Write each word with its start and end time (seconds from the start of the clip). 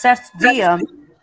Certo 0.00 0.34
dia, 0.38 0.78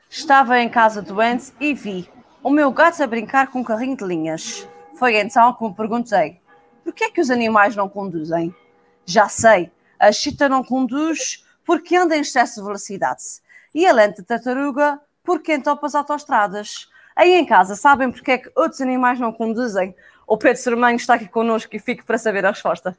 estava 0.08 0.60
em 0.60 0.70
casa 0.70 1.02
doente 1.02 1.52
e 1.60 1.74
vi 1.74 2.08
o 2.44 2.52
meu 2.52 2.72
gato 2.72 3.02
a 3.02 3.08
brincar 3.08 3.48
com 3.48 3.62
um 3.62 3.64
carrinho 3.64 3.98
de 3.98 4.06
linhas. 4.06 4.68
Foi 5.00 5.18
então 5.18 5.52
que 5.56 5.64
me 5.64 5.74
perguntei: 5.74 6.40
por 6.84 6.94
que 6.94 7.06
é 7.06 7.10
que 7.10 7.20
os 7.20 7.32
animais 7.32 7.76
não 7.76 7.90
conduzem? 7.90 8.54
Já 9.04 9.28
sei, 9.30 9.72
a 10.00 10.12
chita 10.12 10.48
não 10.48 10.64
conduz 10.64 11.44
porque 11.66 11.96
anda 11.96 12.16
em 12.16 12.22
excesso 12.22 12.60
de 12.60 12.68
velocidade. 12.68 13.24
E 13.74 13.84
a 13.84 13.92
lente 13.92 14.18
de 14.18 14.28
tartaruga 14.28 15.02
porque 15.24 15.56
entopa 15.56 15.88
as 15.88 15.96
autostradas. 15.96 16.88
Aí 17.16 17.34
em 17.34 17.48
casa, 17.48 17.76
sabem 17.76 18.12
porque 18.12 18.34
é 18.34 18.38
que 18.38 18.52
outros 18.56 18.80
animais 18.80 19.20
não 19.20 19.34
conduzem? 19.34 19.96
O 20.28 20.38
Pedro 20.38 20.62
Sermanho 20.62 20.98
está 20.98 21.16
aqui 21.16 21.28
connosco 21.28 21.76
e 21.76 21.80
fico 21.80 22.06
para 22.06 22.20
saber 22.20 22.46
a 22.46 22.52
resposta. 22.52 22.96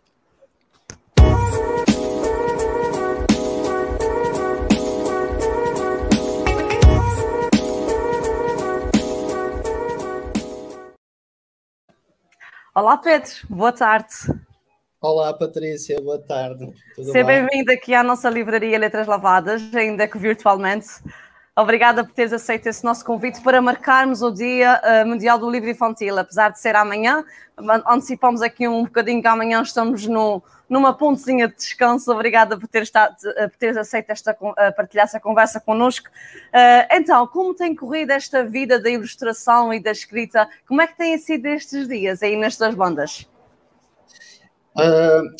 Olá 12.79 12.97
Pedro, 12.97 13.33
boa 13.51 13.73
tarde. 13.73 14.15
Olá 15.01 15.35
Patrícia, 15.35 16.01
boa 16.01 16.21
tarde. 16.21 16.73
Seja 16.95 17.25
bem-vindo 17.25 17.73
aqui 17.73 17.93
à 17.93 18.05
nossa 18.05 18.31
livraria 18.31 18.79
Letras 18.79 19.09
Lavadas, 19.09 19.75
ainda 19.75 20.07
que 20.07 20.17
virtualmente. 20.17 20.87
Obrigada 21.57 22.05
por 22.05 22.15
teres 22.15 22.33
aceito 22.33 22.69
esse 22.69 22.85
nosso 22.85 23.05
convite 23.05 23.41
para 23.41 23.61
marcarmos 23.61 24.23
o 24.23 24.31
Dia 24.31 24.81
uh, 24.81 25.09
Mundial 25.09 25.41
do 25.41 25.51
Livro 25.51 25.69
Infantil. 25.69 26.17
Apesar 26.17 26.51
de 26.51 26.61
ser 26.61 26.77
amanhã, 26.77 27.25
antecipamos 27.85 28.43
aqui 28.43 28.69
um 28.69 28.85
bocadinho 28.85 29.21
que 29.21 29.27
amanhã 29.27 29.61
estamos 29.61 30.07
no, 30.07 30.41
numa 30.69 30.93
pontezinha 30.93 31.49
de 31.49 31.57
descanso. 31.57 32.11
Obrigada 32.13 32.59
por 32.59 32.69
teres, 32.69 32.89
estado, 32.89 33.15
uh, 33.15 33.49
por 33.49 33.57
teres 33.59 33.77
aceito 33.77 34.11
esta, 34.11 34.33
uh, 34.33 34.55
partilhar 34.77 35.07
essa 35.07 35.21
conversa 35.21 35.61
connosco. 35.61 36.09
então, 36.93 37.27
como 37.27 37.55
tem 37.55 37.75
corrido 37.75 38.11
esta 38.11 38.45
vida 38.45 38.79
da 38.79 38.91
ilustração 38.91 39.73
e 39.73 39.81
da 39.81 39.91
escrita? 39.91 40.49
Como 40.67 40.81
é 40.81 40.87
que 40.87 40.97
têm 40.97 41.17
sido 41.19 41.47
estes 41.47 41.89
dias 41.89 42.23
aí 42.23 42.37
nestas 42.37 42.75
bandas? 42.75 43.27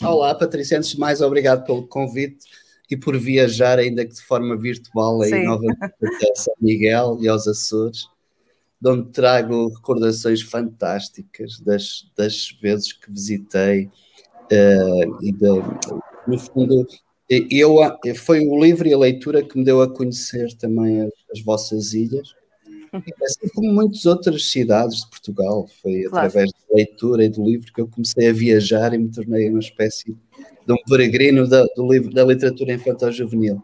olá, 0.03 0.35
Patrícia. 0.35 0.79
Antes 0.79 0.91
de 0.91 0.99
mais, 0.99 1.21
obrigado 1.21 1.65
pelo 1.65 1.87
convite 1.87 2.47
e 2.91 2.97
por 2.97 3.17
viajar, 3.19 3.79
ainda 3.79 4.05
que 4.05 4.15
de 4.15 4.23
forma 4.23 4.57
virtual, 4.57 5.23
aí 5.23 5.45
novamente 5.45 5.79
a 5.83 6.35
São 6.35 6.55
Miguel 6.61 7.19
e 7.21 7.29
aos 7.29 7.47
Açores, 7.47 8.09
de 8.81 8.91
onde 8.91 9.11
trago 9.11 9.69
recordações 9.75 10.41
fantásticas 10.41 11.61
das, 11.61 12.11
das 12.17 12.57
vezes 12.63 12.93
que 12.93 13.11
visitei. 13.11 13.91
Uh, 14.51 15.23
e 15.23 15.33
de, 15.33 15.47
no 16.27 16.39
fundo, 16.39 16.87
eu, 17.29 17.77
foi 18.17 18.41
o 18.41 18.59
livro 18.59 18.89
e 18.89 18.95
a 18.95 18.99
leitura 18.99 19.43
que 19.43 19.59
me 19.59 19.65
deu 19.65 19.83
a 19.83 19.93
conhecer 19.93 20.55
também 20.55 21.03
as, 21.03 21.13
as 21.33 21.43
vossas 21.43 21.93
ilhas, 21.93 22.35
assim 23.23 23.49
como 23.55 23.73
muitas 23.73 24.07
outras 24.07 24.51
cidades 24.51 25.03
de 25.05 25.11
Portugal. 25.11 25.69
Foi 25.83 26.05
claro. 26.05 26.27
através 26.27 26.51
da 26.51 26.75
leitura 26.75 27.25
e 27.25 27.29
do 27.29 27.45
livro 27.45 27.73
que 27.73 27.81
eu 27.81 27.89
comecei 27.89 28.29
a 28.29 28.33
viajar 28.33 28.95
e 28.95 28.99
me 28.99 29.11
tornei 29.11 29.51
uma 29.51 29.59
espécie 29.59 30.17
de 30.67 30.73
um 30.73 30.77
peregrino 30.89 31.47
da, 31.47 31.65
do 31.77 31.91
livro, 31.91 32.11
da 32.13 32.25
literatura 32.25 32.73
infantil 32.73 33.13
juvenil. 33.13 33.63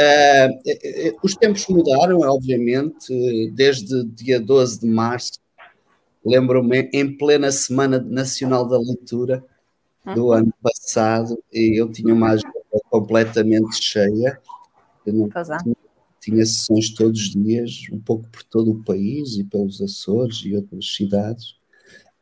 Uh, 0.00 1.18
os 1.22 1.36
tempos 1.36 1.66
mudaram, 1.68 2.20
obviamente, 2.20 3.50
desde 3.52 4.04
dia 4.04 4.40
12 4.40 4.80
de 4.80 4.86
março. 4.86 5.32
Lembro-me, 6.24 6.88
em 6.92 7.16
plena 7.16 7.50
Semana 7.50 8.00
Nacional 8.00 8.66
da 8.66 8.78
Leitura 8.78 9.44
do 10.14 10.26
uhum. 10.26 10.32
ano 10.32 10.54
passado, 10.62 11.42
e 11.52 11.80
eu 11.80 11.90
tinha 11.90 12.12
uma 12.12 12.30
agenda 12.30 12.52
completamente 12.90 13.82
cheia. 13.82 14.38
Eu 15.06 15.12
não, 15.12 15.28
tinha, 15.28 15.76
tinha 16.20 16.46
sessões 16.46 16.90
todos 16.90 17.20
os 17.20 17.30
dias, 17.30 17.82
um 17.92 18.00
pouco 18.00 18.28
por 18.28 18.42
todo 18.44 18.72
o 18.72 18.84
país 18.84 19.36
e 19.36 19.44
pelos 19.44 19.80
Açores 19.80 20.42
e 20.44 20.54
outras 20.54 20.94
cidades. 20.94 21.56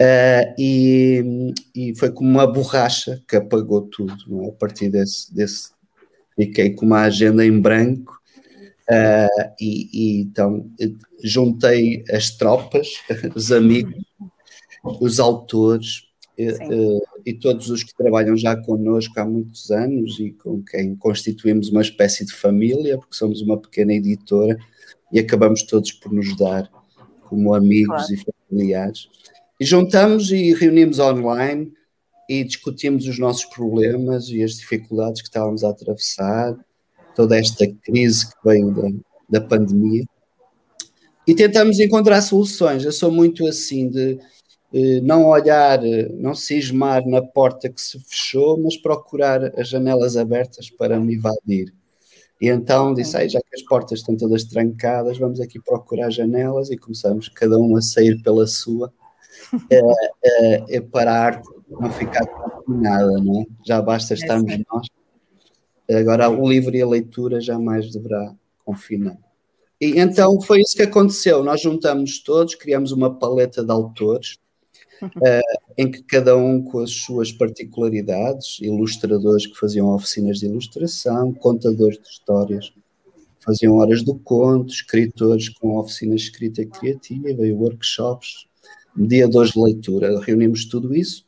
Uh, 0.01 0.55
e, 0.59 1.55
e, 1.75 1.95
foi 1.95 2.11
como 2.11 2.29
uma 2.29 2.47
borracha 2.47 3.23
que 3.29 3.37
apagou 3.37 3.83
tudo. 3.83 4.43
É? 4.43 4.49
A 4.49 4.53
partir 4.53 4.89
desse, 4.89 5.33
desse, 5.33 5.71
fiquei 6.35 6.71
com 6.71 6.87
uma 6.87 7.03
agenda 7.03 7.47
em 7.47 7.61
branco 7.61 8.21
uh, 8.91 9.53
e, 9.61 9.89
e, 9.93 10.23
então 10.23 10.69
juntei 11.23 12.05
as 12.11 12.31
tropas, 12.31 12.95
os 13.37 13.53
amigos, 13.53 13.95
os 14.83 15.21
autores 15.21 16.09
uh, 16.39 17.12
e 17.25 17.33
todos 17.33 17.71
os 17.71 17.83
que 17.83 17.95
trabalham 17.95 18.37
já 18.37 18.57
connosco 18.57 19.19
há 19.19 19.25
muitos 19.25 19.71
anos 19.71 20.19
e 20.19 20.31
com 20.33 20.63
quem 20.63 20.97
constituímos 20.97 21.71
uma 21.71 21.83
espécie 21.83 22.25
de 22.25 22.33
família, 22.33 22.99
porque 22.99 23.15
somos 23.15 23.41
uma 23.43 23.59
pequena 23.59 23.93
editora 23.93 24.57
e 25.13 25.19
acabamos 25.19 25.63
todos 25.63 25.93
por 25.93 26.13
nos 26.13 26.37
dar 26.37 26.71
como 27.29 27.55
amigos 27.55 28.07
claro. 28.07 28.15
e 28.15 28.25
familiares. 28.51 29.09
E 29.61 29.65
juntamos 29.65 30.31
e 30.31 30.53
reunimos 30.55 30.99
online 30.99 31.73
e 32.29 32.45
discutimos 32.45 33.07
os 33.07 33.19
nossos 33.19 33.45
problemas 33.47 34.29
e 34.29 34.43
as 34.43 34.53
dificuldades 34.53 35.23
que 35.23 35.29
estávamos 35.29 35.65
a 35.65 35.71
atravessar, 35.71 36.57
toda 37.15 37.39
esta 37.39 37.67
crise 37.83 38.27
que 38.27 38.37
veio 38.45 38.71
da, 38.71 39.41
da 39.41 39.47
pandemia. 39.47 40.05
E 41.27 41.35
tentamos 41.35 41.79
encontrar 41.79 42.21
soluções. 42.23 42.85
Eu 42.85 42.93
sou 42.93 43.11
muito 43.11 43.47
assim 43.47 43.89
de 43.89 44.19
não 45.03 45.27
olhar, 45.27 45.81
não 46.15 46.35
cismar 46.35 47.07
na 47.07 47.21
porta 47.21 47.69
que 47.69 47.81
se 47.81 47.99
fechou, 48.01 48.59
mas 48.59 48.77
procurar 48.77 49.59
as 49.59 49.69
janelas 49.69 50.17
abertas 50.17 50.71
para 50.71 50.99
me 50.99 51.15
invadir. 51.15 51.75
E 52.41 52.49
então 52.49 52.93
disse, 52.93 53.17
aí, 53.17 53.29
já 53.29 53.41
que 53.41 53.55
as 53.55 53.63
portas 53.63 54.01
estão 54.01 54.17
todas 54.17 54.45
trancadas, 54.45 55.19
vamos 55.19 55.41
aqui 55.41 55.61
procurar 55.61 56.11
janelas 56.11 56.71
e 56.71 56.77
começamos 56.77 57.29
cada 57.29 57.57
um 57.59 57.77
a 57.77 57.83
sair 57.83 58.21
pela 58.23 58.47
sua 58.47 58.93
é, 59.71 59.81
é, 60.25 60.77
é 60.77 60.81
para 60.81 61.13
a 61.13 61.21
arte 61.21 61.49
não 61.69 61.91
ficar 61.91 62.27
confinada, 62.27 63.13
não 63.19 63.43
é? 63.43 63.45
Já 63.67 63.81
basta 63.81 64.15
é 64.15 64.17
estarmos 64.17 64.53
nós. 64.71 64.87
Agora 65.91 66.29
o 66.29 66.49
livro 66.49 66.75
e 66.75 66.83
a 66.83 66.87
leitura 66.87 67.41
jamais 67.41 67.91
deverá 67.91 68.35
confinar. 68.65 69.19
E 69.81 69.99
então 69.99 70.41
foi 70.41 70.61
isso 70.61 70.77
que 70.77 70.83
aconteceu. 70.83 71.43
Nós 71.43 71.61
juntamos 71.61 72.23
todos, 72.23 72.55
criamos 72.55 72.93
uma 72.93 73.19
paleta 73.19 73.65
de 73.65 73.71
autores, 73.71 74.39
uh, 75.07 75.59
em 75.77 75.91
que 75.91 76.03
cada 76.03 76.37
um 76.37 76.63
com 76.63 76.81
as 76.81 76.91
suas 76.91 77.33
particularidades, 77.33 78.59
ilustradores 78.61 79.47
que 79.47 79.59
faziam 79.59 79.89
oficinas 79.95 80.39
de 80.39 80.47
ilustração, 80.47 81.33
contadores 81.33 81.99
de 81.99 82.09
histórias 82.09 82.73
faziam 83.45 83.75
horas 83.77 84.03
do 84.03 84.15
conto, 84.15 84.73
escritores 84.73 85.49
com 85.49 85.77
oficinas 85.77 86.21
de 86.21 86.27
escrita 86.29 86.65
criativa 86.65 87.29
e 87.45 87.53
workshops, 87.53 88.47
mediadores 88.95 89.53
de 89.53 89.61
leitura, 89.61 90.21
reunimos 90.21 90.65
tudo 90.67 90.95
isso 90.95 91.25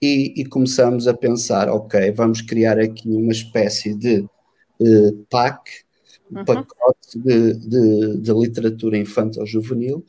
e, 0.00 0.40
e, 0.40 0.44
começamos 0.46 1.08
a 1.08 1.14
pensar, 1.14 1.68
ok, 1.68 2.12
vamos 2.12 2.40
criar 2.40 2.78
aqui 2.78 3.08
uma 3.08 3.32
espécie 3.32 3.94
de 3.94 4.20
uh, 4.80 5.26
PAC, 5.28 5.82
um 6.30 6.38
uhum. 6.38 6.44
pacote 6.44 7.18
de, 7.18 7.54
de, 7.54 8.16
de, 8.18 8.32
literatura 8.32 8.96
infantil 8.96 9.44
juvenil 9.46 10.04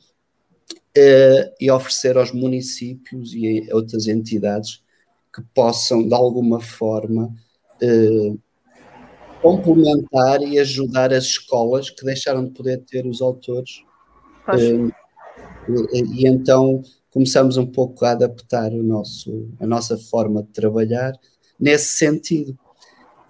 uh, 0.74 1.54
e 1.60 1.70
oferecer 1.70 2.16
aos 2.16 2.32
municípios 2.32 3.32
e 3.34 3.68
a 3.70 3.76
outras 3.76 4.06
entidades 4.06 4.82
que 5.34 5.42
possam, 5.54 6.06
de 6.06 6.14
alguma 6.14 6.60
forma, 6.60 7.34
uh, 7.82 8.38
complementar 9.40 10.42
e 10.42 10.58
ajudar 10.58 11.12
as 11.12 11.24
escolas 11.24 11.90
que 11.90 12.04
deixaram 12.04 12.44
de 12.44 12.50
poder 12.50 12.78
ter 12.84 13.06
os 13.06 13.22
autores 13.22 13.82
e, 14.54 16.22
e, 16.22 16.26
então 16.26 16.82
começamos 17.10 17.56
um 17.56 17.66
pouco 17.66 18.04
a 18.04 18.12
adaptar 18.12 18.72
o 18.72 18.82
nosso, 18.82 19.48
a 19.58 19.66
nossa 19.66 19.96
forma 19.96 20.42
de 20.42 20.48
trabalhar 20.50 21.12
nesse 21.58 21.96
sentido. 21.96 22.58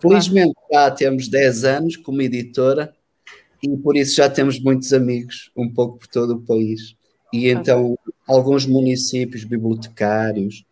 Felizmente 0.00 0.54
já 0.72 0.90
temos 0.90 1.28
10 1.28 1.64
anos 1.64 1.96
como 1.96 2.22
editora 2.22 2.94
e 3.62 3.76
por 3.76 3.96
isso 3.96 4.16
já 4.16 4.30
temos 4.30 4.58
muitos 4.58 4.92
amigos, 4.92 5.50
um 5.56 5.68
pouco 5.72 5.98
por 5.98 6.06
todo 6.06 6.34
o 6.34 6.40
país. 6.40 6.96
E 7.32 7.48
então 7.48 7.98
alguns 8.26 8.66
municípios, 8.66 9.44
bibliotecários, 9.44 10.64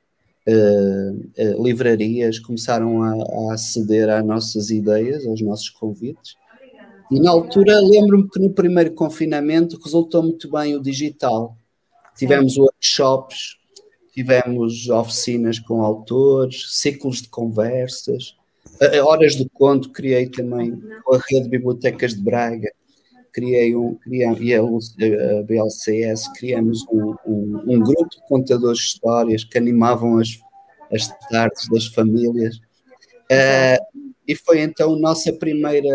uh, 0.49 1.13
uh, 1.13 1.63
livrarias 1.63 2.39
começaram 2.39 3.03
a, 3.03 3.13
a 3.13 3.55
aceder 3.55 4.09
às 4.09 4.25
nossas 4.25 4.71
ideias, 4.71 5.27
aos 5.27 5.41
nossos 5.41 5.71
convites. 5.71 6.37
E 7.11 7.21
na 7.21 7.31
altura 7.31 7.81
lembro-me 7.81 8.29
que 8.29 8.41
no 8.41 8.51
primeiro 8.51 8.93
confinamento 8.93 9.81
resultou 9.83 10.23
muito 10.23 10.51
bem 10.51 10.77
o 10.77 10.83
digital. 10.83 11.57
Tivemos 12.17 12.59
workshops, 12.59 13.57
tivemos 14.13 14.89
oficinas 14.89 15.59
com 15.59 15.83
autores, 15.83 16.67
ciclos 16.77 17.23
de 17.23 17.29
conversas, 17.29 18.37
horas 19.05 19.37
do 19.37 19.49
conto, 19.51 19.91
criei 19.91 20.29
também 20.29 20.81
com 21.05 21.15
a 21.15 21.19
rede 21.19 21.45
de 21.45 21.49
bibliotecas 21.49 22.15
de 22.15 22.23
Braga, 22.23 22.71
criei 23.39 23.77
um, 23.77 23.95
criei, 23.95 24.29
e 24.41 24.55
a, 24.55 24.61
a 24.61 25.43
BLCS, 25.45 26.29
criamos 26.37 26.85
um, 26.91 27.15
um, 27.25 27.63
um, 27.67 27.81
grupo 27.81 28.09
de 28.11 28.21
contadores 28.29 28.79
de 28.79 28.85
histórias 28.87 29.45
que 29.45 29.57
animavam 29.57 30.19
as, 30.19 30.41
as 30.93 31.09
tardes 31.29 31.69
das 31.69 31.87
famílias. 31.87 32.57
Uh, 33.31 34.03
e 34.27 34.35
foi 34.35 34.61
então 34.61 34.95
a 34.95 34.99
nossa 34.99 35.33
primeira 35.33 35.89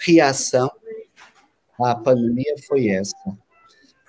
reação 0.00 0.70
à 1.80 1.94
pandemia 1.94 2.54
foi 2.66 2.88
essa. 2.88 3.14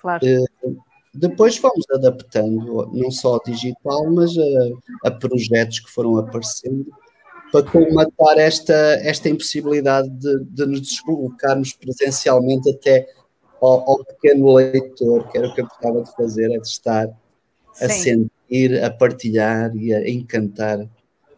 Claro. 0.00 0.24
Uh, 0.24 0.78
depois 1.14 1.56
fomos 1.56 1.84
adaptando, 1.92 2.90
não 2.92 3.10
só 3.10 3.34
ao 3.34 3.42
digital, 3.44 4.10
mas 4.10 4.30
a, 4.38 5.08
a 5.08 5.10
projetos 5.10 5.80
que 5.80 5.90
foram 5.90 6.16
aparecendo 6.16 6.86
para 7.50 7.64
colmatar 7.64 8.38
esta, 8.38 8.74
esta 9.02 9.28
impossibilidade 9.28 10.08
de, 10.10 10.44
de 10.44 10.66
nos 10.66 10.80
deslocarmos 10.80 11.72
presencialmente 11.72 12.70
até 12.70 13.06
ao, 13.60 13.90
ao, 13.90 14.04
pequeno 14.04 14.54
leitor, 14.54 15.28
que 15.28 15.38
era 15.38 15.48
o 15.48 15.54
que 15.54 15.60
eu 15.60 15.66
gostava 15.66 16.02
de 16.02 16.12
fazer, 16.14 16.52
é 16.52 16.58
de 16.58 16.66
estar 16.66 17.08
Sim. 17.72 17.84
a 17.84 17.88
sentir, 17.88 18.84
a 18.84 18.90
partilhar 18.90 19.74
e 19.76 19.92
a 19.94 20.08
encantar 20.08 20.86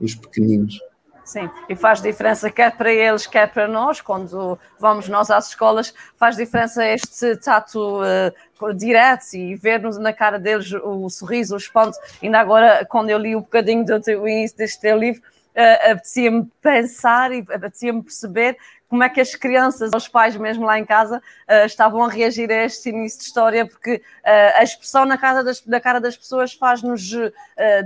os 0.00 0.14
pequeninos. 0.14 0.78
Sim, 1.24 1.48
e 1.68 1.76
faz 1.76 2.02
diferença 2.02 2.50
quer 2.50 2.76
para 2.76 2.92
eles, 2.92 3.24
quer 3.24 3.52
para 3.52 3.68
nós, 3.68 4.00
quando 4.00 4.58
vamos 4.80 5.08
nós 5.08 5.30
às 5.30 5.50
escolas, 5.50 5.94
faz 6.16 6.34
diferença 6.34 6.84
este 6.84 7.36
tato 7.36 8.00
uh, 8.02 8.74
direto 8.74 9.34
e 9.34 9.54
ver-nos 9.54 9.96
na 9.96 10.12
cara 10.12 10.40
deles 10.40 10.72
o, 10.72 11.08
sorriso, 11.08 11.54
o 11.54 11.56
espanto. 11.56 11.96
Ainda 12.20 12.40
agora, 12.40 12.84
quando 12.84 13.10
eu 13.10 13.18
li 13.18 13.36
um 13.36 13.42
bocadinho 13.42 13.84
do, 13.84 14.00
deste 14.00 14.80
teu 14.80 14.98
livro, 14.98 15.22
uh, 15.56 15.90
apetecia-me 15.90 16.48
pensar 16.60 17.32
e 17.32 17.38
apetecia-me 17.40 18.02
perceber 18.02 18.56
como 18.90 19.04
é 19.04 19.08
que 19.08 19.20
as 19.20 19.36
crianças, 19.36 19.92
os 19.94 20.08
pais 20.08 20.36
mesmo 20.36 20.66
lá 20.66 20.76
em 20.76 20.84
casa, 20.84 21.18
uh, 21.18 21.64
estavam 21.64 22.02
a 22.02 22.08
reagir 22.08 22.50
a 22.50 22.64
este 22.64 22.88
início 22.88 23.20
de 23.20 23.24
história, 23.26 23.64
porque 23.64 23.94
uh, 23.94 24.58
a 24.58 24.64
expressão 24.64 25.04
na, 25.04 25.16
casa 25.16 25.44
das, 25.44 25.64
na 25.64 25.80
cara 25.80 26.00
das 26.00 26.16
pessoas 26.16 26.52
faz-nos 26.52 27.12
uh, 27.12 27.30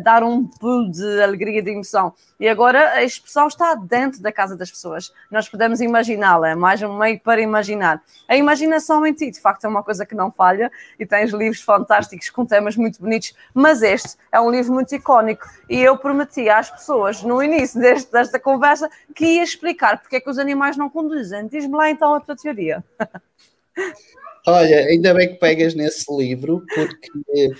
dar 0.02 0.22
um 0.22 0.46
pulo 0.46 0.90
de 0.90 1.22
alegria, 1.22 1.62
de 1.62 1.70
emoção. 1.70 2.14
E 2.40 2.48
agora 2.48 2.92
a 2.92 3.02
expressão 3.02 3.46
está 3.46 3.74
dentro 3.74 4.22
da 4.22 4.32
casa 4.32 4.56
das 4.56 4.70
pessoas. 4.70 5.12
Nós 5.30 5.46
podemos 5.46 5.82
imaginá-la, 5.82 6.48
é 6.48 6.54
mais 6.54 6.82
um 6.82 6.96
meio 6.96 7.20
para 7.20 7.40
imaginar. 7.40 8.02
A 8.26 8.34
imaginação 8.34 9.06
em 9.06 9.12
ti, 9.12 9.30
de 9.30 9.40
facto, 9.40 9.66
é 9.66 9.68
uma 9.68 9.82
coisa 9.82 10.06
que 10.06 10.14
não 10.14 10.32
falha, 10.32 10.72
e 10.98 11.04
tens 11.04 11.32
livros 11.32 11.60
fantásticos 11.60 12.30
com 12.30 12.46
temas 12.46 12.76
muito 12.76 12.98
bonitos, 12.98 13.34
mas 13.52 13.82
este 13.82 14.16
é 14.32 14.40
um 14.40 14.50
livro 14.50 14.72
muito 14.72 14.94
icónico. 14.94 15.46
E 15.68 15.80
eu 15.80 15.98
prometi 15.98 16.48
às 16.48 16.70
pessoas, 16.70 17.22
no 17.22 17.42
início 17.42 17.78
deste, 17.78 18.10
desta 18.10 18.40
conversa, 18.40 18.90
que 19.14 19.24
ia 19.26 19.42
explicar 19.42 19.98
porque 19.98 20.16
é 20.16 20.20
que 20.20 20.30
os 20.30 20.38
animais 20.38 20.76
não 20.76 20.90
conduzem. 20.94 21.48
Diz-me 21.48 21.76
lá 21.76 21.90
então 21.90 22.14
a 22.14 22.20
tua 22.20 22.36
teoria. 22.36 22.82
Olha, 24.46 24.78
ainda 24.86 25.14
bem 25.14 25.28
que 25.28 25.38
pegas 25.38 25.74
nesse 25.74 26.04
livro, 26.14 26.64
porque 26.74 27.50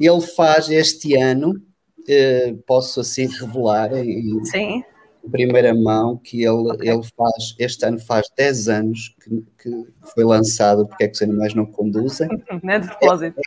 ele 0.00 0.20
faz 0.20 0.68
este 0.68 1.14
ano, 1.16 1.54
eh, 2.08 2.54
posso 2.66 3.00
assim 3.00 3.26
revelar 3.26 3.92
em, 3.96 4.44
Sim. 4.44 4.82
primeira 5.30 5.72
mão, 5.72 6.16
que 6.16 6.42
ele, 6.42 6.72
okay. 6.72 6.90
ele 6.90 7.02
faz, 7.16 7.54
este 7.58 7.86
ano 7.86 8.00
faz 8.00 8.26
10 8.36 8.68
anos 8.68 9.14
que, 9.22 9.44
que 9.62 9.86
foi 10.12 10.24
lançado 10.24 10.86
Porque 10.86 11.04
é 11.04 11.08
que 11.08 11.14
os 11.14 11.22
animais 11.22 11.54
não 11.54 11.66
conduzem. 11.66 12.28
Não 12.62 12.74
é 12.74 12.80
de 12.80 12.88
propósito. 12.88 13.40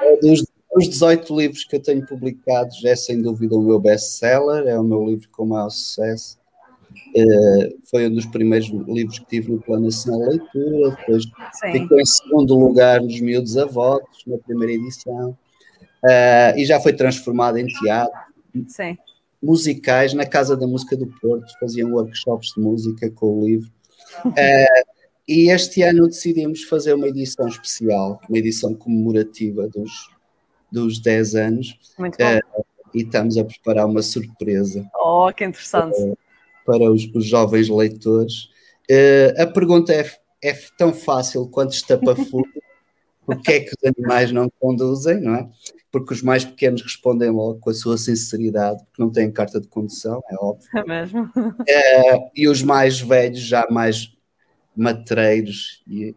É, 0.00 0.12
é 0.12 0.16
dos, 0.20 0.44
dos 0.72 0.88
18 0.88 1.36
livros 1.36 1.64
que 1.64 1.74
eu 1.74 1.82
tenho 1.82 2.06
publicados, 2.06 2.84
é 2.84 2.94
sem 2.94 3.20
dúvida 3.20 3.56
o 3.56 3.62
meu 3.62 3.80
best-seller, 3.80 4.66
é 4.68 4.78
o 4.78 4.84
meu 4.84 5.04
livro 5.04 5.28
com 5.30 5.44
maior 5.44 5.70
sucesso. 5.70 6.37
Uh, 7.16 7.78
foi 7.90 8.06
um 8.06 8.14
dos 8.14 8.26
primeiros 8.26 8.68
livros 8.68 9.18
que 9.18 9.26
tive 9.26 9.50
no 9.50 9.60
Plano 9.60 9.86
Nacional 9.86 10.20
de 10.20 10.36
Leitura, 10.36 10.96
depois 11.00 11.24
Sim. 11.54 11.72
ficou 11.72 12.00
em 12.00 12.04
segundo 12.04 12.54
lugar 12.54 13.00
nos 13.00 13.20
Miúdos 13.20 13.56
Avotos, 13.56 14.22
na 14.26 14.38
primeira 14.38 14.74
edição, 14.74 15.30
uh, 15.30 16.56
e 16.56 16.64
já 16.64 16.78
foi 16.78 16.92
transformado 16.92 17.56
em 17.58 17.66
teatro. 17.66 18.20
Sim. 18.68 18.96
Musicais, 19.42 20.12
na 20.14 20.26
Casa 20.26 20.56
da 20.56 20.66
Música 20.66 20.96
do 20.96 21.06
Porto, 21.06 21.46
faziam 21.58 21.92
workshops 21.92 22.52
de 22.54 22.60
música 22.60 23.10
com 23.10 23.40
o 23.40 23.46
livro. 23.46 23.70
Uh, 24.24 24.98
e 25.26 25.50
este 25.50 25.82
ano 25.82 26.08
decidimos 26.08 26.64
fazer 26.64 26.94
uma 26.94 27.08
edição 27.08 27.46
especial, 27.48 28.20
uma 28.28 28.38
edição 28.38 28.74
comemorativa 28.74 29.68
dos, 29.68 30.10
dos 30.70 30.98
10 31.00 31.34
anos. 31.34 31.78
Muito 31.98 32.18
bom. 32.18 32.62
e 32.94 33.02
estamos 33.02 33.36
a 33.36 33.44
preparar 33.44 33.86
uma 33.86 34.02
surpresa. 34.02 34.88
Oh, 34.94 35.30
que 35.32 35.44
interessante 35.44 36.16
para 36.68 36.92
os, 36.92 37.08
os 37.14 37.24
jovens 37.24 37.70
leitores. 37.70 38.50
Uh, 38.90 39.42
a 39.42 39.46
pergunta 39.46 39.90
é, 39.90 40.04
é, 40.44 40.52
tão 40.76 40.92
fácil 40.92 41.48
quanto 41.48 41.72
estapafúrdio. 41.72 42.62
Porque 43.24 43.52
é 43.52 43.60
que 43.60 43.70
os 43.70 43.92
animais 43.96 44.32
não 44.32 44.50
conduzem, 44.58 45.20
não 45.20 45.34
é? 45.34 45.48
Porque 45.90 46.14
os 46.14 46.22
mais 46.22 46.44
pequenos 46.46 46.82
respondem 46.82 47.30
logo 47.30 47.58
com 47.60 47.68
a 47.70 47.74
sua 47.74 47.98
sinceridade, 47.98 48.82
porque 48.84 49.02
não 49.02 49.10
têm 49.10 49.30
carta 49.30 49.60
de 49.60 49.68
condução, 49.68 50.22
é 50.30 50.34
óbvio. 50.36 50.68
É 50.74 50.84
mesmo. 50.84 51.24
Uh, 51.24 52.30
e 52.34 52.48
os 52.48 52.62
mais 52.62 53.00
velhos, 53.00 53.40
já 53.40 53.66
mais 53.70 54.14
matreiros 54.74 55.82
e, 55.86 56.14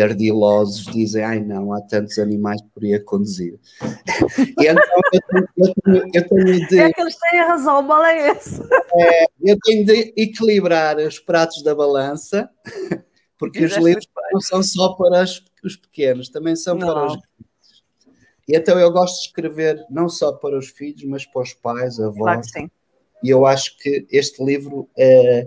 ardilosos 0.00 0.86
dizem, 0.86 1.22
ai 1.22 1.40
não, 1.40 1.72
há 1.72 1.80
tantos 1.82 2.18
animais 2.18 2.60
que 2.62 2.68
poderia 2.68 3.02
conduzir. 3.02 3.58
e 4.58 4.66
então 4.66 4.84
eu, 5.12 5.20
eu, 5.56 5.74
tenho, 5.84 6.10
eu 6.14 6.28
tenho 6.28 6.68
de... 6.68 6.78
É 6.78 6.92
que 6.92 7.00
eles 7.00 7.16
têm 7.16 7.40
razão, 7.40 7.80
o 7.80 7.82
mal 7.82 8.04
é 8.04 8.30
esse. 8.30 8.62
É, 8.94 9.24
eu 9.42 9.56
tenho 9.64 9.86
de 9.86 10.12
equilibrar 10.16 10.98
os 10.98 11.18
pratos 11.18 11.62
da 11.62 11.74
balança, 11.74 12.48
porque 13.38 13.64
os 13.64 13.74
livros 13.78 14.06
não 14.32 14.40
são 14.40 14.62
só 14.62 14.92
para 14.94 15.22
os, 15.22 15.42
os 15.64 15.76
pequenos, 15.76 16.28
também 16.28 16.54
são 16.54 16.74
não. 16.74 16.86
para 16.86 17.06
os 17.06 17.16
e 18.48 18.56
então 18.56 18.78
eu 18.78 18.90
gosto 18.90 19.20
de 19.20 19.28
escrever 19.28 19.84
não 19.88 20.08
só 20.08 20.32
para 20.32 20.58
os 20.58 20.68
filhos, 20.68 21.04
mas 21.04 21.24
para 21.24 21.42
os 21.42 21.54
pais, 21.54 21.98
avós. 22.00 22.18
Claro 22.18 22.40
que 22.40 22.50
sim. 22.50 22.70
E 23.22 23.30
eu 23.30 23.46
acho 23.46 23.78
que 23.78 24.06
este 24.10 24.44
livro 24.44 24.88
é, 24.98 25.46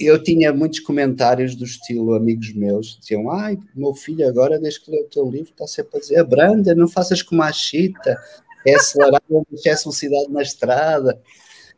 eu, 0.00 0.22
tinha 0.22 0.50
muitos 0.50 0.80
comentários 0.80 1.54
do 1.54 1.64
estilo 1.64 2.14
amigos 2.14 2.54
meus, 2.54 2.98
diziam, 2.98 3.30
ai, 3.30 3.58
meu 3.74 3.92
filho 3.92 4.26
agora, 4.26 4.58
desde 4.58 4.80
que 4.80 4.90
leu 4.90 5.02
o 5.02 5.08
teu 5.08 5.28
livro, 5.28 5.50
está 5.50 5.66
sempre 5.66 5.98
a 5.98 6.00
dizer, 6.00 6.18
abranda, 6.18 6.74
não 6.74 6.88
faças 6.88 7.20
como 7.22 7.42
a 7.42 7.52
chita, 7.52 8.18
é 8.66 8.76
acelerar 8.76 9.20
o 9.28 9.44
excesso 9.52 9.90
de 9.90 10.08
velocidade 10.08 10.32
na 10.32 10.40
estrada, 10.40 11.20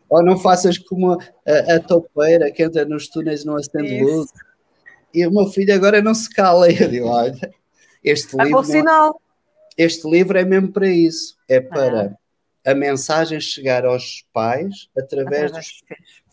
ou 0.09 0.23
não 0.23 0.39
faças 0.39 0.79
como 0.79 1.15
a, 1.15 1.19
a, 1.45 1.75
a 1.75 1.81
topeira 1.81 2.49
que 2.53 2.63
entra 2.63 2.85
nos 2.85 3.09
túneis 3.09 3.43
e 3.43 3.47
não 3.47 3.57
acende 3.57 4.01
luz. 4.01 4.31
E 5.13 5.27
o 5.27 5.33
meu 5.33 5.47
filho 5.47 5.75
agora 5.75 6.01
não 6.01 6.15
se 6.15 6.31
cala, 6.31 6.71
e 6.71 6.79
eu 6.81 6.89
digo, 6.89 7.09
olha, 7.09 7.53
este 8.05 8.41
é 8.41 8.45
livro... 8.45 8.85
Não, 8.85 9.17
este 9.77 10.09
livro 10.09 10.39
é 10.39 10.45
mesmo 10.45 10.71
para 10.71 10.89
isso, 10.89 11.37
é 11.49 11.61
para 11.61 12.17
ah. 12.65 12.71
a 12.71 12.73
mensagem 12.73 13.41
chegar 13.41 13.85
aos 13.85 14.25
pais 14.33 14.89
através, 14.97 15.51
através 15.51 15.53
dos 15.53 15.83
filhos 15.89 16.26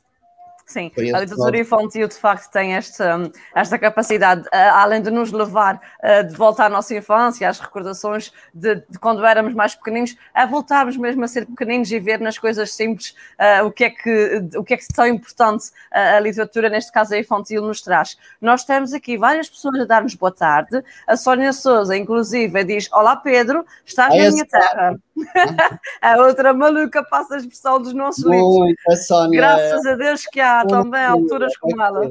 Sim, 0.74 0.92
a 0.98 1.20
literatura 1.20 1.60
infantil 1.60 2.08
de 2.08 2.16
facto 2.16 2.52
tem 2.52 2.74
esta, 2.74 3.32
esta 3.56 3.78
capacidade, 3.78 4.44
além 4.52 5.02
de 5.02 5.12
nos 5.12 5.32
levar 5.32 5.80
de 6.28 6.36
volta 6.36 6.64
à 6.64 6.70
nossa 6.70 6.96
infância, 6.96 7.48
às 7.48 7.60
recordações 7.60 8.34
de, 8.54 8.76
de, 8.76 8.98
quando 9.00 9.24
éramos 9.24 9.54
mais 9.54 9.76
pequeninos, 9.76 10.16
a 10.34 10.46
voltarmos 10.46 10.98
mesmo 10.98 11.24
a 11.24 11.28
ser 11.28 11.46
pequeninos 11.46 11.92
e 11.92 12.00
ver 12.00 12.20
nas 12.20 12.38
coisas 12.38 12.74
simples 12.74 13.16
uh, 13.40 13.66
o, 13.66 13.72
que 13.72 13.84
é 13.84 13.90
que, 13.90 14.50
o 14.56 14.64
que 14.64 14.74
é 14.74 14.78
que 14.78 14.88
tão 14.88 15.06
importante 15.06 15.66
a, 15.92 16.18
a 16.18 16.20
literatura, 16.20 16.70
neste 16.70 16.92
caso 16.92 17.14
a 17.14 17.20
infantil, 17.20 17.62
nos 17.62 17.82
traz. 17.82 18.18
Nós 18.42 18.64
temos 18.64 18.94
aqui 18.94 19.18
várias 19.18 19.50
pessoas 19.50 19.80
a 19.82 19.86
dar-nos 19.86 20.16
boa 20.16 20.32
tarde, 20.32 20.84
a 21.08 21.16
Sónia 21.16 21.54
Souza, 21.54 21.96
inclusive, 21.96 22.64
diz: 22.64 22.90
Olá 22.92 23.16
Pedro, 23.16 23.66
estás 23.86 24.10
na 24.16 24.32
minha 24.32 24.46
terra. 24.46 24.96
a 26.02 26.18
outra 26.18 26.54
maluca 26.54 27.04
passa 27.04 27.36
a 27.36 27.38
expressão 27.38 27.80
dos 27.80 27.94
nossos 27.94 28.24
livros. 28.24 28.74
Graças 29.38 29.86
a 29.86 29.96
Deus 29.96 30.26
que 30.26 30.40
há 30.40 30.63
também 30.68 31.04
alturas 31.04 31.56
como 31.58 31.82
ela. 31.82 32.10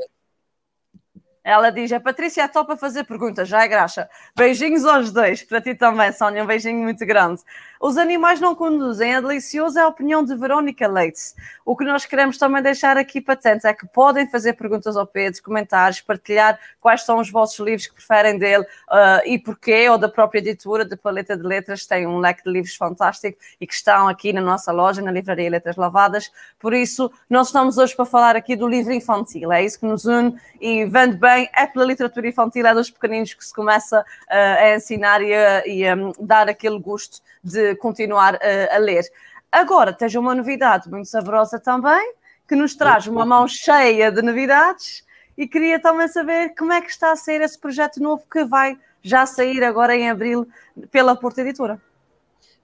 Ela 1.45 1.71
diz: 1.71 1.93
a 1.93 2.01
Patrícia 2.01 2.43
é 2.43 2.49
top 2.49 2.73
a 2.73 2.77
fazer 2.77 3.05
perguntas, 3.05 3.49
já 3.49 3.63
é 3.63 3.69
graxa. 3.69 4.09
Beijinhos 4.37 4.85
aos 4.85 5.11
dois, 5.11 5.43
para 5.43 5.61
ti 5.61 5.75
também, 5.75 6.13
Sónia, 6.13 6.43
um 6.43 6.47
beijinho 6.47 6.83
muito 6.83 7.05
grande. 7.05 7.43
Os 7.81 7.97
animais 7.97 8.41
não 8.41 8.55
conduzem, 8.55 9.13
é 9.13 9.21
delicioso 9.21 9.77
é 9.77 9.83
a 9.83 9.89
opinião 9.89 10.25
de 10.25 10.37
Verónica 10.37 10.87
Leite. 10.87 11.35
O 11.65 11.77
que 11.77 11.85
nós 11.85 12.07
queremos 12.07 12.39
também 12.39 12.63
deixar 12.63 12.97
aqui 12.97 13.21
patente 13.21 13.67
é 13.67 13.75
que 13.75 13.85
podem 13.89 14.31
fazer 14.31 14.53
perguntas 14.53 14.97
ao 14.97 15.05
Pedro, 15.05 15.43
comentários, 15.43 16.01
partilhar 16.01 16.57
quais 16.81 17.03
são 17.03 17.19
os 17.19 17.29
vossos 17.29 17.59
livros 17.59 17.89
que 17.89 17.95
preferem 17.95 18.39
dele 18.39 18.63
uh, 18.63 19.27
e 19.27 19.37
porquê, 19.37 19.89
ou 19.89 19.99
da 19.99 20.09
própria 20.09 20.39
editora 20.39 20.85
de 20.85 20.97
Paleta 20.97 21.37
de 21.37 21.43
Letras, 21.43 21.85
tem 21.85 22.07
um 22.07 22.19
leque 22.19 22.45
de 22.45 22.53
livros 22.53 22.77
fantástico 22.77 23.37
e 23.61 23.67
que 23.67 23.75
estão 23.75 24.07
aqui 24.07 24.33
na 24.33 24.41
nossa 24.41 24.71
loja, 24.71 25.03
na 25.03 25.11
Livraria 25.11 25.51
Letras 25.51 25.75
Lavadas. 25.75 26.31
Por 26.61 26.73
isso, 26.73 27.11
nós 27.29 27.49
estamos 27.49 27.79
hoje 27.79 27.97
para 27.97 28.05
falar 28.05 28.37
aqui 28.37 28.55
do 28.55 28.69
livro 28.69 28.93
infantil, 28.93 29.51
é 29.51 29.65
isso 29.65 29.81
que 29.81 29.87
nos 29.87 30.05
une 30.05 30.37
e 30.61 30.85
vende 30.85 31.17
bem, 31.17 31.32
é 31.41 31.67
pela 31.67 31.85
literatura 31.85 32.29
infantil, 32.29 32.67
é 32.67 32.75
dos 32.75 32.91
pequeninos 32.91 33.35
que 33.35 33.45
se 33.45 33.55
começa 33.55 34.01
uh, 34.01 34.05
a 34.31 34.77
ensinar 34.77 35.23
e 35.23 35.35
a, 35.35 35.67
e 35.67 35.87
a 35.87 35.95
dar 36.21 36.49
aquele 36.49 36.79
gosto 36.79 37.21
de 37.43 37.75
continuar 37.77 38.37
a, 38.37 38.77
a 38.77 38.79
ler. 38.79 39.05
Agora, 39.51 39.93
tens 39.93 40.15
uma 40.15 40.35
novidade 40.35 40.89
muito 40.89 41.09
saborosa 41.09 41.59
também, 41.59 42.15
que 42.49 42.57
nos 42.57 42.75
traz 42.75 43.07
uma 43.07 43.25
mão 43.25 43.47
cheia 43.47 44.11
de 44.11 44.23
novidades 44.23 45.05
e 45.37 45.47
queria 45.47 45.81
também 45.81 46.09
saber 46.09 46.55
como 46.55 46.73
é 46.73 46.81
que 46.81 46.91
está 46.91 47.13
a 47.13 47.17
ser 47.17 47.41
esse 47.41 47.59
projeto 47.59 48.01
novo 48.01 48.25
que 48.31 48.45
vai 48.45 48.79
já 49.03 49.27
sair 49.27 49.63
agora 49.65 49.97
em 49.97 50.09
abril 50.09 50.47
pela 50.91 51.17
Porta 51.17 51.41
Editora. 51.41 51.81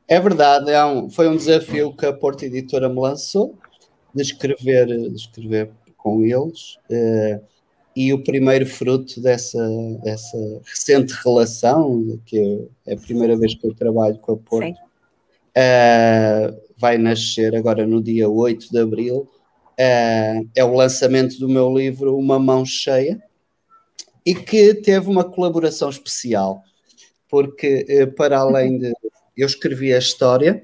É 0.06 0.18
verdade, 0.20 0.70
é 0.70 0.84
um, 0.84 1.10
foi 1.10 1.28
um 1.28 1.36
desafio 1.36 1.94
que 1.94 2.06
a 2.06 2.12
Porta 2.12 2.46
Editora 2.46 2.88
me 2.88 3.00
lançou 3.00 3.58
de 4.14 4.22
escrever, 4.22 4.86
de 4.86 5.14
escrever 5.14 5.70
com 5.96 6.22
eles. 6.22 6.76
Uh, 6.88 7.44
e 7.98 8.12
o 8.12 8.22
primeiro 8.22 8.64
fruto 8.64 9.20
dessa, 9.20 9.58
dessa 10.04 10.38
recente 10.64 11.12
relação, 11.24 12.16
que 12.24 12.68
é 12.86 12.94
a 12.94 12.96
primeira 12.96 13.36
vez 13.36 13.56
que 13.56 13.66
eu 13.66 13.74
trabalho 13.74 14.16
com 14.18 14.34
a 14.34 14.36
Porto, 14.36 14.78
uh, 14.78 16.60
vai 16.76 16.96
nascer 16.96 17.56
agora 17.56 17.84
no 17.84 18.00
dia 18.00 18.28
8 18.28 18.70
de 18.70 18.78
abril. 18.78 19.28
Uh, 19.72 20.48
é 20.54 20.62
o 20.62 20.74
lançamento 20.74 21.40
do 21.40 21.48
meu 21.48 21.76
livro 21.76 22.16
Uma 22.16 22.38
Mão 22.38 22.64
Cheia, 22.64 23.20
e 24.24 24.32
que 24.32 24.74
teve 24.74 25.08
uma 25.08 25.24
colaboração 25.24 25.90
especial, 25.90 26.62
porque 27.28 27.84
uh, 27.90 28.14
para 28.14 28.38
além 28.38 28.78
de. 28.78 28.92
Eu 29.36 29.46
escrevi 29.46 29.92
a 29.92 29.98
história 29.98 30.62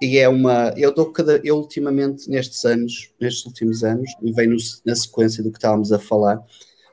e 0.00 0.16
é 0.16 0.28
uma. 0.28 0.72
Eu 0.76 0.94
dou 0.94 1.10
cada. 1.10 1.40
Eu 1.42 1.56
ultimamente, 1.56 2.30
nestes 2.30 2.64
anos, 2.64 3.10
nestes 3.20 3.46
últimos 3.46 3.82
anos, 3.82 4.08
e 4.22 4.30
vem 4.30 4.46
no, 4.46 4.56
na 4.86 4.94
sequência 4.94 5.42
do 5.42 5.50
que 5.50 5.58
estávamos 5.58 5.90
a 5.90 5.98
falar, 5.98 6.40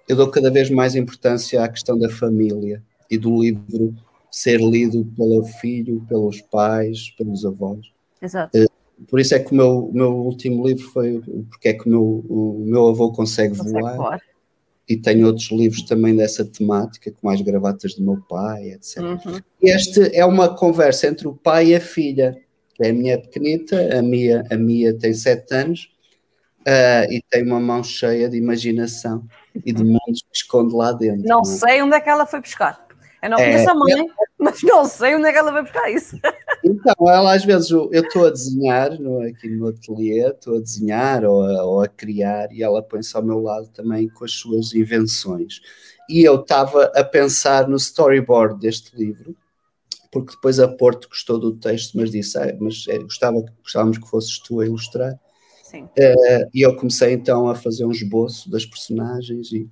eu 0.08 0.16
dou 0.16 0.30
cada 0.30 0.52
vez 0.52 0.70
mais 0.70 0.96
importância 0.96 1.64
à 1.64 1.68
questão 1.68 1.98
da 1.98 2.10
família 2.10 2.82
e 3.10 3.18
do 3.18 3.42
livro 3.42 3.96
ser 4.32 4.60
lido 4.60 5.06
pelo 5.16 5.44
filho, 5.44 6.06
pelos 6.08 6.42
pais, 6.42 7.10
pelos 7.18 7.46
avós. 7.46 7.92
Exato. 8.22 8.58
Uh, 8.58 9.06
por 9.08 9.20
isso 9.20 9.36
é 9.36 9.40
que 9.40 9.52
o 9.52 9.56
meu, 9.56 9.86
o 9.88 9.94
meu 9.94 10.16
último 10.16 10.68
livro 10.68 10.84
foi 10.90 11.22
porque 11.50 11.70
é 11.70 11.74
que 11.74 11.88
o 11.88 11.90
meu, 11.90 12.26
o 12.30 12.66
meu 12.66 12.88
avô 12.88 13.12
consegue, 13.12 13.58
consegue 13.58 13.80
voar. 13.80 13.98
voar. 13.98 14.22
E 14.88 14.96
tenho 14.96 15.26
outros 15.26 15.50
livros 15.52 15.82
também 15.84 16.16
dessa 16.16 16.46
temática, 16.46 17.12
como 17.12 17.34
as 17.34 17.42
gravatas 17.42 17.96
do 17.96 18.04
meu 18.04 18.22
pai, 18.30 18.72
etc. 18.72 18.98
Uhum. 19.00 19.40
Este 19.62 20.16
é 20.16 20.24
uma 20.24 20.56
conversa 20.56 21.08
entre 21.08 21.28
o 21.28 21.34
pai 21.34 21.70
e 21.70 21.76
a 21.76 21.82
filha 21.82 22.38
é 22.80 22.90
a 22.90 22.94
minha 22.94 23.20
pequenita, 23.20 23.98
a 23.98 24.02
Mia, 24.02 24.44
a 24.52 24.58
Mia 24.58 24.94
tem 24.94 25.14
sete 25.14 25.54
anos 25.54 25.90
uh, 26.68 27.12
e 27.12 27.24
tem 27.30 27.44
uma 27.44 27.60
mão 27.60 27.84
cheia 27.84 28.30
de 28.30 28.38
imaginação 28.38 29.26
e 29.66 29.72
de 29.72 29.84
mundos 29.84 30.22
que 30.30 30.38
esconde 30.38 30.76
lá 30.76 30.92
dentro. 30.92 31.24
Não, 31.24 31.42
não 31.42 31.52
é? 31.52 31.58
sei 31.58 31.82
onde 31.82 31.96
é 31.96 32.02
que 32.02 32.10
ela 32.10 32.26
foi 32.26 32.42
buscar. 32.42 32.86
Eu 33.22 33.30
não 33.30 33.38
conheço 33.38 33.70
é, 33.70 33.72
a 33.72 33.76
mãe, 33.76 33.94
é... 33.94 34.06
mas 34.38 34.62
não 34.62 34.86
sei 34.86 35.16
onde 35.16 35.28
é 35.28 35.32
que 35.32 35.38
ela 35.38 35.52
vai 35.52 35.64
buscar 35.64 35.90
isso. 35.90 36.20
Então, 36.64 37.10
ela 37.10 37.34
às 37.34 37.44
vezes, 37.44 37.72
eu 37.72 37.90
estou 37.92 38.28
a 38.28 38.30
desenhar 38.30 39.00
no, 39.00 39.22
aqui 39.22 39.50
no 39.50 39.68
ateliê, 39.68 40.30
estou 40.30 40.58
a 40.58 40.60
desenhar 40.60 41.24
ou 41.26 41.44
a, 41.44 41.64
ou 41.64 41.82
a 41.82 41.88
criar 41.88 42.52
e 42.52 42.62
ela 42.62 42.84
põe-se 42.84 43.16
ao 43.18 43.24
meu 43.24 43.40
lado 43.40 43.68
também 43.70 44.08
com 44.10 44.26
as 44.26 44.34
suas 44.34 44.74
invenções. 44.74 45.62
E 46.08 46.24
eu 46.24 46.42
estava 46.42 46.92
a 46.96 47.04
pensar 47.04 47.68
no 47.68 47.78
storyboard 47.78 48.60
deste 48.60 48.96
livro, 48.96 49.36
porque 50.12 50.34
depois 50.36 50.60
a 50.60 50.68
Porto 50.68 51.10
gostou 51.10 51.40
do 51.40 51.56
texto, 51.56 51.98
mas 51.98 52.12
disse, 52.12 52.38
ah, 52.38 52.56
mas 52.60 52.86
é, 52.88 53.00
gostava, 53.00 53.44
gostávamos 53.64 53.98
que 53.98 54.08
fosses 54.08 54.38
tu 54.40 54.60
a 54.60 54.66
ilustrar. 54.66 55.20
Sim. 55.76 55.84
Uh, 55.84 56.50
e 56.54 56.62
eu 56.62 56.76
comecei 56.76 57.12
então 57.12 57.50
a 57.50 57.56
fazer 57.56 57.84
um 57.84 57.92
esboço 57.92 58.50
das 58.50 58.66
personagens 58.66 59.52
e, 59.52 59.70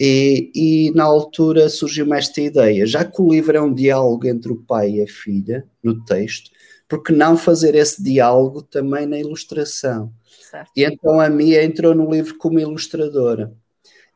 e, 0.00 0.50
e, 0.54 0.90
na 0.92 1.04
altura 1.04 1.68
surgiu-me 1.68 2.16
esta 2.16 2.40
ideia, 2.40 2.86
já 2.86 3.04
que 3.04 3.20
o 3.20 3.30
livro 3.30 3.56
é 3.56 3.60
um 3.60 3.72
diálogo 3.72 4.26
entre 4.26 4.50
o 4.52 4.56
pai 4.56 4.92
e 4.92 5.02
a 5.02 5.06
filha, 5.06 5.66
no 5.82 6.02
texto, 6.04 6.50
porque 6.88 7.12
não 7.12 7.36
fazer 7.36 7.74
esse 7.74 8.02
diálogo 8.02 8.62
também 8.62 9.06
na 9.06 9.18
ilustração? 9.18 10.10
Certo. 10.50 10.70
E 10.74 10.82
então 10.82 11.20
a 11.20 11.28
Mia 11.28 11.62
entrou 11.62 11.94
no 11.94 12.10
livro 12.10 12.38
como 12.38 12.58
ilustradora. 12.58 13.52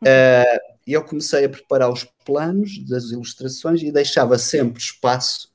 Uh, 0.03 0.79
e 0.87 0.95
eu 0.95 1.05
comecei 1.05 1.45
a 1.45 1.49
preparar 1.49 1.93
os 1.93 2.05
planos 2.25 2.79
das 2.89 3.11
ilustrações 3.11 3.83
e 3.83 3.93
deixava 3.93 4.39
sempre 4.39 4.81
espaço 4.81 5.53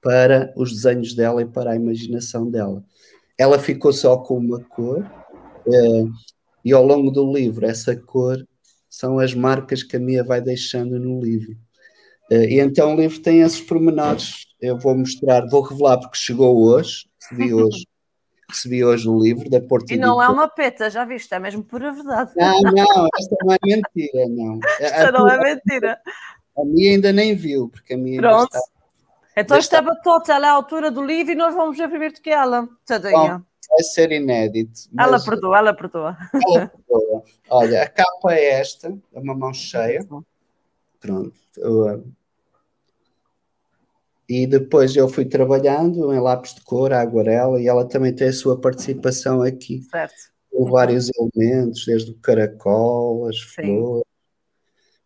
para 0.00 0.52
os 0.56 0.72
desenhos 0.72 1.14
dela 1.14 1.42
e 1.42 1.46
para 1.46 1.72
a 1.72 1.76
imaginação 1.76 2.48
dela. 2.48 2.84
Ela 3.40 3.58
ficou 3.58 3.90
só 3.90 4.18
com 4.18 4.36
uma 4.36 4.60
cor, 4.60 5.02
eh, 5.66 6.04
e 6.62 6.74
ao 6.74 6.84
longo 6.84 7.10
do 7.10 7.32
livro, 7.32 7.64
essa 7.64 7.96
cor 7.96 8.36
são 8.86 9.18
as 9.18 9.32
marcas 9.32 9.82
que 9.82 9.96
a 9.96 9.98
Mia 9.98 10.22
vai 10.22 10.42
deixando 10.42 11.00
no 11.00 11.18
livro. 11.18 11.56
Eh, 12.30 12.56
e 12.56 12.60
então 12.60 12.94
o 12.94 13.00
livro 13.00 13.18
tem 13.22 13.40
esses 13.40 13.62
pormenores. 13.62 14.44
Eu 14.60 14.78
vou 14.78 14.94
mostrar, 14.94 15.46
vou 15.48 15.62
revelar 15.62 15.98
porque 15.98 16.18
chegou 16.18 16.54
hoje, 16.62 17.06
recebi 17.18 17.54
hoje, 17.54 17.86
recebi 18.46 18.84
hoje 18.84 19.08
o 19.08 19.18
livro 19.18 19.48
da 19.48 19.58
Porto 19.58 19.90
E 19.90 19.96
não 19.96 20.22
é 20.22 20.28
uma 20.28 20.46
peta, 20.46 20.90
já 20.90 21.06
viste, 21.06 21.32
é 21.34 21.38
mesmo 21.38 21.64
pura 21.64 21.94
verdade. 21.94 22.32
Não, 22.36 22.60
não, 22.76 23.08
esta 23.18 23.36
não 23.42 23.54
é 23.54 23.58
mentira, 23.64 24.28
não. 24.28 24.60
Esta 24.78 25.12
não 25.12 25.26
é 25.26 25.38
mentira. 25.38 25.98
A 26.58 26.64
minha 26.66 26.90
ainda 26.90 27.10
nem 27.10 27.34
viu, 27.34 27.70
porque 27.70 27.94
a 27.94 27.96
minha 27.96 28.20
Pronto. 28.20 28.54
Está 28.54 28.79
então 29.40 29.56
esta 29.56 29.82
batota, 29.82 30.32
ela 30.32 30.46
é 30.46 30.50
a 30.50 30.54
altura 30.54 30.90
do 30.90 31.04
livro 31.04 31.32
e 31.32 31.36
nós 31.36 31.54
vamos 31.54 31.76
ver 31.76 31.88
primeiro 31.88 32.14
do 32.14 32.20
que 32.20 32.30
ela, 32.30 32.68
tadinha. 32.86 33.44
Vai 33.68 33.82
ser 33.84 34.10
inédito. 34.10 34.80
Ela 34.98 35.22
perdoa, 35.22 35.58
ela 35.58 35.74
perdoa. 35.74 36.16
Ela 36.34 36.66
perdoa. 36.66 37.22
Olha, 37.48 37.82
a 37.82 37.88
capa 37.88 38.34
é 38.34 38.60
esta, 38.60 38.88
é 39.12 39.18
uma 39.18 39.34
mão 39.34 39.54
cheia. 39.54 40.06
Pronto. 40.98 41.32
E 44.28 44.46
depois 44.46 44.94
eu 44.94 45.08
fui 45.08 45.24
trabalhando 45.24 46.12
em 46.12 46.20
lápis 46.20 46.54
de 46.54 46.62
cor, 46.62 46.92
a 46.92 47.00
aguarela, 47.00 47.60
e 47.60 47.66
ela 47.66 47.84
também 47.84 48.14
tem 48.14 48.28
a 48.28 48.32
sua 48.32 48.60
participação 48.60 49.42
aqui. 49.42 49.82
Certo. 49.82 50.14
Com 50.50 50.70
vários 50.70 51.10
elementos, 51.16 51.84
desde 51.86 52.10
o 52.10 52.18
caracol, 52.18 53.28
as 53.28 53.40
Sim. 53.40 53.62
flores. 53.62 54.04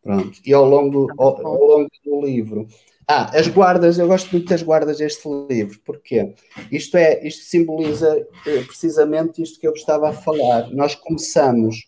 Pronto. 0.03 0.41
E 0.45 0.53
ao 0.53 0.65
longo, 0.65 1.07
ao, 1.19 1.47
ao 1.47 1.65
longo 1.65 1.89
do 2.05 2.21
livro 2.21 2.69
ah, 3.07 3.31
as 3.37 3.49
guardas, 3.49 3.99
eu 3.99 4.07
gosto 4.07 4.31
muito 4.33 4.49
das 4.49 4.63
guardas 4.63 4.99
deste 4.99 5.29
livro, 5.51 5.79
porque 5.85 6.35
isto 6.71 6.97
é, 6.97 7.27
isto 7.27 7.45
simboliza 7.45 8.27
eh, 8.47 8.63
precisamente 8.63 9.43
isto 9.43 9.61
que 9.61 9.69
eu 9.69 9.73
estava 9.73 10.09
a 10.09 10.13
falar. 10.13 10.71
Nós 10.71 10.95
começamos 10.95 11.87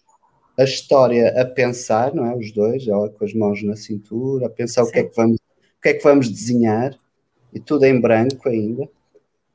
a 0.58 0.64
história 0.64 1.28
a 1.40 1.44
pensar, 1.46 2.14
não 2.14 2.26
é? 2.26 2.36
Os 2.36 2.52
dois, 2.52 2.86
ela 2.86 3.08
com 3.08 3.24
as 3.24 3.32
mãos 3.32 3.62
na 3.62 3.76
cintura, 3.76 4.46
a 4.46 4.50
pensar 4.50 4.82
o 4.82 4.90
que, 4.90 4.98
é 4.98 5.04
que 5.04 5.16
vamos, 5.16 5.36
o 5.36 5.82
que 5.82 5.88
é 5.88 5.94
que 5.94 6.02
vamos 6.02 6.28
desenhar, 6.28 6.98
e 7.52 7.60
tudo 7.60 7.84
em 7.84 7.98
branco 7.98 8.48
ainda. 8.48 8.86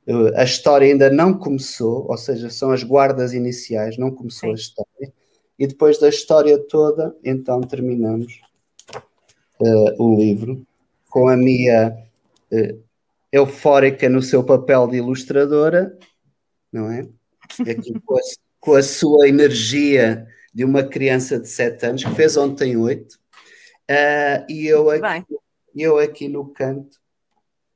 Eh, 0.08 0.34
a 0.36 0.44
história 0.44 0.88
ainda 0.88 1.12
não 1.12 1.38
começou, 1.38 2.08
ou 2.10 2.18
seja, 2.18 2.50
são 2.50 2.72
as 2.72 2.84
guardas 2.84 3.34
iniciais, 3.34 3.98
não 3.98 4.10
começou 4.10 4.50
Sim. 4.50 4.54
a 4.54 4.56
história. 4.56 5.14
E 5.60 5.68
depois 5.68 6.00
da 6.00 6.10
história 6.10 6.58
toda, 6.58 7.16
então 7.24 7.62
terminamos 7.62 8.42
uh, 9.60 10.04
o 10.04 10.16
livro 10.16 10.66
com 11.12 11.28
a 11.28 11.38
Mia 11.38 11.94
uh, 12.52 12.84
eufórica 13.32 14.10
no 14.10 14.22
seu 14.22 14.44
papel 14.44 14.88
de 14.88 14.98
ilustradora, 14.98 15.96
não 16.72 16.90
é? 16.90 17.08
Aqui 17.70 17.94
com 18.00 18.16
a, 18.16 18.22
com 18.60 18.74
a 18.74 18.82
sua 18.82 19.28
energia 19.28 20.26
de 20.54 20.64
uma 20.64 20.84
criança 20.84 21.40
de 21.40 21.48
7 21.48 21.86
anos, 21.86 22.04
que 22.04 22.16
fez 22.16 22.36
ontem 22.38 22.78
8, 22.78 23.14
uh, 23.14 23.18
eh, 23.90 24.46
e 24.50 24.68
eu 24.68 24.90
aqui, 24.90 25.36
eu 25.76 26.00
aqui 26.00 26.28
no 26.28 26.46
canto, 26.46 26.98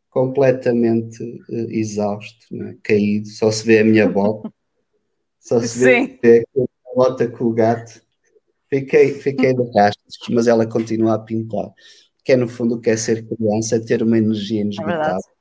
completamente 0.09 1.21
uh, 1.23 1.71
exausto, 1.71 2.47
é? 2.53 2.75
caído, 2.81 3.27
só 3.27 3.51
se 3.51 3.65
vê 3.65 3.79
a 3.79 3.83
minha 3.83 4.07
bota, 4.09 4.51
só 5.41 5.59
se 5.59 5.79
vê, 5.79 6.19
vê 6.21 6.47
a 6.57 6.95
bota 6.95 7.27
com 7.27 7.45
o 7.45 7.53
gato. 7.53 8.01
Fiquei, 8.69 9.13
fiquei 9.13 9.53
de 9.53 9.63
rastros, 9.77 10.17
mas 10.29 10.47
ela 10.47 10.65
continua 10.65 11.15
a 11.15 11.19
pintar 11.19 11.71
que 12.25 12.33
é 12.33 12.35
no 12.35 12.47
fundo 12.47 12.75
o 12.75 12.81
que 12.81 12.89
é 12.89 12.97
ser 12.97 13.23
criança, 13.23 13.79
ter 13.79 14.01
uma 14.01 14.17
energia 14.17 14.61
inesgotável 14.61 15.19
é 15.19 15.35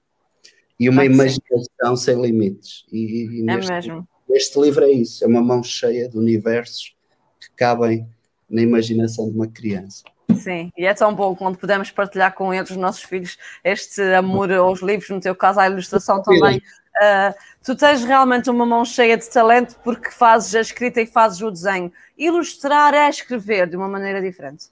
e 0.78 0.88
uma 0.88 1.04
imaginação 1.04 1.96
sem 1.96 2.20
limites. 2.20 2.84
E, 2.92 3.38
e 3.38 3.40
é 3.40 3.42
neste, 3.42 3.72
mesmo. 3.72 4.08
Este 4.28 4.60
livro 4.60 4.84
é 4.84 4.90
isso, 4.90 5.24
é 5.24 5.26
uma 5.26 5.40
mão 5.40 5.62
cheia 5.62 6.08
de 6.08 6.18
universos 6.18 6.94
que 7.40 7.48
cabem 7.56 8.06
na 8.50 8.60
imaginação 8.60 9.30
de 9.30 9.34
uma 9.34 9.48
criança. 9.48 10.04
Sim, 10.36 10.70
e 10.76 10.84
é 10.84 10.92
tão 10.92 11.14
bom 11.14 11.34
quando 11.34 11.56
podemos 11.56 11.90
partilhar 11.90 12.34
com 12.34 12.52
eles, 12.52 12.70
os 12.70 12.76
nossos 12.76 13.02
filhos, 13.02 13.38
este 13.62 14.02
amor 14.14 14.52
aos 14.52 14.82
livros, 14.82 15.08
no 15.08 15.20
teu 15.20 15.34
caso, 15.34 15.60
à 15.60 15.66
ilustração 15.66 16.22
também. 16.22 16.58
Uh, 16.58 17.34
tu 17.62 17.74
tens 17.74 18.04
realmente 18.04 18.50
uma 18.50 18.66
mão 18.66 18.84
cheia 18.84 19.16
de 19.16 19.28
talento 19.28 19.76
porque 19.82 20.10
fazes 20.10 20.54
a 20.54 20.60
escrita 20.60 21.00
e 21.00 21.06
fazes 21.06 21.40
o 21.40 21.50
desenho. 21.50 21.90
Ilustrar 22.18 22.92
é 22.92 23.08
escrever 23.08 23.68
de 23.68 23.76
uma 23.76 23.88
maneira 23.88 24.20
diferente. 24.20 24.66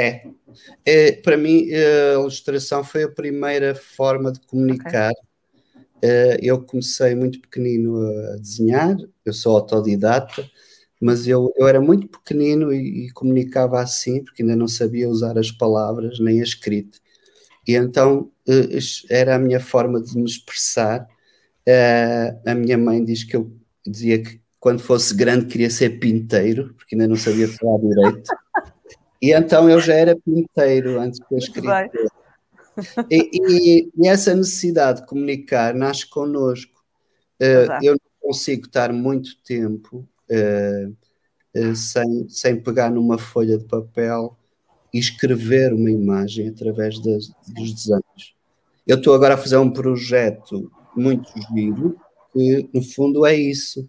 É. 0.00 0.22
é 0.84 1.12
para 1.12 1.36
mim, 1.36 1.68
a 1.72 2.14
ilustração 2.14 2.82
foi 2.82 3.04
a 3.04 3.08
primeira 3.08 3.74
forma 3.74 4.32
de 4.32 4.40
comunicar. 4.40 5.10
Okay. 5.10 5.30
Eh, 6.02 6.38
eu 6.42 6.62
comecei 6.62 7.14
muito 7.14 7.40
pequenino 7.40 8.00
a 8.32 8.36
desenhar, 8.36 8.96
eu 9.24 9.32
sou 9.32 9.56
autodidata, 9.56 10.48
mas 11.00 11.26
eu, 11.26 11.52
eu 11.56 11.68
era 11.68 11.80
muito 11.80 12.08
pequenino 12.08 12.72
e, 12.72 13.06
e, 13.06 13.10
comunicava 13.12 13.80
assim, 13.80 14.24
porque 14.24 14.42
ainda 14.42 14.56
não 14.56 14.68
sabia 14.68 15.08
usar 15.08 15.38
as 15.38 15.50
palavras 15.50 16.18
nem 16.20 16.40
a 16.40 16.44
escrita. 16.44 16.98
E 17.66 17.74
então 17.74 18.30
eh, 18.48 18.78
era 19.10 19.36
a 19.36 19.38
minha 19.38 19.60
forma 19.60 20.00
de 20.00 20.16
me 20.16 20.24
expressar. 20.24 21.06
Eh, 21.66 22.36
a 22.46 22.54
minha 22.54 22.78
mãe 22.78 23.04
diz 23.04 23.24
que 23.24 23.36
eu 23.36 23.52
dizia 23.86 24.22
que 24.22 24.40
quando 24.58 24.80
fosse 24.80 25.14
grande 25.14 25.46
queria 25.46 25.70
ser 25.70 25.98
pinteiro, 26.00 26.74
porque 26.74 26.94
ainda 26.94 27.08
não 27.08 27.16
sabia 27.16 27.48
falar 27.48 27.78
direito. 27.78 28.30
E 29.20 29.32
então 29.32 29.68
eu 29.68 29.80
já 29.80 29.94
era 29.94 30.16
pinteiro 30.16 30.98
antes 30.98 31.20
de 31.30 31.36
escritor. 31.36 31.90
E, 33.10 33.30
e, 33.32 33.90
e, 33.96 34.08
essa 34.08 34.34
necessidade 34.34 35.00
de 35.00 35.06
comunicar 35.06 35.74
nasce 35.74 36.08
connosco. 36.08 36.80
Uh, 37.40 37.82
eu 37.82 37.92
não 37.92 38.28
consigo 38.28 38.66
estar 38.66 38.92
muito 38.92 39.36
tempo 39.42 40.06
uh, 40.30 40.96
uh, 41.56 41.76
sem, 41.76 42.28
sem 42.28 42.60
pegar 42.60 42.90
numa 42.90 43.18
folha 43.18 43.58
de 43.58 43.64
papel 43.64 44.36
e 44.92 44.98
escrever 44.98 45.72
uma 45.72 45.90
imagem 45.90 46.48
através 46.48 46.98
das, 47.00 47.28
dos 47.48 47.74
desenhos. 47.74 48.34
Eu 48.86 48.96
estou 48.96 49.14
agora 49.14 49.34
a 49.34 49.38
fazer 49.38 49.56
um 49.58 49.70
projeto 49.70 50.70
muito 50.96 51.30
giro, 51.52 51.96
que 52.32 52.68
no 52.72 52.82
fundo 52.82 53.26
é 53.26 53.34
isso, 53.34 53.88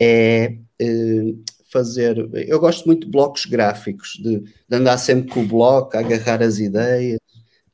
é 0.00 0.56
fazer. 1.74 2.16
Eu 2.32 2.60
gosto 2.60 2.86
muito 2.86 3.06
de 3.06 3.10
blocos 3.10 3.46
gráficos, 3.46 4.12
de, 4.22 4.38
de, 4.40 4.76
andar 4.76 4.96
sempre 4.96 5.32
com 5.32 5.42
o 5.42 5.48
bloco, 5.48 5.96
a 5.96 6.00
agarrar 6.00 6.40
as 6.40 6.60
ideias 6.60 7.18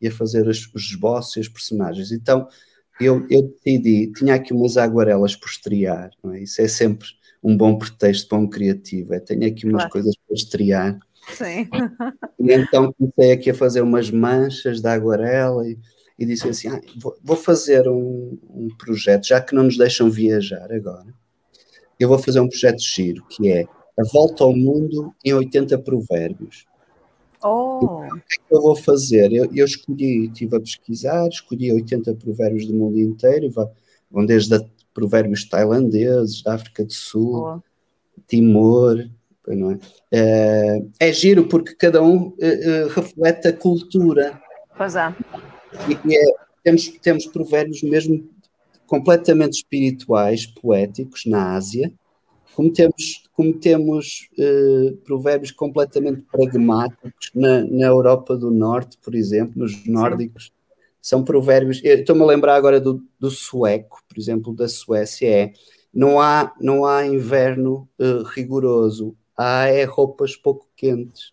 e 0.00 0.08
a 0.08 0.10
fazer 0.10 0.48
os, 0.48 0.70
os 0.74 0.84
esboços 0.84 1.36
e 1.36 1.40
os 1.40 1.48
personagens. 1.48 2.10
Então 2.10 2.48
eu, 2.98 3.26
eu 3.28 3.42
decidi, 3.42 4.10
tinha 4.12 4.34
aqui 4.34 4.54
umas 4.54 4.78
aguarelas 4.78 5.36
por 5.36 5.48
estrear, 5.48 6.10
não 6.24 6.32
é? 6.32 6.42
Isso 6.42 6.62
é 6.62 6.68
sempre 6.68 7.08
um 7.42 7.54
bom 7.54 7.76
pretexto 7.76 8.28
para 8.28 8.38
um 8.38 8.48
criativo, 8.48 9.14
é 9.14 9.20
tenho 9.20 9.46
aqui 9.46 9.66
umas 9.66 9.82
claro. 9.82 9.92
coisas 9.92 10.14
para 10.26 10.34
estrear. 10.34 10.98
Sim. 11.34 11.68
E 12.38 12.52
então 12.54 12.92
comecei 12.94 13.32
aqui 13.32 13.50
a 13.50 13.54
fazer 13.54 13.82
umas 13.82 14.10
manchas 14.10 14.80
da 14.80 14.94
aguarela 14.94 15.68
e, 15.68 15.78
e 16.18 16.24
disse 16.24 16.48
assim: 16.48 16.68
ah, 16.68 16.80
vou, 16.96 17.14
vou, 17.22 17.36
fazer 17.36 17.86
um, 17.86 18.38
um, 18.48 18.68
projeto, 18.78 19.26
já 19.26 19.40
que 19.40 19.54
não 19.54 19.64
nos 19.64 19.76
deixam 19.76 20.10
viajar 20.10 20.72
agora, 20.72 21.14
eu 21.98 22.08
vou 22.08 22.18
fazer 22.18 22.40
um 22.40 22.48
projeto 22.48 22.80
giro 22.80 23.24
que 23.28 23.52
é 23.52 23.66
a 24.00 24.04
volta 24.12 24.44
ao 24.44 24.54
mundo 24.54 25.14
em 25.24 25.34
80 25.34 25.78
provérbios. 25.78 26.66
Oh. 27.42 27.80
Então, 27.82 28.08
o 28.08 28.20
que 28.20 28.40
é 28.40 28.48
que 28.48 28.54
eu 28.54 28.62
vou 28.62 28.76
fazer? 28.76 29.32
Eu, 29.32 29.48
eu 29.54 29.64
escolhi, 29.64 30.26
estive 30.26 30.56
a 30.56 30.60
pesquisar, 30.60 31.28
escolhi 31.28 31.72
80 31.72 32.14
provérbios 32.14 32.66
do 32.66 32.74
mundo 32.74 32.98
inteiro, 32.98 33.50
vão 34.10 34.26
desde 34.26 34.54
a 34.54 34.64
provérbios 34.92 35.48
tailandeses, 35.48 36.42
da 36.42 36.54
África 36.54 36.84
do 36.84 36.92
Sul, 36.92 37.36
oh. 37.36 37.62
Timor, 38.26 39.08
não 39.46 39.72
é? 39.72 39.78
é? 40.12 40.82
É, 41.00 41.12
giro 41.12 41.46
porque 41.46 41.74
cada 41.74 42.02
um 42.02 42.16
uh, 42.16 42.32
uh, 42.32 42.88
reflete 42.94 43.48
a 43.48 43.52
cultura. 43.52 44.40
Pois 44.76 44.96
é. 44.96 45.14
E 45.88 46.14
é, 46.16 46.34
temos, 46.62 46.88
temos 47.02 47.26
provérbios 47.26 47.82
mesmo 47.82 48.28
completamente 48.86 49.54
espirituais, 49.54 50.46
poéticos, 50.46 51.24
na 51.26 51.54
Ásia, 51.54 51.92
como 52.54 52.72
temos, 52.72 53.24
como 53.32 53.52
temos 53.54 54.28
uh, 54.38 54.96
provérbios 55.04 55.50
completamente 55.50 56.22
pragmáticos 56.30 57.30
na, 57.34 57.64
na 57.64 57.86
Europa 57.86 58.36
do 58.36 58.50
Norte, 58.50 58.98
por 59.02 59.14
exemplo, 59.14 59.54
nos 59.56 59.86
nórdicos, 59.86 60.52
são 61.00 61.24
provérbios. 61.24 61.80
Estou-me 61.82 62.22
a 62.22 62.26
lembrar 62.26 62.56
agora 62.56 62.80
do, 62.80 63.02
do 63.18 63.30
sueco, 63.30 64.02
por 64.08 64.18
exemplo, 64.18 64.54
da 64.54 64.68
Suécia, 64.68 65.28
é 65.28 65.52
não 65.92 66.20
há, 66.20 66.54
não 66.60 66.84
há 66.84 67.04
inverno 67.06 67.88
uh, 67.98 68.22
rigoroso, 68.22 69.16
há 69.36 69.66
é 69.66 69.84
roupas 69.84 70.36
pouco 70.36 70.68
quentes. 70.76 71.32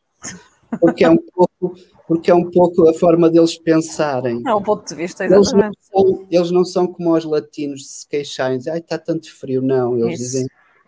Porque 0.79 1.03
é 1.03 1.09
um 1.09 1.17
pouco, 1.17 1.75
porque 2.07 2.31
é 2.31 2.35
um 2.35 2.49
pouco 2.49 2.89
a 2.89 2.93
forma 2.93 3.29
deles 3.29 3.57
pensarem. 3.57 4.41
É 4.45 4.53
um 4.53 4.63
ponto 4.63 4.87
de 4.87 4.95
vista, 4.95 5.25
exatamente. 5.25 5.77
Eles 5.77 5.89
não 5.93 6.03
são, 6.03 6.27
eles 6.31 6.51
não 6.51 6.65
são 6.65 6.87
como 6.87 7.15
os 7.15 7.23
latinos 7.23 7.81
de 7.81 7.87
se 7.87 8.07
queixarem, 8.07 8.57
dizem, 8.57 8.73
ai, 8.73 8.79
está 8.79 8.97
tanto 8.97 9.31
frio. 9.33 9.61
Não, 9.61 9.97
eles 9.97 10.19
Isso. 10.19 10.23
dizem, 10.23 10.47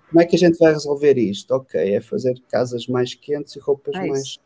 como 0.09 0.21
é 0.21 0.25
que 0.25 0.35
a 0.35 0.39
gente 0.39 0.57
vai 0.57 0.73
resolver 0.73 1.17
isto? 1.17 1.51
Ok, 1.51 1.79
é 1.79 2.01
fazer 2.01 2.41
casas 2.49 2.87
mais 2.87 3.13
quentes 3.13 3.55
e 3.55 3.59
roupas 3.59 3.95
é 3.95 4.07
mais. 4.07 4.37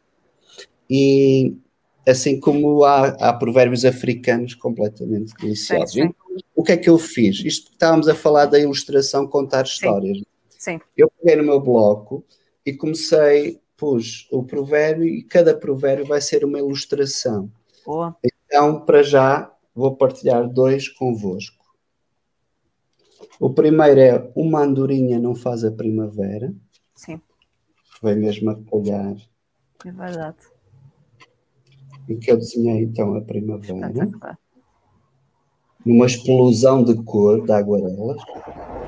E 0.89 1.55
assim 2.07 2.39
como 2.39 2.83
há, 2.83 3.07
há 3.07 3.33
provérbios 3.33 3.85
africanos 3.85 4.53
completamente 4.55 5.33
deliciosos. 5.39 5.93
Sim, 5.93 6.07
sim. 6.07 6.43
O 6.55 6.63
que 6.63 6.73
é 6.73 6.77
que 6.77 6.89
eu 6.89 6.97
fiz? 6.97 7.39
Isto 7.45 7.71
estávamos 7.71 8.07
a 8.07 8.15
falar 8.15 8.45
da 8.45 8.59
ilustração, 8.59 9.25
contar 9.25 9.63
histórias. 9.63 10.21
Sim. 10.49 10.79
Eu 10.97 11.09
peguei 11.19 11.37
no 11.37 11.43
meu 11.43 11.59
bloco 11.59 12.25
e 12.65 12.73
comecei, 12.73 13.59
pus 13.77 14.27
o 14.31 14.43
provérbio 14.43 15.05
e 15.05 15.23
cada 15.23 15.55
provérbio 15.55 16.05
vai 16.05 16.21
ser 16.21 16.43
uma 16.43 16.59
ilustração. 16.59 17.49
Boa. 17.85 18.15
Então, 18.45 18.81
para 18.81 19.01
já, 19.01 19.51
vou 19.73 19.95
partilhar 19.95 20.47
dois 20.47 20.87
convosco. 20.89 21.62
O 23.43 23.49
primeiro 23.49 23.99
é 23.99 24.31
uma 24.37 24.61
andorinha 24.61 25.19
não 25.19 25.35
faz 25.35 25.65
a 25.65 25.71
primavera. 25.71 26.55
Sim. 26.95 27.19
Foi 27.99 28.15
mesmo 28.15 28.49
a 28.49 28.55
colhar. 28.55 29.17
É 29.85 29.91
verdade. 29.91 30.37
E 32.07 32.15
que 32.15 32.31
eu 32.31 32.37
desenhei 32.37 32.83
então 32.83 33.13
a 33.17 33.21
primavera. 33.21 33.91
Numa 35.85 36.05
explosão 36.05 36.85
de 36.85 36.95
cor 37.03 37.45
de 37.45 37.51
aguarelas. 37.51 38.21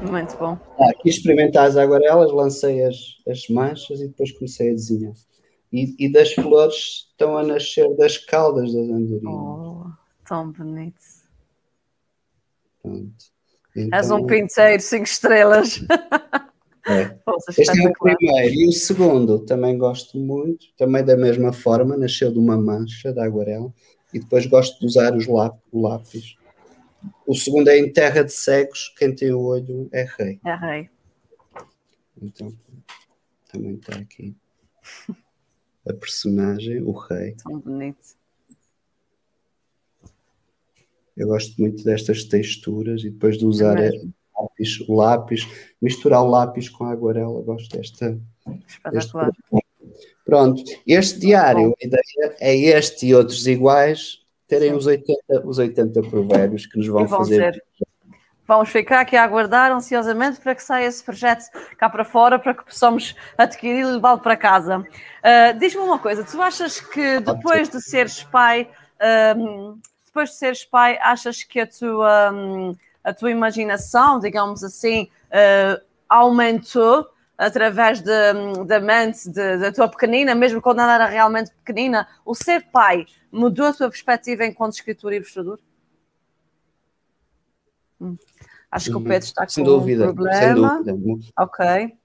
Muito 0.10 0.38
bom. 0.38 0.58
Ah, 0.80 0.89
aqui 0.91 1.10
experimentar 1.10 1.68
as 1.68 1.76
aguarelas, 1.76 2.32
lancei 2.32 2.82
as, 2.86 2.96
as 3.28 3.50
manchas 3.50 4.00
e 4.00 4.08
depois 4.08 4.32
comecei 4.32 4.70
a 4.70 4.74
desenhar. 4.74 5.15
E, 5.70 5.94
e 6.00 6.10
das 6.10 6.32
flores 6.34 7.10
estão 7.10 7.38
a 7.38 7.44
nascer 7.44 7.94
das 7.98 8.18
caudas 8.18 8.74
das 8.74 8.88
andorinhas. 8.88 9.22
Oh, 9.26 9.91
tão 10.26 10.54
bonito. 10.54 11.02
Pronto. 12.82 13.35
Então, 13.76 14.00
És 14.00 14.12
um 14.12 14.26
pinteiro, 14.26 14.82
cinco 14.82 15.06
estrelas. 15.06 15.82
É. 16.88 17.18
este 17.58 17.82
é 17.82 17.90
o 17.90 17.94
primeiro. 17.94 18.54
E 18.54 18.68
o 18.68 18.72
segundo, 18.72 19.40
também 19.40 19.76
gosto 19.76 20.20
muito, 20.20 20.68
também 20.78 21.04
da 21.04 21.18
mesma 21.18 21.52
forma, 21.52 21.98
nasceu 21.98 22.32
de 22.32 22.38
uma 22.38 22.58
mancha 22.58 23.12
da 23.12 23.26
aguarela. 23.26 23.74
E 24.14 24.20
depois 24.20 24.46
gosto 24.46 24.80
de 24.80 24.86
usar 24.86 25.16
os 25.16 25.28
lápis, 25.28 25.62
o 25.72 25.82
lápis. 25.82 26.38
O 27.26 27.36
segundo 27.36 27.70
é 27.70 27.78
em 27.78 27.92
terra 27.92 28.24
de 28.24 28.32
cegos, 28.32 28.94
quem 28.98 29.14
tem 29.14 29.32
o 29.32 29.42
olho 29.42 29.90
é 29.92 30.06
rei. 30.18 30.40
É 30.46 30.56
rei. 30.56 30.90
Então, 32.22 32.54
também 33.52 33.74
está 33.76 33.98
aqui 33.98 34.36
a 35.88 35.94
personagem, 35.94 36.82
o 36.82 36.92
rei. 36.92 37.36
Tão 37.44 37.60
bonito. 37.60 38.16
Eu 41.15 41.28
gosto 41.28 41.60
muito 41.60 41.84
destas 41.84 42.23
texturas 42.25 43.04
e 43.04 43.10
depois 43.10 43.38
de 43.38 43.45
usar 43.45 43.78
é 43.78 43.91
lápis, 44.38 44.80
o 44.88 44.95
lápis, 44.95 45.47
misturar 45.82 46.21
o 46.21 46.30
lápis 46.30 46.69
com 46.69 46.86
a 46.86 46.91
aguarela, 46.91 47.41
gosto 47.41 47.78
desta. 47.78 48.19
Espetacular. 48.67 49.32
Pronto, 50.25 50.63
este 50.88 51.19
diário, 51.19 51.75
a 51.82 51.86
ideia 51.86 52.36
é 52.39 52.56
este 52.56 53.08
e 53.08 53.15
outros 53.15 53.45
iguais 53.45 54.19
terem 54.47 54.73
os 54.73 54.86
80, 54.86 55.45
os 55.45 55.58
80 55.58 56.01
provérbios 56.01 56.65
que 56.65 56.78
nos 56.78 56.88
vão, 56.88 57.06
vão 57.06 57.19
fazer. 57.19 57.54
Ser. 57.54 57.63
Vamos 58.47 58.69
ficar 58.69 59.01
aqui 59.01 59.15
a 59.15 59.23
aguardar 59.23 59.71
ansiosamente 59.71 60.39
para 60.39 60.54
que 60.54 60.62
saia 60.62 60.86
esse 60.86 61.04
projeto 61.04 61.45
cá 61.78 61.89
para 61.89 62.06
fora, 62.06 62.38
para 62.38 62.54
que 62.54 62.63
possamos 62.63 63.15
adquirir 63.38 63.80
e 63.80 63.86
levá-lo 63.86 64.19
para 64.19 64.38
casa. 64.38 64.80
Uh, 64.80 65.58
Diz-me 65.58 65.82
uma 65.82 65.97
coisa, 65.97 66.23
tu 66.23 66.39
achas 66.39 66.80
que 66.80 67.19
depois 67.19 67.69
de 67.69 67.82
seres 67.82 68.23
pai, 68.23 68.69
uh, 69.01 69.80
depois 70.15 70.30
de 70.30 70.36
seres 70.38 70.63
pai, 70.63 70.97
achas 71.01 71.43
que 71.43 71.60
a 71.60 71.67
tua, 71.67 72.32
hum, 72.32 72.73
a 73.04 73.13
tua 73.13 73.30
imaginação, 73.30 74.17
digamos 74.17 74.63
assim, 74.63 75.10
uh, 75.28 75.86
aumentou 76.08 77.06
através 77.38 78.01
hum, 78.01 78.65
da 78.65 78.80
mente 78.80 79.30
da 79.30 79.73
tua 79.73 79.89
pequenina, 79.89 80.34
mesmo 80.34 80.62
quando 80.62 80.80
ela 80.80 80.95
era 80.95 81.06
realmente 81.08 81.51
pequenina? 81.51 82.08
O 82.23 82.34
ser 82.34 82.71
pai 82.71 83.06
mudou 83.30 83.65
a 83.65 83.73
tua 83.73 83.89
perspectiva 83.89 84.45
enquanto 84.45 84.75
escritor 84.75 85.12
e 85.12 85.17
ilustrador? 85.17 85.60
Hum. 87.99 88.17
Acho 88.71 88.91
que 88.91 88.95
o 88.95 89.01
Pedro 89.01 89.25
está 89.25 89.45
sem 89.49 89.65
com 89.65 89.69
dúvida, 89.69 90.12
um 90.12 90.15
problema. 90.15 90.82
Sem 90.86 90.95
dúvida. 90.95 91.34
Ok. 91.38 91.97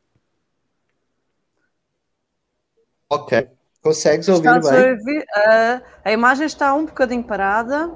Ok. 3.09 3.60
Consegues 3.83 4.29
ouvir 4.29 4.49
Estás 4.49 4.71
bem? 4.71 4.79
A, 4.79 4.91
ouvir? 4.91 5.21
Uh, 5.23 5.83
a 6.05 6.13
imagem 6.13 6.47
está 6.47 6.75
um 6.75 6.85
bocadinho 6.85 7.25
parada. 7.25 7.91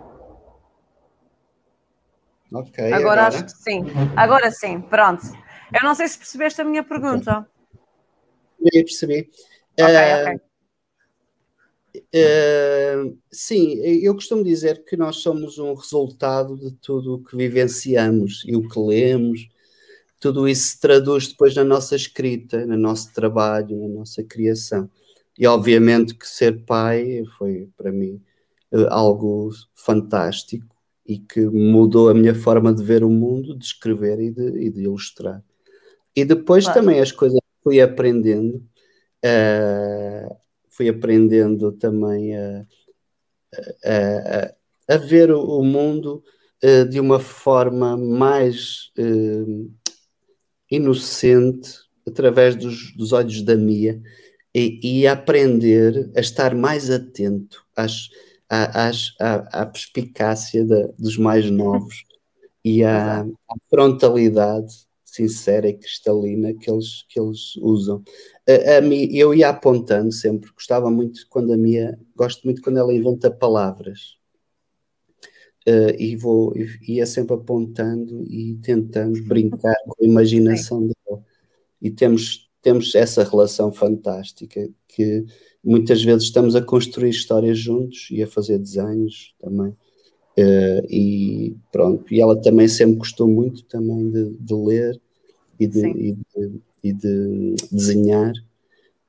Ok. 2.53 2.85
Agora, 2.85 2.97
agora, 2.97 3.27
acho 3.27 3.44
que 3.44 3.53
sim. 3.53 3.85
Agora 4.16 4.51
sim, 4.51 4.81
pronto. 4.81 5.23
Eu 5.73 5.83
não 5.83 5.94
sei 5.94 6.09
se 6.09 6.16
percebeste 6.16 6.61
a 6.61 6.64
minha 6.64 6.83
pergunta. 6.83 7.47
Okay. 8.61 8.85
percebi. 8.85 9.31
Ok, 9.79 9.94
uh, 9.94 10.31
ok. 10.31 10.40
Uh, 11.97 13.18
sim, 13.31 13.75
eu 14.03 14.14
costumo 14.14 14.42
dizer 14.42 14.85
que 14.85 14.97
nós 14.97 15.16
somos 15.16 15.59
um 15.59 15.75
resultado 15.75 16.57
de 16.57 16.73
tudo 16.73 17.14
o 17.14 17.25
que 17.25 17.37
vivenciamos 17.37 18.42
e 18.47 18.57
o 18.57 18.68
que 18.68 18.79
lemos. 18.79 19.49
Tudo 20.18 20.49
isso 20.49 20.68
se 20.68 20.81
traduz 20.81 21.29
depois 21.29 21.55
na 21.55 21.64
nossa 21.64 21.94
escrita, 21.94 22.64
no 22.64 22.77
nosso 22.77 23.12
trabalho, 23.12 23.77
na 23.77 23.88
nossa 23.88 24.23
criação. 24.23 24.88
E 25.38 25.47
obviamente 25.47 26.14
que 26.14 26.29
ser 26.29 26.64
pai 26.64 27.25
foi 27.37 27.68
para 27.77 27.90
mim 27.90 28.23
eh, 28.73 28.87
algo 28.88 29.51
fantástico 29.75 30.75
e 31.07 31.18
que 31.18 31.40
mudou 31.40 32.09
a 32.09 32.14
minha 32.14 32.35
forma 32.35 32.73
de 32.73 32.83
ver 32.83 33.05
o 33.05 33.11
mundo, 33.11 33.57
de 33.57 33.64
escrever 33.64 34.20
e 34.20 34.31
de, 34.31 34.66
e 34.66 34.70
de 34.70 34.83
ilustrar. 34.83 35.42
E 36.16 36.25
depois 36.25 36.64
claro. 36.64 36.81
também 36.81 37.01
as 37.01 37.12
coisas 37.12 37.38
que 37.38 37.62
fui 37.62 37.81
aprendendo, 37.81 38.57
uh, 39.25 40.37
fui 40.70 40.88
aprendendo 40.88 41.73
também 41.73 42.37
a, 42.37 42.66
a, 43.85 44.94
a 44.94 44.97
ver 44.97 45.31
o, 45.33 45.62
mundo 45.62 46.23
uh, 46.62 46.88
de 46.88 47.01
uma 47.01 47.20
forma 47.20 47.97
mais 47.97 48.92
uh, 48.99 49.70
inocente 50.70 51.81
através 52.07 52.57
dos, 52.57 52.94
dos 52.97 53.12
olhos 53.12 53.42
da 53.42 53.57
Mia 53.57 54.01
e, 54.55 55.01
e 55.01 55.07
aprender 55.07 56.11
a 56.17 56.21
estar 56.21 56.55
mais 56.55 56.88
atento 56.90 57.67
às, 57.75 58.09
às, 58.49 59.14
à, 59.21 59.62
à 59.62 59.67
perspicácia 59.67 60.64
de, 60.64 60.88
dos 60.99 61.19
mais 61.19 61.51
novos 61.51 62.05
e 62.64 62.85
à, 62.85 63.23
à, 63.23 63.27
frontalidade 63.69 64.73
sincera 65.05 65.69
e 65.69 65.75
cristalina 65.75 66.55
que 66.55 66.71
eles, 66.71 67.05
que 67.09 67.21
eles 67.21 67.57
usam. 67.57 68.03
A, 68.49 68.79
a 68.79 68.81
mim, 68.81 69.09
eu 69.12 69.35
ia 69.35 69.49
apontando 69.49 70.12
sempre, 70.12 70.51
gostava 70.53 70.90
muito 70.90 71.27
quando 71.29 71.53
a 71.53 71.57
Mia, 71.57 71.99
gosto 72.17 72.45
muito 72.45 72.62
quando 72.62 72.79
ela 72.79 72.95
inventa 72.95 73.31
palavras. 73.31 74.17
Uh, 75.67 75.97
e 75.99 76.14
vou 76.14 76.53
ia 76.87 77.07
sempre 77.07 77.35
apontando 77.35 78.23
e 78.25 78.57
tentando 78.57 79.19
brincar 79.25 79.75
com 79.87 80.05
a 80.05 80.07
imaginação 80.07 80.87
dela. 80.87 81.25
E 81.81 81.90
temos 81.90 82.51
temos 82.64 82.94
essa 82.94 83.22
relação 83.22 83.70
fantástica 83.70 84.66
que 84.88 85.27
muitas 85.62 86.03
vezes 86.03 86.24
estamos 86.24 86.57
a 86.57 86.62
construir 86.62 87.11
histórias 87.11 87.59
juntos 87.59 88.09
e 88.11 88.22
a 88.22 88.27
fazer 88.27 88.59
desenhos 88.59 89.35
também. 89.38 89.77
Uh, 90.37 90.83
e 90.88 91.57
pronto, 91.70 92.12
e 92.12 92.20
ela 92.20 92.40
também 92.40 92.66
sempre 92.66 92.96
gostou 92.96 93.29
muito 93.29 93.64
também 93.66 94.11
de, 94.11 94.31
de 94.31 94.55
ler 94.55 95.00
e 95.61 95.66
de, 95.66 95.87
e 95.87 96.12
de, 96.12 96.61
e 96.83 96.92
de, 96.92 97.55
desenhar. 97.70 98.33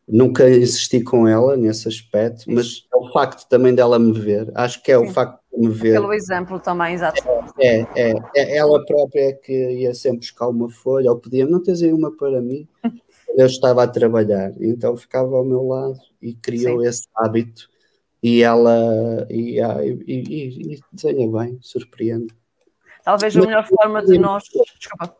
Nunca 0.07 0.47
insisti 0.47 1.01
com 1.01 1.27
ela 1.27 1.57
nesse 1.57 1.87
aspecto, 1.87 2.43
Sim. 2.43 2.53
mas 2.53 2.85
é 2.93 2.97
o 2.97 3.11
facto 3.11 3.47
também 3.49 3.73
dela 3.73 3.97
me 3.97 4.11
ver. 4.11 4.51
Acho 4.53 4.83
que 4.83 4.91
é 4.91 4.99
Sim. 4.99 5.05
o 5.05 5.11
facto 5.11 5.39
de 5.51 5.67
me 5.67 5.73
ver. 5.73 5.93
Pelo 5.93 6.13
exemplo 6.13 6.59
também, 6.59 6.93
exato. 6.93 7.23
É, 7.59 7.79
é, 7.95 8.13
é, 8.35 8.57
ela 8.57 8.85
própria 8.85 9.29
é 9.29 9.33
que 9.33 9.53
ia 9.53 9.95
sempre 9.95 10.19
buscar 10.19 10.49
uma 10.49 10.69
folha, 10.69 11.09
ou 11.09 11.17
pedia-me, 11.17 11.49
não 11.49 11.63
tens 11.63 11.81
aí 11.81 11.93
uma 11.93 12.15
para 12.15 12.41
mim? 12.41 12.67
Eu 13.29 13.45
estava 13.45 13.83
a 13.83 13.87
trabalhar, 13.87 14.51
então 14.61 14.95
ficava 14.95 15.35
ao 15.35 15.43
meu 15.43 15.67
lado 15.67 15.99
e 16.21 16.33
criou 16.33 16.81
Sim. 16.81 16.87
esse 16.87 17.07
hábito 17.15 17.69
e 18.21 18.41
ela 18.41 19.27
e, 19.29 19.59
e, 19.59 19.93
e, 20.07 20.73
e 20.75 20.79
desenha 20.91 21.29
bem, 21.31 21.57
surpreende. 21.61 22.33
Talvez 23.03 23.35
a 23.37 23.41
melhor 23.41 23.67
forma 23.67 24.03
de 24.03 24.17
nós. 24.17 24.43
Desculpa. 24.79 25.15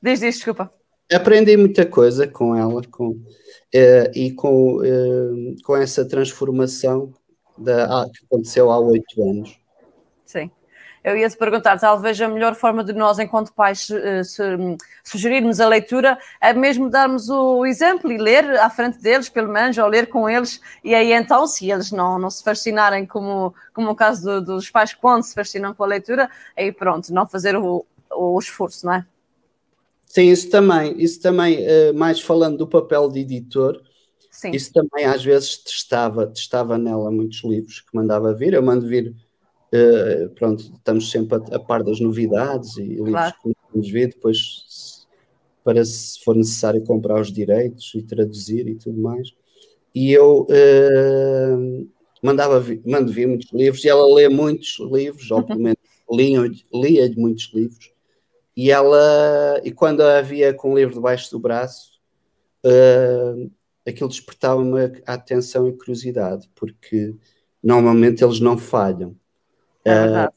Diz, 0.00 0.20
diz, 0.20 0.36
desculpa. 0.36 0.72
Aprendi 1.12 1.56
muita 1.56 1.84
coisa 1.84 2.26
com 2.26 2.56
ela 2.56 2.82
com, 2.90 3.20
eh, 3.72 4.10
e 4.14 4.32
com, 4.32 4.82
eh, 4.82 5.54
com 5.64 5.76
essa 5.76 6.04
transformação 6.04 7.12
da, 7.58 7.84
ah, 7.84 8.06
que 8.10 8.24
aconteceu 8.24 8.70
há 8.70 8.78
oito 8.80 9.22
anos. 9.22 9.58
Sim 10.24 10.50
eu 11.06 11.16
ia 11.16 11.30
te 11.30 11.36
perguntar, 11.36 11.78
talvez 11.78 12.20
a 12.20 12.26
melhor 12.26 12.56
forma 12.56 12.82
de 12.82 12.92
nós, 12.92 13.20
enquanto 13.20 13.52
pais, 13.52 13.88
eh, 13.92 14.22
sugerirmos 15.04 15.60
a 15.60 15.68
leitura 15.68 16.18
é 16.40 16.52
mesmo 16.52 16.90
darmos 16.90 17.28
o 17.28 17.64
exemplo 17.64 18.10
e 18.10 18.18
ler 18.18 18.58
à 18.58 18.68
frente 18.68 18.98
deles, 18.98 19.28
pelo 19.28 19.52
menos, 19.52 19.78
ou 19.78 19.86
ler 19.86 20.08
com 20.08 20.28
eles, 20.28 20.60
e 20.82 20.96
aí 20.96 21.12
então, 21.12 21.46
se 21.46 21.70
eles 21.70 21.92
não, 21.92 22.18
não 22.18 22.28
se 22.28 22.42
fascinarem, 22.42 23.06
como, 23.06 23.54
como 23.72 23.90
o 23.90 23.94
caso 23.94 24.24
do, 24.40 24.54
dos 24.56 24.68
pais 24.68 24.94
quando 24.94 25.22
se 25.22 25.32
fascinam 25.32 25.72
com 25.72 25.84
a 25.84 25.86
leitura, 25.86 26.28
aí 26.56 26.72
pronto, 26.72 27.14
não 27.14 27.24
fazer 27.24 27.54
o, 27.54 27.86
o 28.10 28.36
esforço, 28.40 28.84
não 28.84 28.94
é? 28.94 29.06
Sim, 30.06 30.28
isso 30.32 30.50
também, 30.50 31.00
isso 31.00 31.22
também, 31.22 31.58
eh, 31.60 31.92
mais 31.92 32.20
falando 32.20 32.58
do 32.58 32.66
papel 32.66 33.08
de 33.08 33.20
editor, 33.20 33.80
Sim. 34.28 34.50
isso 34.50 34.72
também 34.72 35.04
às 35.04 35.24
vezes 35.24 35.56
testava, 35.58 36.26
testava 36.26 36.76
nela 36.76 37.12
muitos 37.12 37.44
livros 37.44 37.78
que 37.78 37.94
mandava 37.94 38.34
vir, 38.34 38.54
eu 38.54 38.62
mando 38.62 38.88
vir 38.88 39.14
Uh, 39.76 40.30
pronto, 40.30 40.60
estamos 40.60 41.10
sempre 41.10 41.36
a, 41.36 41.56
a, 41.56 41.58
par 41.58 41.82
das 41.82 41.98
novidades 42.00 42.76
e 42.76 42.82
livros 42.82 43.10
claro. 43.10 43.34
que 43.42 43.52
podemos 43.66 43.90
ver, 43.90 44.08
depois 44.08 45.06
para 45.64 45.84
se 45.84 46.22
for 46.22 46.36
necessário 46.36 46.80
comprar 46.84 47.20
os 47.20 47.32
direitos 47.32 47.92
e 47.96 48.02
traduzir 48.02 48.68
e 48.68 48.76
tudo 48.76 49.00
mais. 49.00 49.34
E 49.92 50.12
eu 50.12 50.46
uh, 50.48 51.88
mandava 52.22 52.64
mando 52.84 53.12
vir 53.12 53.26
muitos 53.26 53.52
livros 53.52 53.84
e 53.84 53.88
ela 53.88 54.06
lê 54.14 54.28
muitos 54.28 54.78
livros, 54.78 55.28
ou 55.30 55.42
pelo 55.42 55.58
menos 55.58 55.78
lia, 56.08 57.12
muitos 57.16 57.50
livros. 57.52 57.92
E 58.56 58.70
ela, 58.70 59.60
e 59.64 59.72
quando 59.72 60.02
a 60.02 60.18
havia 60.18 60.54
com 60.54 60.72
o 60.72 60.78
livro 60.78 60.94
debaixo 60.94 61.32
do 61.32 61.40
braço, 61.40 62.00
uh, 62.64 63.50
aquilo 63.84 64.08
despertava-me 64.08 65.02
a 65.04 65.14
atenção 65.14 65.68
e 65.68 65.76
curiosidade, 65.76 66.48
porque 66.54 67.12
normalmente 67.60 68.22
eles 68.22 68.38
não 68.38 68.56
falham. 68.56 69.16
É 69.86 70.26
uh, 70.26 70.32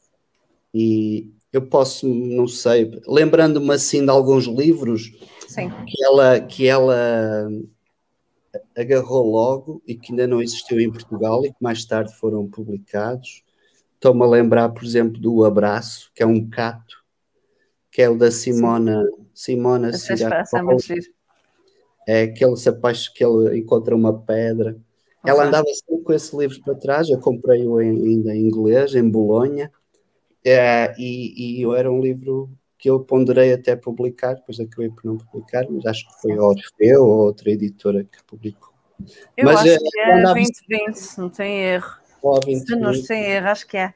e 0.72 1.28
eu 1.52 1.62
posso, 1.62 2.06
não 2.06 2.46
sei, 2.46 3.00
lembrando-me 3.06 3.72
assim 3.72 4.04
de 4.04 4.10
alguns 4.10 4.46
livros 4.46 5.12
Sim. 5.48 5.70
que 5.86 6.04
ela 6.04 6.40
que 6.40 6.66
ela 6.66 7.48
agarrou 8.76 9.30
logo 9.30 9.82
e 9.86 9.94
que 9.94 10.12
ainda 10.12 10.26
não 10.26 10.40
existiu 10.40 10.80
em 10.80 10.90
Portugal 10.90 11.44
e 11.44 11.48
que 11.48 11.62
mais 11.62 11.84
tarde 11.84 12.14
foram 12.16 12.48
publicados. 12.48 13.42
Estou-me 13.94 14.22
a 14.22 14.26
lembrar, 14.26 14.68
por 14.70 14.84
exemplo, 14.84 15.20
do 15.20 15.44
Abraço, 15.44 16.10
que 16.14 16.22
é 16.22 16.26
um 16.26 16.48
cato, 16.48 17.04
que 17.90 18.00
é 18.00 18.08
o 18.08 18.16
da 18.16 18.30
Simona 18.30 19.04
Sim. 19.04 19.20
Simona 19.34 19.90
É 22.06 22.22
aquele 22.22 22.54
rapaz 22.64 23.08
que 23.08 23.24
ele 23.24 23.58
encontra 23.58 23.94
uma 23.94 24.16
pedra 24.16 24.76
ela 25.24 25.44
andava 25.44 25.66
sempre 25.68 26.02
com 26.02 26.12
esse 26.12 26.36
livro 26.36 26.60
para 26.62 26.74
trás, 26.74 27.08
eu 27.08 27.18
comprei-o 27.18 27.78
ainda 27.78 28.34
em 28.34 28.46
inglês, 28.46 28.94
em 28.94 29.08
Bolonha, 29.08 29.70
é, 30.44 30.94
e, 30.98 31.62
e 31.62 31.74
era 31.74 31.90
um 31.90 32.00
livro 32.00 32.50
que 32.78 32.88
eu 32.88 32.98
ponderei 33.00 33.52
até 33.52 33.76
publicar, 33.76 34.34
depois 34.34 34.58
acabei 34.58 34.88
por 34.88 35.04
não 35.04 35.18
publicar, 35.18 35.66
mas 35.68 35.84
acho 35.84 36.08
que 36.08 36.22
foi 36.22 36.32
a 36.32 36.42
Orfeu 36.42 37.02
ou 37.04 37.26
outra 37.26 37.50
editora 37.50 38.04
que 38.04 38.24
publicou. 38.24 38.70
Eu 39.36 39.44
mas, 39.44 39.60
acho 39.60 39.68
é, 39.68 39.78
que 39.78 40.00
é 40.00 40.22
2020, 40.22 41.18
não 41.18 41.28
tem 41.28 41.60
erro. 41.60 41.96
Ou 42.22 42.40
20, 42.42 42.66
Se 42.66 42.76
não 42.76 43.02
tem 43.02 43.24
erro, 43.24 43.48
acho 43.48 43.66
que 43.66 43.76
é. 43.76 43.94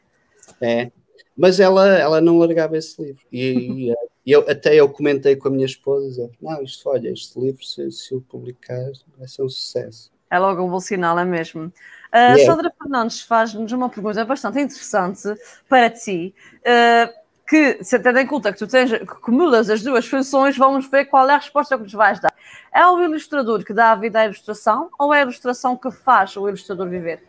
É, 0.60 0.92
mas 1.36 1.60
ela, 1.60 1.86
ela 1.98 2.20
não 2.20 2.38
largava 2.38 2.76
esse 2.76 3.00
livro. 3.02 3.22
E, 3.32 3.92
e 4.24 4.32
eu, 4.32 4.40
até 4.48 4.74
eu 4.74 4.88
comentei 4.88 5.36
com 5.36 5.48
a 5.48 5.50
minha 5.50 5.66
esposa, 5.66 6.06
dizer, 6.06 6.30
não, 6.40 6.62
isto, 6.62 6.88
olha, 6.88 7.10
este 7.10 7.38
livro, 7.40 7.64
se, 7.64 7.90
se 7.90 8.14
eu 8.14 8.20
publicar, 8.20 8.90
vai 9.16 9.26
ser 9.26 9.42
um 9.42 9.48
sucesso. 9.48 10.12
É 10.30 10.38
logo 10.38 10.62
um 10.62 10.68
bom 10.68 10.80
sinal, 10.80 11.18
é 11.18 11.24
mesmo. 11.24 11.64
Uh, 11.64 12.16
yeah. 12.16 12.44
Sandra 12.44 12.72
Fernandes 12.78 13.22
faz-nos 13.22 13.70
uma 13.72 13.88
pergunta 13.88 14.24
bastante 14.24 14.60
interessante 14.60 15.34
para 15.68 15.90
ti. 15.90 16.34
Uh, 16.60 17.24
que, 17.46 17.84
se 17.84 17.98
tendo 17.98 18.18
em 18.18 18.26
conta 18.26 18.52
que 18.52 18.58
tu 18.58 18.66
tens, 18.66 18.90
que 18.90 19.02
acumulas 19.02 19.68
as 19.68 19.82
duas 19.82 20.06
funções, 20.06 20.56
vamos 20.56 20.88
ver 20.88 21.04
qual 21.06 21.28
é 21.28 21.34
a 21.34 21.38
resposta 21.38 21.76
que 21.76 21.82
nos 21.82 21.92
vais 21.92 22.18
dar. 22.18 22.34
É 22.72 22.86
o 22.86 23.02
ilustrador 23.02 23.64
que 23.64 23.72
dá 23.72 23.92
a 23.92 23.94
vida 23.94 24.20
à 24.20 24.24
ilustração 24.24 24.88
ou 24.98 25.12
é 25.12 25.18
a 25.18 25.22
ilustração 25.22 25.76
que 25.76 25.90
faz 25.90 26.36
o 26.36 26.48
ilustrador 26.48 26.88
viver? 26.88 27.22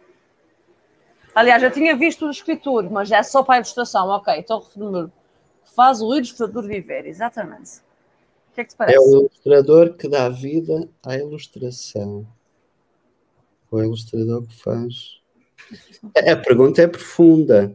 Aliás, 1.33 1.61
eu 1.61 1.69
tinha 1.69 1.95
visto 1.97 2.25
o 2.25 2.31
escritor, 2.31 2.89
mas 2.89 3.11
é 3.11 3.21
só 3.21 3.43
para 3.43 3.55
a 3.55 3.57
ilustração. 3.57 4.07
Ok, 4.07 4.33
então 4.37 4.59
reformulo. 4.59 5.11
Faz 5.75 6.01
o 6.01 6.15
ilustrador 6.15 6.63
viver, 6.63 7.05
exatamente. 7.05 7.79
O 8.51 8.55
que 8.55 8.61
é 8.61 8.63
que 8.63 8.69
te 8.69 8.75
parece? 8.77 8.97
É 8.97 8.99
o 9.01 9.19
ilustrador 9.19 9.93
que 9.95 10.07
dá 10.07 10.29
vida 10.29 10.87
à 11.03 11.17
ilustração 11.17 12.25
o 13.75 13.83
ilustrador 13.83 14.45
que 14.45 14.55
faz. 14.55 15.19
A 16.15 16.35
pergunta 16.35 16.81
é 16.81 16.87
profunda. 16.87 17.73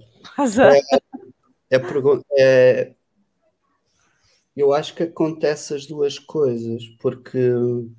É, 1.71 1.77
a 1.77 1.81
pergunta 1.81 2.25
é, 2.37 2.93
eu 4.57 4.73
acho 4.73 4.95
que 4.95 5.05
acontece 5.05 5.75
as 5.75 5.87
duas 5.87 6.19
coisas, 6.19 6.85
porque 7.01 7.53
uh, 7.53 7.91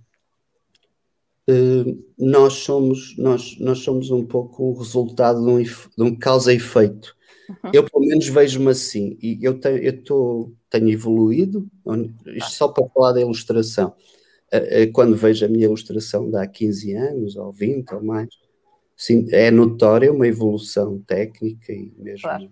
nós 2.18 2.54
somos 2.54 3.16
nós, 3.18 3.58
nós 3.60 3.80
somos 3.80 4.12
um 4.12 4.26
pouco 4.26 4.72
o 4.72 4.78
resultado 4.78 5.44
de 5.44 5.50
um, 5.50 5.64
de 5.64 6.04
um 6.04 6.16
causa 6.16 6.54
e 6.54 6.58
efeito. 6.58 7.16
Uhum. 7.50 7.72
Eu 7.74 7.90
pelo 7.90 8.06
menos 8.06 8.28
vejo-me 8.28 8.70
assim, 8.70 9.18
e 9.22 9.40
eu 9.42 9.60
eu 9.82 10.04
tô, 10.04 10.52
tenho 10.70 10.90
evoluído, 10.90 11.68
isto 12.28 12.52
só 12.52 12.68
para 12.68 12.88
falar 12.90 13.14
da 13.14 13.22
ilustração 13.22 13.94
quando 14.94 15.16
vejo 15.16 15.46
a 15.46 15.48
minha 15.48 15.66
ilustração 15.66 16.30
de 16.30 16.38
há 16.38 16.46
15 16.46 16.94
anos, 16.94 17.36
ou 17.38 17.52
20 17.52 17.96
ou 17.96 18.04
mais, 18.04 18.30
sim, 19.02 19.26
é 19.32 19.50
notória 19.50 20.12
uma 20.12 20.28
evolução 20.28 21.00
técnica 21.00 21.74
e 21.74 21.92
mesmo, 21.98 22.22
claro. 22.22 22.52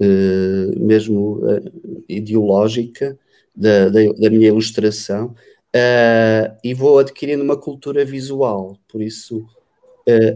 uh, 0.00 0.78
mesmo 0.78 1.38
uh, 1.38 2.04
ideológica 2.06 3.18
da, 3.54 3.88
da, 3.88 4.00
da, 4.12 4.30
minha 4.30 4.48
ilustração, 4.48 5.28
uh, 5.74 6.58
e 6.62 6.74
vou 6.74 6.98
adquirindo 6.98 7.42
uma 7.42 7.56
cultura 7.56 8.04
visual, 8.04 8.76
por 8.86 9.00
isso 9.00 9.46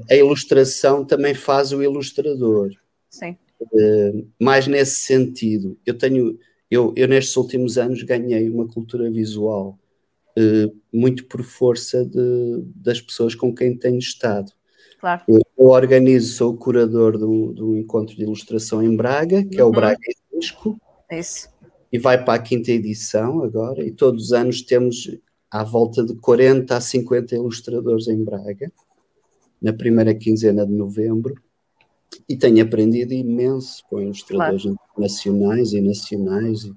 a 0.09 0.15
ilustração 0.15 1.05
também 1.05 1.35
faz 1.35 1.73
o 1.73 1.83
ilustrador. 1.83 2.71
Sim. 3.11 3.37
mais 4.41 4.69
nesse 4.69 5.01
sentido, 5.01 5.77
eu 5.85 5.99
tenho, 5.99 6.39
eu, 6.71 6.95
eu 6.97 7.09
nestes 7.09 7.37
últimos 7.37 7.77
anos 7.77 8.01
ganhei 8.05 8.49
uma 8.49 8.69
cultura 8.69 9.11
visual 9.11 9.77
muito 10.93 11.25
por 11.27 11.43
força 11.43 12.05
de, 12.05 12.63
das 12.75 13.01
pessoas 13.01 13.35
com 13.35 13.55
quem 13.55 13.77
tenho 13.77 13.99
estado. 13.99 14.53
Claro. 15.01 15.23
Eu, 15.29 15.67
organizo, 15.67 16.35
sou 16.35 16.53
o 16.53 16.57
curador 16.57 17.19
do, 17.19 17.53
do 17.53 17.77
encontro 17.77 18.17
de 18.17 18.23
ilustração 18.23 18.83
em 18.83 18.97
Braga, 18.97 19.45
que 19.45 19.57
uhum. 19.57 19.61
é 19.61 19.65
o 19.65 19.67
uhum. 19.67 19.73
Braga 19.73 19.99
Disco. 20.33 20.81
Isso. 21.11 21.49
E 21.93 21.99
vai 21.99 22.23
para 22.23 22.35
a 22.35 22.43
quinta 22.43 22.71
edição 22.71 23.43
agora, 23.43 23.85
e 23.85 23.91
todos 23.91 24.27
os 24.27 24.33
anos 24.33 24.63
temos 24.63 25.11
à 25.51 25.63
volta 25.63 26.05
de 26.05 26.15
40 26.17 26.77
a 26.77 26.81
50 26.81 27.35
ilustradores 27.35 28.09
em 28.09 28.23
Braga, 28.23 28.73
na 29.63 29.73
primeira 29.73 30.15
quinzena 30.15 30.67
de 30.67 30.73
novembro, 30.73 31.35
e 32.29 32.37
tenho 32.37 32.63
aprendido 32.63 33.13
imenso 33.13 33.83
com 33.89 34.01
ilustradores 34.01 34.63
claro. 34.63 34.79
internacionais 34.95 35.73
e 35.73 35.81
nacionais, 35.81 36.65
e, 36.65 36.71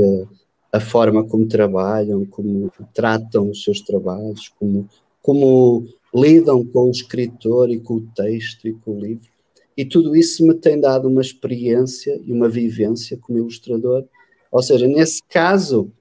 uh, 0.00 0.28
a 0.74 0.80
forma 0.80 1.22
como 1.22 1.46
trabalham, 1.46 2.26
como 2.26 2.68
tratam 2.92 3.48
os 3.48 3.62
seus 3.62 3.80
trabalhos, 3.80 4.48
como, 4.58 4.88
como 5.22 5.86
lidam 6.12 6.66
com 6.66 6.88
o 6.88 6.90
escritor 6.90 7.70
e 7.70 7.78
com 7.78 7.94
o 7.94 8.06
texto 8.12 8.66
e 8.66 8.72
com 8.72 8.96
o 8.96 9.00
livro. 9.00 9.28
E 9.76 9.84
tudo 9.84 10.16
isso 10.16 10.44
me 10.44 10.52
tem 10.52 10.80
dado 10.80 11.06
uma 11.06 11.20
experiência 11.20 12.20
e 12.26 12.32
uma 12.32 12.48
vivência 12.48 13.16
como 13.16 13.38
ilustrador. 13.38 14.04
Ou 14.50 14.62
seja, 14.64 14.88
nesse 14.88 15.22
caso, 15.28 15.92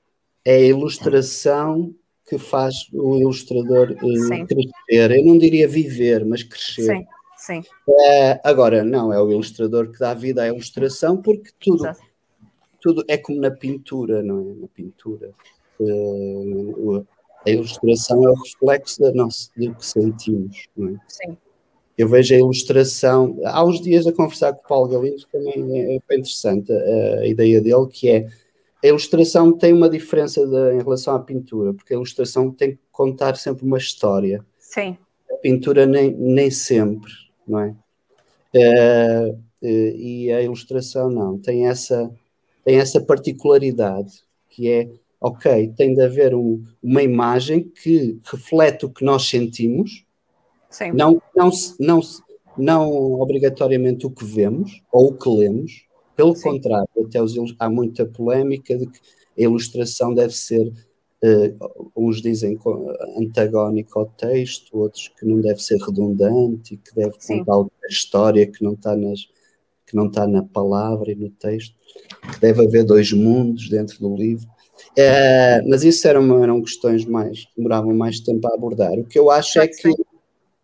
é 0.43 0.55
a 0.55 0.61
ilustração 0.61 1.93
que 2.27 2.39
faz 2.39 2.87
o 2.91 3.17
ilustrador 3.17 3.91
uh, 3.91 4.47
crescer. 4.47 5.11
Eu 5.11 5.23
não 5.23 5.37
diria 5.37 5.67
viver, 5.67 6.25
mas 6.25 6.41
crescer. 6.41 6.81
Sim, 6.81 7.05
sim. 7.37 7.63
É, 8.07 8.41
agora, 8.43 8.83
não, 8.83 9.13
é 9.13 9.21
o 9.21 9.31
ilustrador 9.31 9.91
que 9.91 9.99
dá 9.99 10.15
vida 10.15 10.41
à 10.41 10.47
ilustração, 10.47 11.21
porque 11.21 11.51
tudo, 11.59 11.83
tudo 12.83 13.01
é 13.07 13.17
como 13.17 13.39
na 13.39 13.49
pintura, 13.49 14.21
não 14.21 14.41
é? 14.41 14.53
Na 14.55 14.67
pintura. 14.67 15.31
Uh, 15.79 17.07
a 17.45 17.49
ilustração 17.49 18.27
é 18.27 18.29
o 18.29 18.35
reflexo 18.35 19.01
da 19.01 19.13
nossa, 19.13 19.49
do 19.55 19.73
que 19.73 19.85
sentimos, 19.85 20.67
não 20.75 20.89
é? 20.89 20.99
Sim. 21.07 21.37
Eu 21.97 22.09
vejo 22.09 22.35
a 22.35 22.37
ilustração. 22.37 23.39
Há 23.45 23.63
uns 23.63 23.79
dias 23.79 24.05
a 24.05 24.11
conversar 24.11 24.51
com 24.51 24.65
o 24.65 24.67
Paulo 24.67 24.89
Galindo, 24.89 25.25
também 25.31 25.77
é, 25.77 25.93
é 25.93 25.95
interessante 25.95 26.73
a, 26.73 27.19
a 27.19 27.27
ideia 27.27 27.61
dele, 27.61 27.87
que 27.87 28.09
é 28.09 28.27
a 28.83 28.87
ilustração 28.87 29.57
tem 29.57 29.71
uma 29.71 29.89
diferença 29.89 30.45
de, 30.45 30.73
em 30.73 30.83
relação 30.83 31.15
à 31.15 31.19
pintura, 31.19 31.73
porque 31.73 31.93
a 31.93 31.95
ilustração 31.95 32.51
tem 32.51 32.71
que 32.71 32.79
contar 32.91 33.37
sempre 33.37 33.65
uma 33.65 33.77
história. 33.77 34.45
Sim. 34.59 34.97
A 35.31 35.35
pintura 35.35 35.85
nem, 35.85 36.11
nem 36.11 36.51
sempre, 36.51 37.11
não 37.47 37.59
é? 37.59 37.75
Uh, 38.53 39.31
uh, 39.31 39.65
e 39.65 40.33
a 40.33 40.41
ilustração 40.41 41.09
não, 41.09 41.39
tem 41.39 41.67
essa, 41.67 42.11
tem 42.63 42.77
essa 42.77 43.01
particularidade, 43.01 44.23
que 44.49 44.69
é, 44.69 44.89
ok, 45.19 45.73
tem 45.75 45.93
de 45.93 46.01
haver 46.01 46.33
um, 46.33 46.63
uma 46.81 47.01
imagem 47.01 47.63
que 47.63 48.19
reflete 48.23 48.85
o 48.85 48.89
que 48.89 49.03
nós 49.03 49.27
sentimos, 49.27 50.05
Sim. 50.73 50.91
Não, 50.91 51.21
não, 51.35 51.51
não, 51.79 51.99
não 52.57 53.21
obrigatoriamente 53.21 54.07
o 54.07 54.09
que 54.09 54.25
vemos 54.25 54.81
ou 54.91 55.09
o 55.09 55.13
que 55.13 55.29
lemos, 55.29 55.85
pelo 56.15 56.35
Sim. 56.35 56.49
contrário, 56.49 56.89
até 57.05 57.21
os, 57.21 57.35
há 57.59 57.69
muita 57.69 58.07
polémica 58.07 58.75
de 58.75 58.87
que 58.87 58.99
a 59.37 59.43
ilustração 59.43 60.15
deve 60.15 60.33
ser, 60.33 60.67
uh, 60.67 61.91
uns 61.95 62.23
dizem 62.23 62.57
antagónica 63.19 63.99
ao 63.99 64.07
texto, 64.07 64.75
outros 64.79 65.09
que 65.09 65.27
não 65.27 65.41
deve 65.41 65.59
ser 65.59 65.77
redundante 65.77 66.73
e 66.73 66.77
que 66.77 66.95
deve 66.95 67.13
Sim. 67.19 67.39
contar 67.39 67.57
outra 67.57 67.87
história 67.87 68.47
que 68.47 68.63
não 68.63 68.73
está 68.73 68.95
nas 68.95 69.27
que 69.85 69.95
não 69.95 70.07
está 70.07 70.27
na 70.27 70.43
palavra 70.43 71.11
e 71.11 71.15
no 71.15 71.29
texto, 71.29 71.75
que 72.31 72.39
deve 72.39 72.65
haver 72.65 72.83
dois 72.83 73.11
mundos 73.11 73.69
dentro 73.69 73.99
do 73.99 74.15
livro. 74.15 74.47
Uh, 74.91 75.67
mas 75.69 75.83
isso 75.83 76.07
eram, 76.07 76.43
eram 76.43 76.61
questões 76.61 77.05
mais, 77.05 77.45
demoravam 77.55 77.95
mais 77.95 78.19
tempo 78.19 78.47
a 78.47 78.53
abordar. 78.53 78.93
O 78.93 79.05
que 79.05 79.17
eu 79.17 79.29
acho 79.29 79.59
é 79.59 79.67
que, 79.67 79.91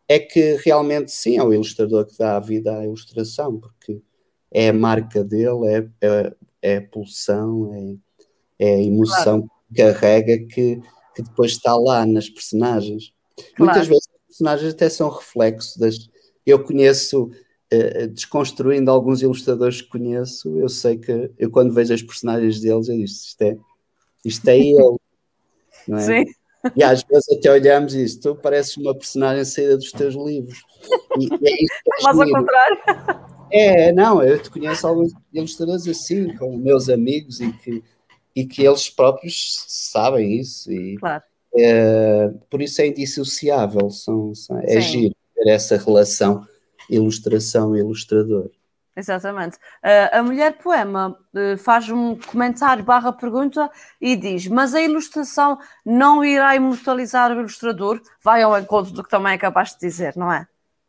é 0.08 0.20
que 0.20 0.56
realmente 0.64 1.12
sim, 1.12 1.38
é 1.38 1.44
o 1.44 1.54
ilustrador 1.54 2.06
que 2.06 2.18
dá 2.18 2.38
a 2.38 2.40
vida 2.40 2.78
à 2.78 2.86
ilustração, 2.86 3.60
porque 3.60 4.02
é 4.52 4.70
a 4.70 4.74
marca 4.74 5.24
dele, 5.24 5.68
é, 5.68 5.88
é, 6.02 6.34
é 6.62 6.78
a 6.78 6.82
pulsão, 6.82 7.72
é, 8.60 8.68
é 8.68 8.76
a 8.76 8.84
emoção 8.84 9.42
claro. 9.42 9.52
que 9.68 9.76
carrega 9.76 10.38
que, 10.48 10.82
que 11.16 11.22
depois 11.22 11.52
está 11.52 11.76
lá 11.76 12.06
nas 12.06 12.30
personagens. 12.30 13.14
Claro. 13.56 13.72
Muitas 13.72 13.88
vezes 13.88 14.04
os 14.06 14.28
personagens 14.28 14.74
até 14.74 14.90
são 14.90 15.10
reflexo 15.10 15.80
das. 15.80 16.10
Eu 16.46 16.64
conheço, 16.64 17.30
desconstruindo 18.12 18.90
alguns 18.90 19.22
ilustradores 19.22 19.82
que 19.82 19.90
conheço, 19.90 20.60
eu 20.60 20.68
sei 20.68 20.98
que 20.98 21.32
eu 21.38 21.52
quando 21.52 21.74
vejo 21.74 21.94
as 21.94 22.02
personagens 22.02 22.60
deles, 22.60 22.90
eu 22.90 22.96
digo 22.96 23.06
isto 23.06 23.42
é, 23.42 23.58
isto 24.26 24.48
é 24.48 24.58
ele. 24.58 24.98
Não 25.88 25.98
é? 25.98 26.02
Sim. 26.02 26.26
E 26.76 26.84
às 26.84 27.04
vezes 27.04 27.26
até 27.38 27.52
olhamos 27.52 27.96
e 27.96 28.20
tu 28.20 28.36
pareces 28.36 28.76
uma 28.78 28.94
personagem 28.94 29.46
saída 29.46 29.78
dos 29.78 29.92
teus 29.92 30.14
livros. 30.16 30.62
E, 31.18 31.26
e 31.26 31.64
é 31.64 32.04
Mas 32.04 32.20
ao 32.20 32.30
contrário. 32.30 32.78
É, 33.52 33.92
não, 33.92 34.22
eu 34.22 34.40
te 34.40 34.50
conheço 34.50 34.86
alguns 34.88 35.12
ilustradores 35.34 35.88
assim, 35.88 36.36
com 36.36 36.56
meus 36.58 36.90
amigos, 36.90 37.40
e 37.40 37.52
que, 37.52 37.84
e 38.36 38.46
que 38.46 38.64
eles 38.64 38.90
próprios 38.90 39.66
sabem 39.68 40.40
isso. 40.40 40.72
E, 40.72 40.98
claro. 40.98 41.24
É, 41.56 42.32
por 42.50 42.62
isso 42.62 42.82
é 42.82 42.88
indissociável, 42.88 43.90
são, 43.90 44.36
são, 44.36 44.60
é 44.60 44.80
giro 44.80 45.16
ter 45.34 45.50
essa 45.50 45.78
relação 45.78 46.46
ilustração-ilustrador. 46.90 48.50
Exatamente. 48.96 49.56
Uh, 49.56 50.10
a 50.12 50.24
mulher 50.24 50.58
poema 50.58 51.18
uh, 51.34 51.58
faz 51.58 51.90
um 51.90 52.18
comentário 52.18 52.84
barra 52.84 53.14
pergunta 53.14 53.70
e 54.02 54.16
diz: 54.16 54.48
Mas 54.48 54.76
a 54.76 54.82
ilustração 54.82 55.58
não 55.86 56.24
irá 56.24 56.56
imortalizar 56.56 57.32
o 57.32 57.40
ilustrador? 57.40 58.02
Vai 58.22 58.42
ao 58.42 58.60
encontro 58.60 58.92
do 58.92 59.04
que 59.04 59.10
também 59.10 59.34
é 59.34 59.38
capaz 59.38 59.72
de 59.72 59.80
dizer, 59.80 60.18
não 60.18 60.32
é? 60.32 60.46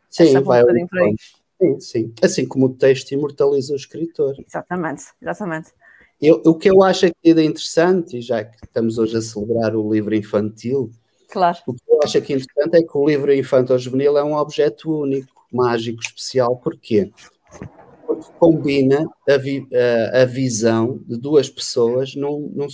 Sim, 0.08 0.40
vai 0.40 0.60
ao 0.60 0.76
encontro. 0.76 1.16
Sim, 1.60 1.80
sim. 1.80 2.14
Assim 2.22 2.48
como 2.48 2.66
o 2.66 2.74
texto 2.74 3.12
imortaliza 3.12 3.74
o 3.74 3.76
escritor. 3.76 4.34
Exatamente, 4.44 5.04
exatamente. 5.20 5.72
Eu, 6.20 6.42
o 6.44 6.54
que 6.54 6.70
eu 6.70 6.82
acho 6.82 7.06
aqui 7.06 7.32
de 7.32 7.44
interessante, 7.44 8.18
e 8.18 8.20
já 8.20 8.44
que 8.44 8.64
estamos 8.64 8.98
hoje 8.98 9.16
a 9.16 9.22
celebrar 9.22 9.76
o 9.76 9.92
livro 9.92 10.14
infantil, 10.14 10.90
claro. 11.30 11.58
o 11.66 11.72
que 11.72 11.82
eu 11.88 12.00
acho 12.02 12.18
aqui 12.18 12.34
interessante 12.34 12.76
é 12.76 12.82
que 12.82 12.98
o 12.98 13.06
livro 13.06 13.32
infantil 13.32 13.78
juvenil 13.78 14.18
é 14.18 14.24
um 14.24 14.34
objeto 14.34 14.90
único, 14.90 15.39
mágico, 15.52 16.00
especial. 16.02 16.56
Porquê? 16.56 17.10
Porque 18.06 18.30
combina 18.38 19.08
a, 19.28 19.36
vi, 19.36 19.66
a, 20.12 20.22
a 20.22 20.24
visão 20.24 21.00
de 21.06 21.16
duas 21.16 21.48
pessoas 21.48 22.14
num, 22.14 22.50
num, 22.54 22.66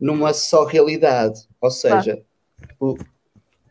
numa 0.00 0.32
só 0.32 0.64
realidade. 0.64 1.40
Ou 1.60 1.70
seja, 1.70 2.22
claro. 2.78 2.96
o, 2.98 2.98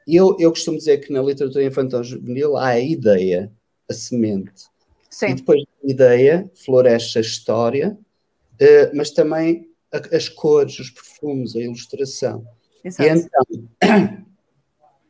eu, 0.08 0.36
eu 0.40 0.50
costumo 0.52 0.78
dizer 0.78 0.98
que 1.00 1.14
na 1.14 1.22
literatura 1.22 1.64
infantil 1.64 2.04
juvenil 2.04 2.58
há 2.58 2.68
a 2.68 2.80
ideia 2.80 3.52
a 3.90 3.94
semente. 3.94 4.66
Sim. 5.10 5.28
E 5.28 5.34
depois 5.36 5.64
da 5.64 5.92
ideia 5.92 6.52
floresce 6.56 7.18
a 7.18 7.22
história, 7.22 7.98
uh, 8.62 8.96
mas 8.96 9.12
também 9.12 9.70
a, 9.92 10.16
as 10.16 10.30
cores, 10.30 10.80
os 10.80 10.90
perfumes, 10.90 11.56
a 11.56 11.60
ilustração. 11.60 12.46
Exato. 12.84 13.04
E 13.04 13.10
então, 13.10 14.26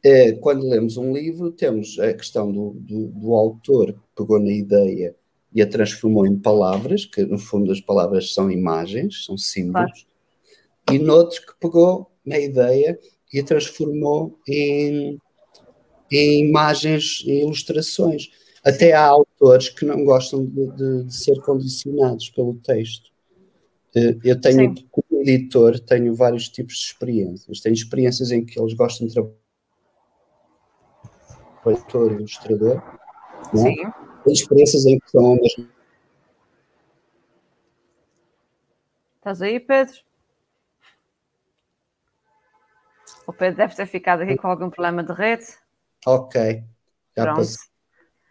uh, 0.05 0.39
quando 0.39 0.67
lemos 0.67 0.97
um 0.97 1.13
livro, 1.13 1.51
temos 1.51 1.99
a 1.99 2.13
questão 2.13 2.51
do, 2.51 2.71
do, 2.79 3.07
do, 3.07 3.33
autor 3.33 3.93
que 3.93 3.99
pegou 4.15 4.39
na 4.39 4.51
ideia 4.51 5.15
e 5.53 5.61
a 5.61 5.67
transformou 5.67 6.25
em 6.25 6.37
palavras, 6.37 7.05
que 7.05 7.23
no 7.23 7.37
fundo 7.37 7.71
as 7.71 7.81
palavras 7.81 8.33
são 8.33 8.49
imagens, 8.49 9.25
são 9.25 9.37
símbolos, 9.37 10.05
claro. 10.85 11.01
e 11.01 11.03
noutros 11.03 11.39
que 11.39 11.53
pegou 11.59 12.09
na 12.25 12.39
ideia 12.39 12.97
e 13.33 13.39
a 13.39 13.43
transformou 13.43 14.39
em, 14.47 15.19
em 16.11 16.47
imagens 16.47 17.23
e 17.25 17.41
ilustrações. 17.41 18.29
Até 18.63 18.93
há 18.93 19.05
autores 19.05 19.69
que 19.69 19.85
não 19.85 20.05
gostam 20.05 20.45
de, 20.45 20.67
de, 20.67 21.03
de 21.05 21.15
ser 21.15 21.39
condicionados 21.41 22.29
pelo 22.29 22.53
texto. 22.55 23.11
Eh, 23.95 24.17
eu 24.23 24.39
tenho, 24.39 24.77
Sim. 24.77 24.85
como 24.91 25.21
editor, 25.21 25.79
tenho 25.79 26.13
vários 26.13 26.47
tipos 26.47 26.75
de 26.75 26.85
experiências. 26.85 27.59
Tenho 27.59 27.73
experiências 27.73 28.31
em 28.31 28.45
que 28.45 28.59
eles 28.59 28.73
gostam 28.73 29.07
de 29.07 29.13
trabalhar 29.13 29.40
com 31.63 31.71
editor, 31.71 32.11
ilustrador. 32.11 32.81
É? 33.53 33.57
Sim. 33.57 33.75
Tenho 34.23 34.33
experiências 34.33 34.85
em 34.85 34.99
que 34.99 35.09
são 35.09 35.35
mesmo. 35.35 35.69
Estás 39.17 39.41
aí, 39.41 39.59
Pedro? 39.59 39.97
O 43.27 43.33
Pedro 43.33 43.57
deve 43.57 43.75
ter 43.75 43.85
ficado 43.85 44.21
aqui 44.21 44.35
com 44.35 44.47
algum 44.47 44.69
problema 44.69 45.03
de 45.03 45.13
rede. 45.13 45.45
Ok. 46.05 46.63
Já 47.15 47.23
Pronto. 47.23 47.47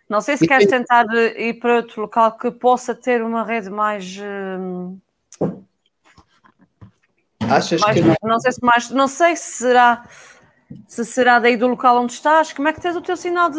Não 0.08 0.20
sei 0.20 0.36
se 0.36 0.44
e 0.44 0.48
queres 0.48 0.68
tem... 0.68 0.80
tentar 0.80 1.06
ir 1.14 1.60
para 1.60 1.76
outro 1.76 2.02
local 2.02 2.36
que 2.36 2.50
possa 2.50 2.94
ter 2.94 3.22
uma 3.22 3.44
rede 3.44 3.70
mais. 3.70 4.18
Hum, 4.18 4.98
Achas 7.48 7.80
mais, 7.80 7.96
que 7.96 8.02
não? 8.02 8.16
Não 8.22 8.40
sei 8.40 8.52
se 8.52 8.64
mais. 8.64 8.90
Não 8.90 9.08
sei 9.08 9.36
se 9.36 9.52
será. 9.58 10.04
Se 10.86 11.04
será 11.04 11.38
daí 11.38 11.56
do 11.56 11.68
local 11.68 12.02
onde 12.02 12.12
estás. 12.12 12.52
Como 12.52 12.68
é 12.68 12.72
que 12.72 12.80
tens 12.80 12.96
o 12.96 13.00
teu 13.00 13.16
sinal 13.16 13.50
de. 13.50 13.58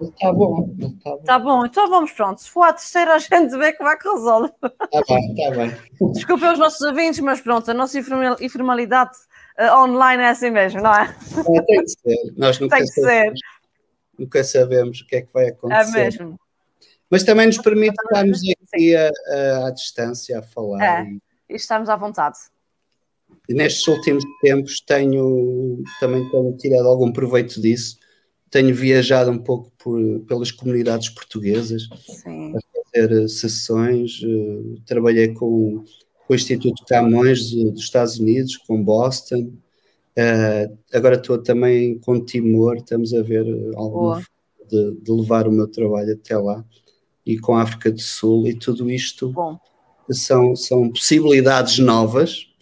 Está 0.00 0.32
bom, 0.32 0.74
está 0.78 1.10
bom. 1.10 1.16
Está 1.20 1.38
bom, 1.38 1.66
então 1.66 1.88
vamos 1.88 2.12
pronto. 2.12 2.40
Se 2.40 2.50
for 2.50 2.64
a 2.64 2.72
terceira, 2.72 3.14
a 3.14 3.18
gente 3.18 3.56
vê 3.56 3.72
como 3.72 3.88
é 3.88 3.96
que 3.96 4.08
resolve. 4.08 4.52
Está 4.62 5.02
bem, 5.08 5.32
está 5.32 5.50
bem. 5.50 6.12
Desculpem 6.12 6.52
os 6.52 6.58
nossos 6.58 6.80
ouvintes, 6.80 7.20
mas 7.20 7.40
pronto, 7.40 7.70
a 7.70 7.74
nossa 7.74 7.98
informalidade 8.40 9.16
uh, 9.58 9.78
online 9.78 10.22
é 10.22 10.28
assim 10.28 10.50
mesmo, 10.50 10.82
não 10.82 10.94
é? 10.94 11.04
é 11.04 11.62
tem 11.62 11.80
que 11.80 11.88
ser. 11.88 12.34
Nós 12.36 12.58
nunca 12.58 12.76
tem 12.76 12.84
que 12.84 12.92
ser 12.92 13.32
nunca 14.18 14.42
sabemos 14.44 15.00
o 15.00 15.06
que 15.06 15.16
é 15.16 15.22
que 15.22 15.32
vai 15.32 15.48
acontecer. 15.48 15.98
É 15.98 16.04
mesmo. 16.04 16.40
Mas 17.10 17.22
também 17.22 17.46
nos 17.46 17.58
permite 17.58 17.94
estarmos 18.02 18.40
aqui 18.72 18.96
a, 18.96 19.66
à 19.66 19.70
distância 19.70 20.38
a 20.38 20.42
falar. 20.42 21.02
É, 21.02 21.04
e... 21.04 21.20
e 21.50 21.56
estamos 21.56 21.88
à 21.88 21.96
vontade. 21.96 22.38
Nestes 23.48 23.86
últimos 23.88 24.24
tempos 24.40 24.80
tenho 24.80 25.82
também 26.00 26.28
tenho 26.30 26.56
tirado 26.56 26.88
algum 26.88 27.12
proveito 27.12 27.60
disso. 27.60 27.98
Tenho 28.50 28.74
viajado 28.74 29.30
um 29.30 29.38
pouco 29.38 29.72
por, 29.76 30.20
pelas 30.20 30.50
comunidades 30.52 31.08
portuguesas 31.08 31.88
Sim. 32.06 32.54
a 32.56 32.60
fazer 32.94 33.28
sessões. 33.28 34.22
Uh, 34.22 34.80
trabalhei 34.86 35.28
com, 35.34 35.84
com, 36.26 36.32
o 36.32 36.34
Instituto 36.34 36.84
Camões 36.86 37.50
dos 37.50 37.82
Estados 37.82 38.18
Unidos, 38.18 38.56
com 38.56 38.82
Boston. 38.82 39.52
Uh, 40.16 40.78
agora 40.92 41.16
estou 41.16 41.38
também 41.38 41.98
com 41.98 42.24
Timor, 42.24 42.76
estamos 42.76 43.12
a 43.12 43.22
ver 43.22 43.44
alguma 43.74 44.22
de, 44.70 44.96
de, 45.02 45.10
levar 45.10 45.48
o 45.48 45.52
meu 45.52 45.66
trabalho 45.66 46.12
até 46.14 46.38
lá 46.38 46.64
e 47.26 47.38
com 47.38 47.56
a 47.56 47.62
África 47.62 47.90
do 47.90 48.00
Sul 48.00 48.46
e 48.46 48.54
tudo 48.54 48.88
isto 48.90 49.30
Bom. 49.30 49.58
são, 50.10 50.54
são 50.54 50.88
possibilidades 50.88 51.78
novas 51.78 52.53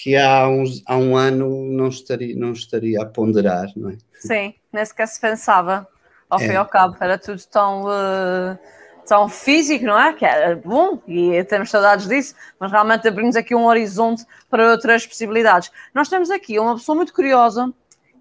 que 0.00 0.16
há, 0.16 0.48
uns, 0.48 0.80
há 0.86 0.96
um 0.96 1.16
ano 1.16 1.64
não 1.72 1.88
estaria, 1.88 2.36
não 2.36 2.52
estaria 2.52 3.02
a 3.02 3.04
ponderar, 3.04 3.66
não 3.74 3.90
é? 3.90 3.98
Sim, 4.14 4.54
nem 4.72 4.84
sequer 4.84 5.08
se 5.08 5.20
pensava, 5.20 5.88
ao 6.30 6.38
é. 6.38 6.46
fim 6.46 6.52
e 6.52 6.56
ao 6.56 6.66
cabo, 6.66 6.96
era 7.00 7.18
tudo 7.18 7.42
tão, 7.50 7.82
uh, 7.82 8.56
tão 9.04 9.28
físico, 9.28 9.84
não 9.84 9.98
é? 9.98 10.12
Que 10.12 10.24
era 10.24 10.54
bom 10.54 11.02
e 11.08 11.42
temos 11.42 11.70
saudades 11.70 12.06
disso, 12.06 12.36
mas 12.60 12.70
realmente 12.70 13.08
abrimos 13.08 13.34
aqui 13.34 13.56
um 13.56 13.64
horizonte 13.64 14.24
para 14.48 14.70
outras 14.70 15.04
possibilidades. 15.04 15.72
Nós 15.92 16.08
temos 16.08 16.30
aqui 16.30 16.60
uma 16.60 16.76
pessoa 16.76 16.94
muito 16.94 17.12
curiosa 17.12 17.74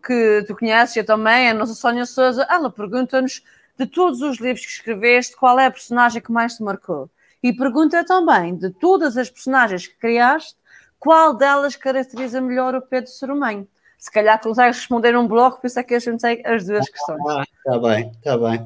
que 0.03 0.45
tu 0.47 0.55
conheces, 0.55 0.95
eu 0.95 1.05
também, 1.05 1.47
a 1.47 1.53
nossa 1.53 1.75
Sónia 1.75 2.07
Souza, 2.07 2.47
ela 2.49 2.71
pergunta-nos 2.71 3.43
de 3.77 3.85
todos 3.85 4.21
os 4.23 4.39
livros 4.39 4.65
que 4.65 4.71
escreveste, 4.71 5.35
qual 5.35 5.59
é 5.59 5.67
a 5.67 5.71
personagem 5.71 6.23
que 6.23 6.31
mais 6.31 6.55
te 6.55 6.63
marcou? 6.63 7.07
E 7.43 7.53
pergunta 7.53 8.03
também, 8.03 8.55
de 8.55 8.71
todas 8.71 9.15
as 9.15 9.29
personagens 9.29 9.85
que 9.85 9.95
criaste, 9.99 10.57
qual 10.99 11.35
delas 11.35 11.75
caracteriza 11.75 12.41
melhor 12.41 12.75
o 12.75 12.81
Pedro 12.81 13.09
Sorumanho? 13.09 13.67
Se 13.97 14.11
calhar 14.11 14.39
consegues 14.39 14.77
responder 14.77 15.17
um 15.17 15.27
bloco, 15.27 15.59
por 15.59 15.67
isso 15.67 15.79
é 15.79 15.83
que 15.83 15.95
eu 15.95 15.99
juntei 15.99 16.41
as 16.45 16.65
duas 16.65 16.87
questões. 16.87 17.19
Ah, 17.27 17.43
está 17.43 17.79
bem, 17.79 18.11
está 18.11 18.37
bem. 18.37 18.59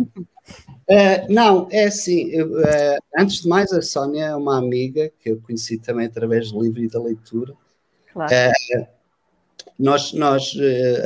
Uh, 0.89 1.25
não, 1.33 1.67
é 1.71 1.85
assim, 1.85 2.37
uh, 2.41 2.97
antes 3.17 3.41
de 3.41 3.47
mais, 3.47 3.71
a 3.71 3.81
Sónia 3.81 4.25
é 4.25 4.35
uma 4.35 4.57
amiga 4.57 5.09
que 5.19 5.29
eu 5.31 5.41
conheci 5.41 5.77
também 5.77 6.05
através 6.05 6.51
do 6.51 6.61
livro 6.61 6.81
e 6.81 6.89
da 6.89 7.01
leitura. 7.01 7.53
Claro. 8.11 8.33
Uh, 8.33 8.87
nós, 9.79 10.11
nós, 10.13 10.53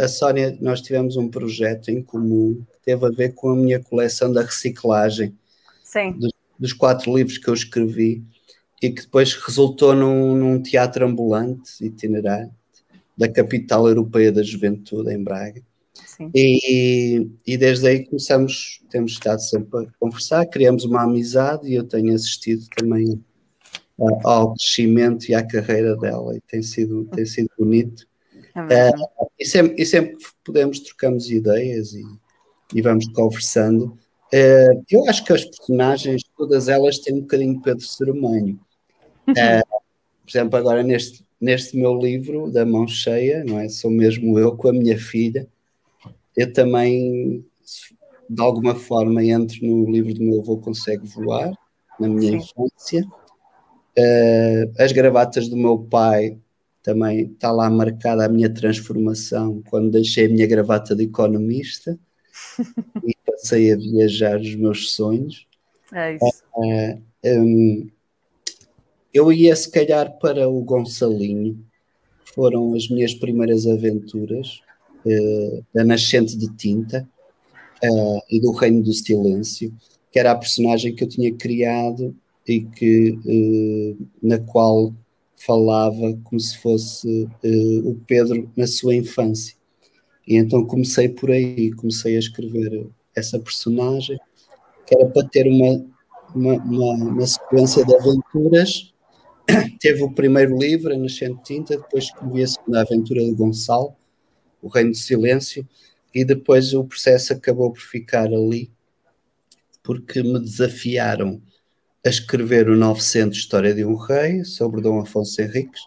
a 0.03 0.07
Sónia, 0.07 0.57
nós 0.59 0.81
tivemos 0.81 1.15
um 1.15 1.29
projeto 1.29 1.89
em 1.89 2.01
comum 2.01 2.61
que 2.73 2.79
teve 2.83 3.05
a 3.05 3.09
ver 3.09 3.33
com 3.33 3.49
a 3.49 3.55
minha 3.55 3.79
coleção 3.79 4.33
da 4.33 4.41
reciclagem. 4.41 5.37
Sim. 5.83 6.13
Dos, 6.13 6.31
dos 6.59 6.73
quatro 6.73 7.15
livros 7.15 7.37
que 7.37 7.47
eu 7.47 7.53
escrevi 7.53 8.23
e 8.81 8.89
que 8.89 9.01
depois 9.01 9.33
resultou 9.33 9.95
num, 9.95 10.35
num 10.35 10.61
teatro 10.61 11.05
ambulante, 11.05 11.83
itinerante, 11.83 12.53
da 13.17 13.27
capital 13.27 13.87
europeia 13.87 14.31
da 14.31 14.43
juventude, 14.43 15.13
em 15.13 15.23
Braga. 15.23 15.61
E, 16.33 17.27
e, 17.45 17.57
desde 17.57 17.87
aí 17.87 18.05
começamos, 18.05 18.81
temos 18.89 19.13
estado 19.13 19.41
sempre 19.41 19.85
a 19.85 19.91
conversar, 19.99 20.45
criamos 20.45 20.85
uma 20.85 21.03
amizade 21.03 21.69
e 21.69 21.75
eu 21.75 21.83
tenho 21.83 22.13
assistido 22.13 22.65
também 22.75 23.21
ao 24.23 24.53
crescimento 24.53 25.29
e 25.29 25.35
à 25.35 25.45
carreira 25.45 25.95
dela 25.97 26.35
e 26.35 26.41
tem 26.41 26.61
sido, 26.61 27.05
tem 27.05 27.25
sido 27.25 27.49
bonito. 27.57 28.05
É 28.69 28.89
uh, 28.89 29.29
e, 29.37 29.45
sempre, 29.45 29.81
e 29.81 29.85
sempre 29.85 30.15
que 30.15 30.25
podemos 30.43 30.79
trocamos 30.79 31.29
ideias 31.29 31.93
e, 31.93 32.03
e 32.73 32.81
vamos 32.81 33.07
conversando. 33.09 33.97
Uh, 34.33 34.83
eu 34.89 35.07
acho 35.07 35.23
que 35.23 35.33
as 35.33 35.45
personagens, 35.45 36.23
todas 36.35 36.67
elas 36.67 36.99
têm 36.99 37.15
um 37.15 37.21
bocadinho 37.21 37.55
de 37.55 37.61
Pedro 37.61 37.85
Ceremanho. 37.85 38.59
Uh, 39.29 39.81
por 40.23 40.29
exemplo, 40.29 40.57
agora 40.57 40.81
neste, 40.81 41.23
neste 41.39 41.77
meu 41.77 41.97
livro, 41.97 42.51
da 42.51 42.65
mão 42.65 42.87
cheia, 42.87 43.43
não 43.43 43.59
é? 43.59 43.69
Sou 43.69 43.91
mesmo 43.91 44.39
eu 44.39 44.55
com 44.55 44.69
a 44.69 44.73
minha 44.73 44.97
filha. 44.97 45.47
Eu 46.35 46.51
também, 46.51 47.45
de 48.29 48.41
alguma 48.41 48.75
forma, 48.75 49.23
entro 49.23 49.57
no 49.61 49.89
livro 49.89 50.13
do 50.13 50.23
meu 50.23 50.41
avô 50.41 50.57
Consegue 50.57 51.07
Voar, 51.07 51.55
na 51.99 52.07
minha 52.07 52.31
Sim. 52.31 52.37
infância. 52.37 53.05
Uh, 53.97 54.73
as 54.77 54.91
gravatas 54.91 55.47
do 55.47 55.55
meu 55.55 55.77
pai 55.77 56.37
também 56.83 57.31
está 57.31 57.51
lá 57.51 57.69
marcada 57.69 58.25
a 58.25 58.29
minha 58.29 58.53
transformação 58.53 59.63
quando 59.69 59.91
deixei 59.91 60.25
a 60.25 60.29
minha 60.29 60.45
gravata 60.45 60.95
de 60.95 61.03
economista 61.03 61.97
e 63.03 63.15
passei 63.25 63.71
a 63.71 63.75
viajar 63.75 64.39
os 64.39 64.55
meus 64.55 64.91
sonhos. 64.91 65.45
É 65.93 66.15
isso. 66.15 66.43
Uh, 66.55 67.01
um, 67.25 67.89
eu 69.13 69.31
ia 69.31 69.55
se 69.55 69.69
calhar 69.69 70.17
para 70.19 70.49
o 70.49 70.61
Gonçalinho, 70.61 71.63
foram 72.33 72.73
as 72.73 72.89
minhas 72.89 73.13
primeiras 73.13 73.65
aventuras 73.65 74.61
uh, 75.05 75.65
da 75.73 75.83
Nascente 75.83 76.37
de 76.37 76.53
Tinta 76.55 77.07
uh, 77.83 78.21
e 78.29 78.39
do 78.39 78.51
Reino 78.51 78.83
do 78.83 78.93
Silêncio, 78.93 79.73
que 80.11 80.19
era 80.19 80.31
a 80.31 80.35
personagem 80.35 80.93
que 80.93 81.03
eu 81.03 81.09
tinha 81.09 81.33
criado 81.33 82.15
e 82.47 82.61
que 82.61 83.17
na 84.21 84.37
qual 84.37 84.93
falava 85.35 86.15
como 86.23 86.39
se 86.39 86.55
fosse 86.59 87.27
o 87.83 87.95
Pedro 88.05 88.49
na 88.55 88.67
sua 88.67 88.93
infância. 88.93 89.54
E 90.27 90.35
então 90.37 90.65
comecei 90.65 91.09
por 91.09 91.31
aí, 91.31 91.71
comecei 91.73 92.15
a 92.15 92.19
escrever 92.19 92.87
essa 93.15 93.39
personagem, 93.39 94.17
que 94.85 94.95
era 94.95 95.07
para 95.07 95.27
ter 95.27 95.47
uma, 95.47 95.85
uma, 96.33 96.53
uma, 96.55 96.93
uma 96.93 97.27
sequência 97.27 97.85
de 97.85 97.95
aventuras 97.95 98.95
teve 99.79 100.03
o 100.03 100.11
primeiro 100.11 100.57
livro, 100.57 100.93
A 100.93 100.97
Nascente 100.97 101.41
Tinta, 101.43 101.77
depois 101.77 102.05
escrevi 102.05 102.43
a 102.43 102.47
segunda 102.47 102.81
aventura 102.81 103.23
de 103.23 103.33
Gonçalo, 103.33 103.95
O 104.61 104.67
Reino 104.67 104.91
do 104.91 104.97
Silêncio, 104.97 105.67
e 106.13 106.23
depois 106.23 106.73
o 106.73 106.83
processo 106.83 107.33
acabou 107.33 107.71
por 107.71 107.81
ficar 107.81 108.27
ali, 108.27 108.71
porque 109.83 110.23
me 110.23 110.39
desafiaram 110.39 111.41
a 112.05 112.09
escrever 112.09 112.69
o 112.69 112.75
900 112.75 113.37
História 113.37 113.73
de 113.73 113.85
um 113.85 113.95
Rei, 113.95 114.43
sobre 114.43 114.81
Dom 114.81 114.99
Afonso 114.99 115.41
Henriques, 115.41 115.81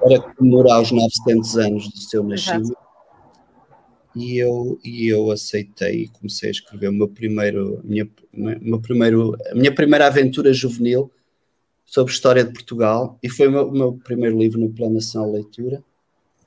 para 0.00 0.20
comemorar 0.20 0.82
os 0.82 0.92
900 0.92 1.56
anos 1.56 1.88
do 1.88 1.98
seu 1.98 2.22
nascimento. 2.22 2.76
E 4.18 4.38
eu, 4.38 4.78
e 4.84 5.08
eu 5.08 5.30
aceitei 5.30 6.02
e 6.02 6.08
comecei 6.08 6.48
a 6.48 6.52
escrever 6.52 6.88
o 6.88 6.92
meu 6.92 7.08
primeiro, 7.08 7.80
minha, 7.84 8.08
meu 8.32 8.80
primeiro, 8.80 9.36
a 9.50 9.54
minha 9.54 9.72
primeira 9.72 10.06
aventura 10.06 10.52
juvenil, 10.52 11.10
sobre 11.88 12.12
história 12.12 12.44
de 12.44 12.52
Portugal 12.52 13.18
e 13.22 13.30
foi 13.30 13.48
o 13.48 13.50
meu, 13.50 13.68
o 13.68 13.72
meu 13.72 13.92
primeiro 14.04 14.38
livro 14.38 14.60
no 14.60 14.68
Plano 14.68 14.94
Nacional 14.94 15.30
de 15.30 15.36
Leitura 15.36 15.82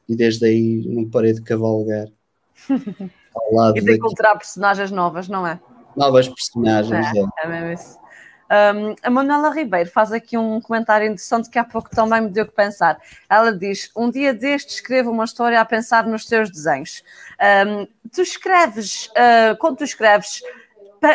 e 0.07 0.15
desde 0.15 0.45
aí 0.45 0.83
não 0.85 1.09
parei 1.09 1.33
de 1.33 1.41
cavalgar. 1.41 2.07
Ao 3.33 3.55
lado 3.55 3.77
e 3.77 3.81
de 3.81 3.93
encontrar 3.93 4.35
personagens 4.35 4.91
novas, 4.91 5.27
não 5.27 5.47
é? 5.47 5.59
Novas 5.95 6.27
personagens, 6.27 7.07
é. 7.15 7.19
É, 7.19 7.45
é 7.45 7.47
mesmo 7.47 7.71
isso. 7.71 8.00
Um, 8.51 8.95
a 9.01 9.09
Manuela 9.09 9.49
Ribeiro 9.49 9.89
faz 9.89 10.11
aqui 10.11 10.37
um 10.37 10.59
comentário 10.59 11.07
interessante 11.07 11.49
que 11.49 11.57
há 11.57 11.63
pouco 11.63 11.89
também 11.89 12.19
me 12.19 12.29
deu 12.29 12.45
que 12.45 12.51
pensar. 12.51 12.99
Ela 13.29 13.53
diz: 13.53 13.89
Um 13.95 14.11
dia 14.11 14.33
destes 14.33 14.75
escrevo 14.75 15.09
uma 15.09 15.23
história 15.23 15.61
a 15.61 15.63
pensar 15.63 16.05
nos 16.05 16.25
teus 16.25 16.51
desenhos. 16.51 17.01
Um, 17.65 17.87
tu 18.11 18.21
escreves, 18.21 19.05
uh, 19.07 19.55
quando 19.57 19.77
tu 19.77 19.83
escreves, 19.85 20.41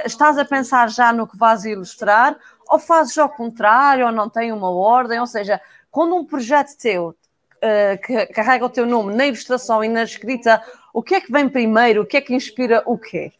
estás 0.06 0.38
a 0.38 0.46
pensar 0.46 0.88
já 0.88 1.12
no 1.12 1.26
que 1.26 1.36
vais 1.36 1.66
ilustrar 1.66 2.38
ou 2.68 2.78
fazes 2.78 3.16
ao 3.18 3.28
contrário, 3.28 4.06
ou 4.06 4.12
não 4.12 4.28
tem 4.30 4.50
uma 4.50 4.70
ordem, 4.70 5.20
ou 5.20 5.26
seja, 5.26 5.60
quando 5.90 6.16
um 6.16 6.24
projeto 6.24 6.76
teu 6.78 7.08
uh, 7.08 8.00
que 8.04 8.26
carrega 8.28 8.64
o 8.64 8.70
teu 8.70 8.86
nome 8.86 9.14
na 9.14 9.26
ilustração 9.26 9.84
e 9.84 9.88
na 9.88 10.02
escrita, 10.02 10.62
o 10.92 11.02
que 11.02 11.14
é 11.14 11.20
que 11.20 11.30
vem 11.30 11.48
primeiro, 11.50 12.02
o 12.02 12.06
que 12.06 12.16
é 12.16 12.20
que 12.22 12.34
inspira 12.34 12.82
o 12.86 12.96
quê? 12.96 13.32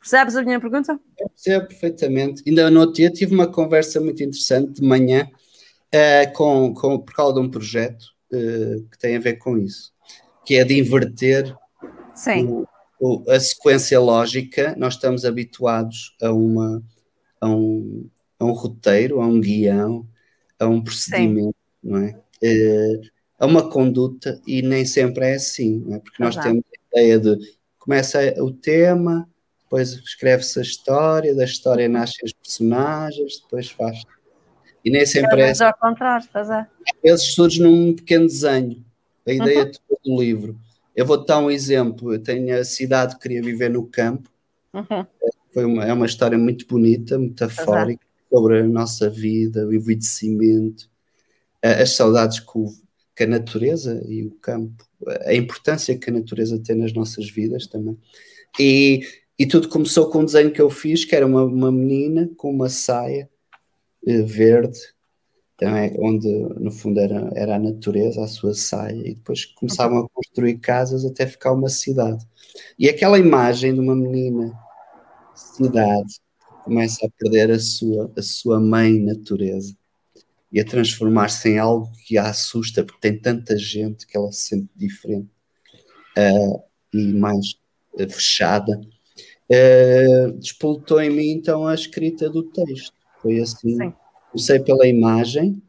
Percebes 0.00 0.34
a 0.34 0.42
minha 0.42 0.58
pergunta? 0.58 0.98
Eu 1.18 1.28
percebo 1.28 1.68
perfeitamente. 1.68 2.42
Ainda 2.46 2.70
no 2.70 2.80
outro 2.80 2.96
dia 2.96 3.10
tive 3.10 3.34
uma 3.34 3.46
conversa 3.46 4.00
muito 4.00 4.22
interessante 4.22 4.80
de 4.80 4.82
manhã 4.82 5.28
uh, 5.94 6.32
com, 6.32 6.72
com, 6.72 6.98
por 6.98 7.14
causa 7.14 7.34
de 7.34 7.40
um 7.40 7.50
projeto 7.50 8.06
uh, 8.32 8.82
que 8.90 8.98
tem 8.98 9.16
a 9.16 9.20
ver 9.20 9.34
com 9.34 9.58
isso, 9.58 9.92
que 10.44 10.56
é 10.56 10.64
de 10.64 10.78
inverter 10.78 11.54
o, 12.48 12.66
o, 12.98 13.30
a 13.30 13.38
sequência 13.38 14.00
lógica. 14.00 14.74
Nós 14.78 14.94
estamos 14.94 15.26
habituados 15.26 16.16
a 16.22 16.32
uma 16.32 16.82
a 17.40 17.48
um, 17.48 18.08
a 18.38 18.44
um 18.44 18.52
roteiro, 18.52 19.20
a 19.20 19.26
um 19.26 19.40
guião, 19.40 20.06
a 20.58 20.66
um 20.66 20.82
procedimento, 20.82 21.56
Sim. 21.82 21.90
não 21.90 21.98
é? 21.98 22.20
é? 22.42 23.00
A 23.38 23.46
uma 23.46 23.70
conduta 23.70 24.40
e 24.46 24.60
nem 24.60 24.84
sempre 24.84 25.26
é 25.26 25.34
assim, 25.34 25.82
não 25.86 25.96
é? 25.96 25.98
Porque 25.98 26.22
nós 26.22 26.36
temos 26.36 26.62
a 26.94 27.00
ideia 27.00 27.18
de 27.18 27.38
começa 27.78 28.20
o 28.42 28.52
tema, 28.52 29.26
depois 29.70 29.92
escreve-se 29.92 30.58
a 30.58 30.62
história, 30.62 31.32
da 31.32 31.44
história 31.44 31.88
nascem 31.88 32.24
os 32.24 32.32
personagens, 32.32 33.40
depois 33.40 33.70
faz. 33.70 34.02
E 34.84 34.90
nem 34.90 35.06
sempre 35.06 35.42
é 35.42 35.50
assim. 35.50 35.62
ao 35.62 35.78
contrário, 35.78 36.26
pois 36.32 36.50
é. 36.50 36.58
Às 36.58 37.00
vezes 37.00 37.34
surge 37.34 37.62
num 37.62 37.94
pequeno 37.94 38.26
desenho, 38.26 38.84
a 39.24 39.32
ideia 39.32 39.70
uhum. 39.88 39.96
do 40.04 40.20
livro. 40.20 40.58
Eu 40.96 41.06
vou 41.06 41.24
dar 41.24 41.38
um 41.38 41.48
exemplo. 41.48 42.12
Eu 42.12 42.20
tenho 42.20 42.58
a 42.58 42.64
cidade 42.64 43.14
que 43.14 43.22
queria 43.22 43.40
viver 43.40 43.70
no 43.70 43.86
campo. 43.86 44.28
Uhum. 44.74 45.06
Foi 45.54 45.64
uma, 45.64 45.84
é 45.84 45.92
uma 45.92 46.06
história 46.06 46.36
muito 46.36 46.66
bonita, 46.66 47.16
metafórica, 47.16 48.04
sobre 48.28 48.58
a 48.58 48.64
nossa 48.64 49.08
vida, 49.08 49.68
o 49.68 49.72
envelhecimento, 49.72 50.90
as 51.62 51.94
saudades 51.94 52.40
que 52.40 52.58
o, 52.58 52.72
que 53.14 53.22
a 53.22 53.26
natureza 53.26 54.02
e 54.08 54.24
o 54.24 54.32
campo, 54.32 54.84
a 55.26 55.32
importância 55.32 55.96
que 55.96 56.10
a 56.10 56.12
natureza 56.12 56.58
tem 56.58 56.74
nas 56.74 56.92
nossas 56.92 57.30
vidas 57.30 57.68
também. 57.68 57.96
E, 58.58 59.02
e 59.40 59.46
tudo 59.46 59.70
começou 59.70 60.10
com 60.10 60.18
um 60.18 60.24
desenho 60.26 60.52
que 60.52 60.60
eu 60.60 60.68
fiz, 60.68 61.06
que 61.06 61.16
era 61.16 61.26
uma, 61.26 61.42
uma 61.42 61.72
menina 61.72 62.28
com 62.36 62.50
uma 62.50 62.68
saia 62.68 63.26
eh, 64.06 64.20
verde, 64.20 64.78
também, 65.56 65.96
onde 65.98 66.28
no 66.58 66.70
fundo 66.70 67.00
era, 67.00 67.30
era 67.34 67.56
a 67.56 67.58
natureza, 67.58 68.22
a 68.22 68.28
sua 68.28 68.52
saia, 68.52 69.00
e 69.00 69.14
depois 69.14 69.46
começavam 69.46 70.00
a 70.00 70.08
construir 70.10 70.58
casas 70.58 71.06
até 71.06 71.26
ficar 71.26 71.52
uma 71.52 71.70
cidade. 71.70 72.22
E 72.78 72.86
aquela 72.86 73.18
imagem 73.18 73.72
de 73.72 73.80
uma 73.80 73.96
menina, 73.96 74.52
cidade, 75.34 76.20
começa 76.62 77.06
a 77.06 77.10
perder 77.18 77.50
a 77.50 77.58
sua, 77.58 78.12
a 78.14 78.20
sua 78.20 78.60
mãe 78.60 79.00
natureza 79.00 79.74
e 80.52 80.60
a 80.60 80.64
transformar-se 80.66 81.48
em 81.48 81.58
algo 81.58 81.90
que 82.06 82.18
a 82.18 82.28
assusta, 82.28 82.84
porque 82.84 83.00
tem 83.00 83.18
tanta 83.18 83.56
gente 83.56 84.06
que 84.06 84.18
ela 84.18 84.30
se 84.32 84.48
sente 84.48 84.68
diferente 84.76 85.30
uh, 86.18 86.62
e 86.92 87.14
mais 87.14 87.54
uh, 87.94 88.10
fechada. 88.10 88.78
Uh, 89.50 90.32
despoltou 90.38 91.00
em 91.00 91.10
mim 91.10 91.30
então 91.30 91.66
a 91.66 91.74
escrita 91.74 92.30
do 92.30 92.42
texto. 92.44 92.92
Foi 93.20 93.40
assim. 93.40 93.76
Sim. 93.76 93.92
Comecei 94.30 94.60
pela 94.60 94.86
imagem 94.86 95.60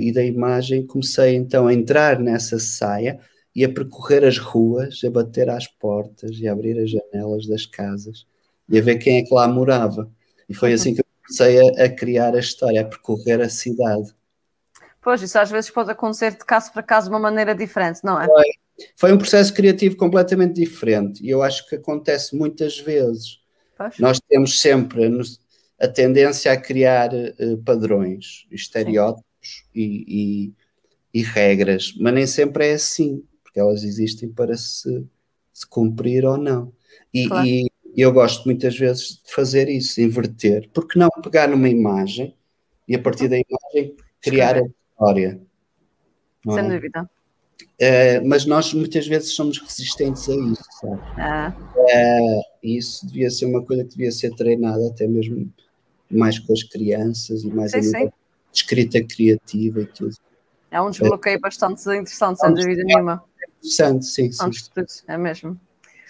e 0.00 0.12
da 0.12 0.22
imagem 0.24 0.86
comecei 0.86 1.34
então 1.34 1.66
a 1.66 1.74
entrar 1.74 2.20
nessa 2.20 2.56
saia 2.56 3.18
e 3.56 3.64
a 3.64 3.68
percorrer 3.68 4.22
as 4.22 4.38
ruas, 4.38 5.02
a 5.02 5.10
bater 5.10 5.48
às 5.48 5.66
portas 5.66 6.38
e 6.38 6.46
a 6.46 6.52
abrir 6.52 6.78
as 6.78 6.90
janelas 6.90 7.46
das 7.46 7.64
casas 7.64 8.26
e 8.68 8.78
a 8.78 8.82
ver 8.82 8.98
quem 8.98 9.18
é 9.18 9.22
que 9.22 9.34
lá 9.34 9.48
morava. 9.48 10.10
E 10.48 10.54
foi 10.54 10.74
assim 10.74 10.94
que 10.94 11.00
eu 11.00 11.04
comecei 11.22 11.58
a, 11.60 11.84
a, 11.84 11.88
criar 11.88 12.34
a 12.34 12.38
história, 12.38 12.82
a 12.82 12.84
percorrer 12.84 13.40
a 13.40 13.48
cidade. 13.48 14.14
Pois, 15.00 15.22
isso 15.22 15.38
às 15.38 15.50
vezes 15.50 15.70
pode 15.70 15.90
acontecer 15.90 16.32
de 16.32 16.44
caso 16.44 16.72
para 16.72 16.82
caso 16.82 17.08
de 17.08 17.14
uma 17.14 17.20
maneira 17.20 17.54
diferente, 17.54 18.00
não 18.02 18.20
é? 18.20 18.26
Foi, 18.96 19.12
um 19.12 19.18
processo 19.18 19.54
criativo 19.54 19.96
completamente 19.96 20.54
diferente 20.54 21.24
e 21.24 21.30
eu 21.30 21.42
acho 21.42 21.68
que 21.68 21.76
acontece 21.76 22.36
muitas 22.36 22.78
vezes. 22.78 23.40
Pois. 23.76 23.98
Nós 23.98 24.20
temos 24.20 24.60
sempre 24.60 25.10
a 25.78 25.88
tendência 25.88 26.52
a 26.52 26.56
criar 26.56 27.10
uh, 27.12 27.58
padrões, 27.64 28.46
estereótipos 28.50 29.64
e, 29.74 30.52
e, 31.12 31.20
e, 31.20 31.22
regras, 31.22 31.94
mas 31.98 32.14
nem 32.14 32.26
sempre 32.26 32.68
é 32.68 32.74
assim, 32.74 33.22
porque 33.42 33.60
elas 33.60 33.82
existem 33.84 34.30
para 34.30 34.56
se, 34.56 35.06
se 35.52 35.66
cumprir 35.66 36.24
ou 36.24 36.36
não. 36.36 36.72
E, 37.12 37.28
claro. 37.28 37.46
e 37.46 37.66
e 37.96 38.02
eu 38.02 38.12
gosto 38.12 38.44
muitas 38.44 38.76
vezes 38.78 39.22
de 39.24 39.32
fazer 39.32 39.70
isso, 39.70 40.02
inverter. 40.02 40.68
Porque 40.74 40.98
não 40.98 41.08
pegar 41.22 41.48
numa 41.48 41.68
imagem 41.68 42.36
e 42.86 42.94
a 42.94 42.98
partir 42.98 43.26
da 43.26 43.36
imagem 43.36 43.96
criar 44.20 44.58
a 44.58 44.60
história? 44.60 45.40
Sem 46.46 46.58
é? 46.58 46.68
dúvida. 46.68 47.10
É, 47.78 48.20
mas 48.20 48.46
nós 48.46 48.72
muitas 48.72 49.06
vezes 49.06 49.34
somos 49.34 49.58
resistentes 49.58 50.28
a 50.28 50.34
isso, 50.34 50.64
sabe? 50.80 51.00
Ah. 51.18 51.52
É, 51.88 52.40
isso 52.62 53.06
devia 53.06 53.30
ser 53.30 53.46
uma 53.46 53.62
coisa 53.62 53.84
que 53.84 53.90
devia 53.90 54.10
ser 54.10 54.34
treinada 54.34 54.88
até 54.88 55.06
mesmo 55.06 55.52
mais 56.10 56.38
com 56.38 56.52
as 56.52 56.62
crianças 56.62 57.42
e 57.42 57.48
mais 57.48 57.72
sim, 57.72 57.78
a 57.78 57.80
nível 57.80 58.06
de 58.06 58.12
escrita 58.52 59.02
criativa 59.02 59.80
e 59.80 59.86
tudo. 59.86 60.14
É 60.70 60.80
um 60.80 60.90
desbloqueio 60.90 61.36
é. 61.36 61.38
bastante 61.38 61.82
interessante, 61.82 62.40
sem 62.40 62.54
dúvida 62.54 62.82
nenhuma. 62.82 63.22
Interessante, 63.58 64.06
sim, 64.06 64.32
sim. 64.32 64.50
É 65.06 65.18
mesmo. 65.18 65.52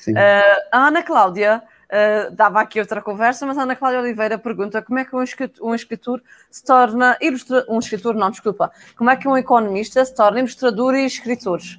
Uh, 0.08 0.62
a 0.70 0.86
Ana 0.86 1.02
Cláudia 1.02 1.62
Uh, 1.86 2.34
dava 2.34 2.60
aqui 2.60 2.80
outra 2.80 3.00
conversa, 3.00 3.46
mas 3.46 3.56
a 3.56 3.62
Ana 3.62 3.76
Cláudia 3.76 4.00
Oliveira 4.00 4.36
pergunta 4.36 4.82
como 4.82 4.98
é 4.98 5.04
que 5.04 5.14
um 5.14 5.22
escritor, 5.22 5.68
um 5.68 5.72
escritor 5.72 6.20
se 6.50 6.64
torna 6.64 7.16
ilustrador, 7.20 7.72
um 7.72 7.78
escritor, 7.78 8.14
não, 8.16 8.28
desculpa, 8.28 8.72
como 8.96 9.08
é 9.08 9.16
que 9.16 9.28
um 9.28 9.36
economista 9.36 10.04
se 10.04 10.12
torna 10.12 10.40
ilustrador 10.40 10.96
e 10.96 11.06
escritor? 11.06 11.60
De 11.60 11.78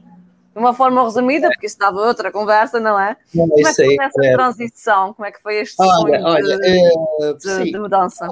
uma 0.55 0.74
forma 0.74 1.03
resumida, 1.03 1.49
porque 1.49 1.68
isso 1.68 1.78
dava 1.78 1.97
outra 1.97 2.32
conversa, 2.32 2.80
não 2.80 2.97
é? 2.97 3.18
Não, 3.36 3.49
como 3.49 3.68
é 3.68 3.74
que 3.74 3.84
foi 3.84 3.97
essa 3.99 4.26
é. 4.26 4.32
transição? 4.32 5.14
Como 5.14 5.26
é 5.26 5.32
que 5.32 5.41
foi 5.41 5.58
este 5.58 5.76
olha, 5.80 6.24
olha, 6.24 6.58
de, 6.58 6.68
é, 6.68 7.34
de, 7.34 7.72
de, 7.72 7.80
mudança? 7.80 8.32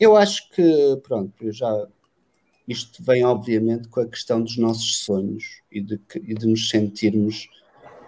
Eu 0.00 0.16
acho 0.16 0.48
que, 0.50 0.98
pronto, 1.06 1.32
eu 1.42 1.52
já 1.52 1.86
isto 2.66 3.02
vem 3.02 3.24
obviamente 3.24 3.88
com 3.88 4.00
a 4.00 4.06
questão 4.06 4.40
dos 4.40 4.56
nossos 4.56 4.98
sonhos 5.04 5.60
e 5.70 5.80
de, 5.80 6.00
e 6.22 6.34
de 6.34 6.46
nos 6.46 6.70
sentirmos 6.70 7.48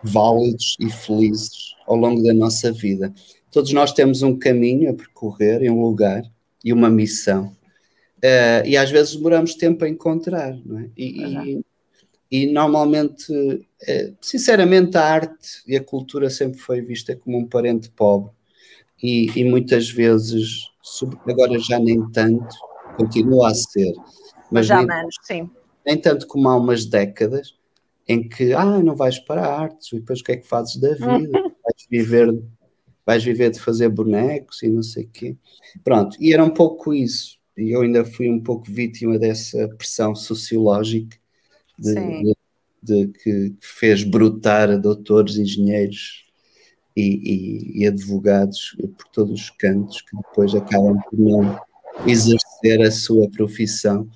válidos 0.04 0.76
e 0.78 0.90
felizes 0.90 1.74
ao 1.86 1.96
longo 1.96 2.22
da 2.22 2.34
nossa 2.34 2.70
vida. 2.70 3.12
Todos 3.50 3.72
nós 3.72 3.92
temos 3.92 4.22
um 4.22 4.38
caminho 4.38 4.90
a 4.90 4.94
percorrer, 4.94 5.70
um 5.70 5.80
lugar 5.80 6.22
e 6.62 6.72
uma 6.72 6.90
missão. 6.90 7.56
Uh, 8.18 8.66
e 8.66 8.76
às 8.76 8.90
vezes 8.90 9.16
demoramos 9.16 9.54
tempo 9.54 9.84
a 9.84 9.88
encontrar, 9.88 10.56
não 10.64 10.78
é? 10.78 10.90
E, 10.96 11.22
e, 11.22 11.64
e 12.30 12.52
normalmente, 12.52 13.32
uh, 13.32 14.16
sinceramente, 14.20 14.96
a 14.96 15.04
arte 15.04 15.62
e 15.66 15.76
a 15.76 15.82
cultura 15.82 16.28
sempre 16.30 16.58
foi 16.58 16.80
vista 16.80 17.16
como 17.16 17.38
um 17.38 17.46
parente 17.46 17.90
pobre. 17.90 18.32
E, 19.02 19.30
e 19.36 19.44
muitas 19.44 19.90
vezes, 19.90 20.68
agora 21.26 21.58
já 21.58 21.78
nem 21.78 22.10
tanto, 22.10 22.56
continua 22.96 23.50
a 23.50 23.54
ser. 23.54 23.92
Mas 24.50 24.66
já 24.66 24.78
nem, 24.78 24.86
menos, 24.86 25.16
sim. 25.22 25.50
Nem 25.84 25.98
tanto 25.98 26.26
como 26.26 26.48
há 26.48 26.56
umas 26.56 26.86
décadas, 26.86 27.54
em 28.06 28.28
que 28.28 28.52
ah, 28.52 28.82
não 28.82 28.94
vais 28.94 29.18
para 29.18 29.46
artes, 29.46 29.92
e 29.92 29.98
depois 29.98 30.20
o 30.20 30.24
que 30.24 30.32
é 30.32 30.36
que 30.36 30.46
fazes 30.46 30.76
da 30.76 30.92
vida? 30.94 31.30
Vais 31.32 31.86
viver, 31.90 32.42
vais 33.06 33.24
viver 33.24 33.50
de 33.50 33.60
fazer 33.60 33.88
bonecos 33.88 34.62
e 34.62 34.68
não 34.68 34.82
sei 34.82 35.04
o 35.04 35.08
quê. 35.08 35.36
Pronto, 35.82 36.16
e 36.20 36.32
era 36.32 36.44
um 36.44 36.50
pouco 36.50 36.92
isso. 36.92 37.38
E 37.56 37.70
eu 37.70 37.82
ainda 37.82 38.04
fui 38.04 38.28
um 38.28 38.40
pouco 38.40 38.70
vítima 38.70 39.18
dessa 39.18 39.68
pressão 39.68 40.14
sociológica 40.14 41.16
de, 41.78 41.94
de, 41.94 42.36
de 42.82 43.08
que 43.08 43.54
fez 43.60 44.02
brotar 44.02 44.78
doutores, 44.78 45.36
engenheiros 45.36 46.24
e, 46.96 47.02
e, 47.02 47.82
e, 47.82 47.86
advogados 47.86 48.76
por 48.96 49.08
todos 49.08 49.40
os 49.40 49.50
cantos 49.50 50.00
que 50.02 50.16
depois 50.16 50.54
acabam 50.54 50.98
por 51.10 51.18
não 51.18 51.58
exercer 52.06 52.82
a 52.82 52.90
sua 52.90 53.28
profissão 53.30 54.08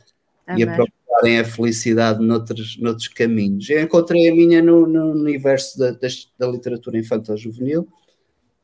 e 0.56 0.62
a 0.62 0.76
encontrarem 1.18 1.38
a 1.38 1.44
felicidade 1.44 2.24
noutros, 2.24 2.78
noutros 2.78 3.08
caminhos. 3.08 3.68
Eu 3.68 3.82
encontrei 3.82 4.28
a 4.28 4.34
minha 4.34 4.62
no, 4.62 4.86
no 4.86 5.12
universo 5.12 5.78
da, 5.78 5.90
da, 5.90 6.46
literatura 6.46 6.98
infantil-juvenil. 6.98 7.88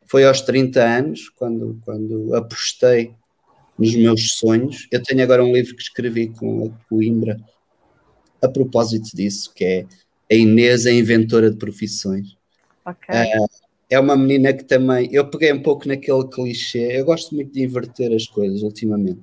Foi 0.07 0.25
aos 0.25 0.41
30 0.41 0.83
anos, 0.83 1.29
quando, 1.31 1.81
quando 1.85 2.35
apostei 2.35 3.15
nos 3.79 3.95
meus 3.97 4.35
sonhos. 4.35 4.87
Eu 4.91 5.03
tenho 5.03 5.23
agora 5.23 5.45
um 5.45 5.53
livro 5.53 5.75
que 5.75 5.83
escrevi 5.83 6.29
com 6.29 6.67
a 6.67 6.89
Coimbra 6.89 7.37
a 8.43 8.49
propósito 8.49 9.17
disso, 9.17 9.53
que 9.55 9.65
é 9.65 9.87
a 10.31 10.35
Inês, 10.35 10.87
a 10.87 10.93
inventora 10.93 11.51
de 11.51 11.57
profissões. 11.57 12.37
Okay. 12.87 13.39
Uh, 13.39 13.47
é 13.89 13.99
uma 13.99 14.17
menina 14.17 14.53
que 14.53 14.65
também. 14.65 15.09
Eu 15.13 15.29
peguei 15.29 15.53
um 15.53 15.63
pouco 15.63 15.89
naquele 15.89 16.29
clichê. 16.29 16.99
Eu 16.99 17.05
gosto 17.07 17.35
muito 17.35 17.53
de 17.53 17.63
inverter 17.63 18.15
as 18.15 18.27
coisas 18.27 18.63
ultimamente. 18.63 19.21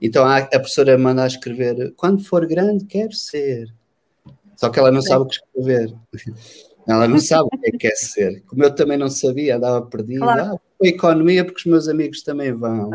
Então 0.00 0.24
a, 0.24 0.38
a 0.38 0.48
professora 0.48 0.96
manda 0.96 1.26
escrever: 1.26 1.92
quando 1.96 2.22
for 2.22 2.46
grande, 2.46 2.84
quero 2.84 3.12
ser. 3.12 3.66
Só 4.56 4.68
que 4.70 4.78
ela 4.78 4.90
não 4.90 5.02
sabe 5.02 5.24
o 5.24 5.26
que 5.26 5.36
escrever. 5.36 5.94
Ela 6.88 7.06
não 7.06 7.18
sabe 7.18 7.50
o 7.52 7.58
que 7.58 7.68
é 7.68 7.70
que 7.70 7.76
quer 7.76 7.94
ser. 7.96 8.42
Como 8.46 8.64
eu 8.64 8.74
também 8.74 8.96
não 8.96 9.10
sabia, 9.10 9.56
andava 9.56 9.84
perdido. 9.84 10.20
Claro. 10.20 10.54
Ah, 10.54 10.58
a 10.82 10.88
economia, 10.88 11.44
porque 11.44 11.60
os 11.60 11.66
meus 11.66 11.86
amigos 11.86 12.22
também 12.22 12.50
vão. 12.50 12.90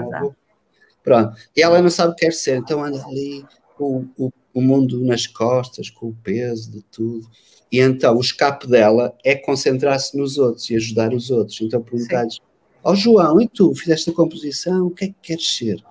Pronto. 1.04 1.38
E 1.56 1.62
ela 1.62 1.80
não 1.80 1.92
sabe 1.92 2.12
o 2.12 2.16
que 2.16 2.26
quer 2.26 2.34
ser. 2.34 2.58
Então 2.58 2.84
anda 2.84 3.06
ali 3.06 3.46
com 3.78 4.08
o, 4.18 4.32
o 4.52 4.62
mundo 4.62 5.00
nas 5.06 5.28
costas, 5.28 5.92
com 5.92 6.08
o 6.08 6.18
peso 6.24 6.72
de 6.72 6.82
tudo. 6.82 7.30
E 7.72 7.80
então 7.80 8.18
o 8.18 8.22
escape 8.22 8.68
dela 8.68 9.16
é 9.24 9.36
concentrar-se 9.36 10.18
nos 10.18 10.40
outros 10.40 10.68
e 10.72 10.76
ajudar 10.76 11.14
os 11.14 11.30
outros. 11.30 11.62
Então 11.62 11.80
perguntar-lhes: 11.80 12.40
Ó 12.84 12.94
oh, 12.94 12.96
João, 12.96 13.40
e 13.40 13.48
tu 13.48 13.76
fizeste 13.76 14.10
a 14.10 14.14
composição? 14.14 14.88
O 14.88 14.92
que 14.92 15.06
é 15.06 15.08
que 15.10 15.16
queres 15.22 15.56
ser? 15.56 15.84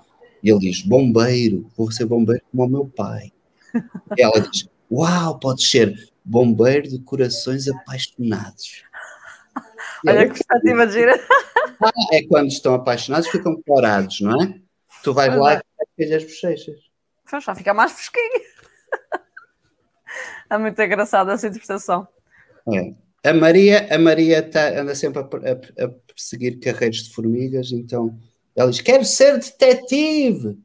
E 0.43 0.51
ele 0.51 0.59
diz: 0.59 0.83
bombeiro, 0.83 1.71
vou 1.77 1.91
ser 1.91 2.07
bombeiro 2.07 2.43
como 2.51 2.65
o 2.65 2.69
meu 2.69 2.87
pai. 2.87 3.33
E 4.17 4.23
ela 4.23 4.41
diz: 4.41 4.69
uau, 4.91 5.39
pode 5.39 5.65
ser 5.65 5.95
bombeiro 6.25 6.89
de 6.89 6.99
corações 7.01 7.69
apaixonados. 7.69 8.85
Olha 10.07 10.27
que 10.27 10.35
expectativa 10.35 10.87
de 10.87 10.93
gira. 10.93 11.21
Ah, 11.81 11.91
é 12.13 12.23
quando 12.25 12.49
estão 12.49 12.75
apaixonados, 12.75 13.29
ficam 13.29 13.61
colorados, 13.63 14.21
não 14.21 14.43
é? 14.43 14.61
Tu 15.03 15.13
vais 15.13 15.37
lá 15.37 15.61
e 15.99 16.05
é. 16.05 16.17
as 16.17 16.25
bochechas. 16.25 16.77
Já 17.45 17.55
fica 17.55 17.73
mais 17.73 17.93
fresquinho. 17.93 18.43
É 20.51 20.59
muito 20.59 20.81
engraçada 20.83 21.33
essa 21.33 21.49
interpretação. 21.49 22.07
É. 22.73 22.93
A 23.25 23.33
Maria, 23.33 23.89
a 23.91 23.99
Maria 23.99 24.43
tá, 24.43 24.69
anda 24.79 24.95
sempre 24.95 25.21
a, 25.21 25.23
a, 25.23 25.85
a 25.85 25.89
perseguir 25.89 26.61
carreiros 26.61 27.05
de 27.05 27.15
formigas, 27.15 27.73
então 27.73 28.19
ela 28.57 28.71
diz: 28.71 28.81
Quero 28.81 29.05
ser 29.05 29.39
detetive. 29.39 30.59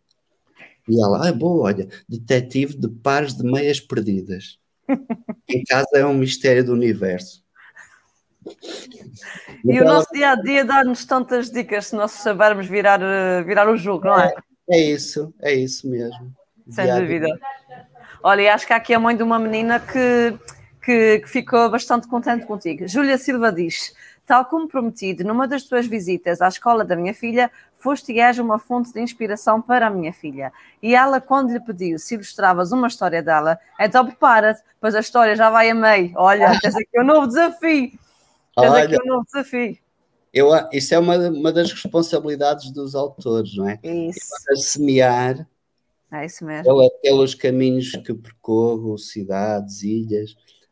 E 0.87 1.01
ela, 1.01 1.27
ah, 1.27 1.33
boa, 1.33 1.65
olha, 1.65 1.87
detetive 2.07 2.77
de 2.77 2.87
pares 2.87 3.35
de 3.35 3.43
meias 3.43 3.79
perdidas. 3.79 4.57
em 5.49 5.63
casa 5.63 5.89
é 5.95 6.05
um 6.05 6.13
mistério 6.13 6.63
do 6.63 6.73
universo. 6.73 7.43
E 8.45 9.71
então, 9.71 9.81
o 9.81 9.85
nosso 9.85 10.07
dia 10.13 10.31
a 10.31 10.35
dia 10.35 10.63
dá-nos 10.63 11.03
tantas 11.05 11.51
dicas 11.51 11.87
se 11.87 11.95
nós 11.95 12.11
sabermos 12.11 12.67
virar, 12.67 13.01
eh, 13.01 13.43
virar 13.43 13.69
o 13.69 13.75
jogo, 13.75 14.05
não 14.05 14.19
é? 14.19 14.33
É, 14.69 14.77
é 14.77 14.81
isso, 14.91 15.33
é 15.41 15.53
isso 15.53 15.89
mesmo. 15.89 16.33
Sem 16.69 16.93
dúvida. 16.93 17.27
Olha, 18.23 18.53
acho 18.53 18.65
que 18.65 18.73
há 18.73 18.77
aqui 18.77 18.93
a 18.93 18.99
mãe 18.99 19.15
de 19.15 19.23
uma 19.23 19.39
menina 19.39 19.79
que, 19.79 20.37
que, 20.83 21.19
que 21.19 21.29
ficou 21.29 21.69
bastante 21.69 22.07
contente 22.07 22.45
contigo. 22.45 22.87
Júlia 22.87 23.17
Silva 23.17 23.51
diz: 23.51 23.93
Tal 24.25 24.45
como 24.45 24.67
prometido, 24.67 25.23
numa 25.23 25.47
das 25.47 25.63
tuas 25.63 25.87
visitas 25.87 26.41
à 26.41 26.47
escola 26.47 26.83
da 26.83 26.95
minha 26.95 27.13
filha, 27.13 27.51
foste 27.77 28.11
e 28.11 28.19
és 28.19 28.39
uma 28.39 28.59
fonte 28.59 28.93
de 28.93 28.99
inspiração 28.99 29.61
para 29.61 29.87
a 29.87 29.89
minha 29.89 30.11
filha. 30.11 30.51
E 30.81 30.95
ela, 30.95 31.21
quando 31.21 31.51
lhe 31.51 31.59
pediu 31.59 31.97
se 31.99 32.15
ilustravas 32.15 32.71
uma 32.71 32.87
história 32.87 33.21
dela, 33.21 33.59
então 33.79 34.05
prepara-te, 34.05 34.61
pois 34.79 34.95
a 34.95 34.99
história 34.99 35.35
já 35.35 35.49
vai 35.49 35.69
a 35.69 35.75
meio. 35.75 36.13
Olha, 36.15 36.57
tens 36.61 36.75
aqui 36.75 36.99
um 36.99 37.03
novo 37.03 37.27
desafio. 37.27 37.89
Tens 37.89 37.99
Olha, 38.71 38.83
aqui 38.83 38.97
um 39.01 39.07
novo 39.07 39.25
desafio. 39.25 39.77
Eu, 40.33 40.49
isso 40.71 40.93
é 40.93 40.99
uma, 40.99 41.17
uma 41.29 41.51
das 41.51 41.71
responsabilidades 41.71 42.71
dos 42.71 42.95
autores, 42.95 43.55
não 43.55 43.69
é? 43.69 43.79
Isso. 43.83 44.19
É 44.51 44.55
semear 44.55 45.47
é 46.11 46.25
isso 46.25 46.45
mesmo. 46.45 46.63
Pela, 46.63 46.89
pelos 47.01 47.35
caminhos 47.35 47.91
que 47.91 48.13
percorro, 48.13 48.97
cidades, 48.97 49.83
ilhas. 49.83 50.31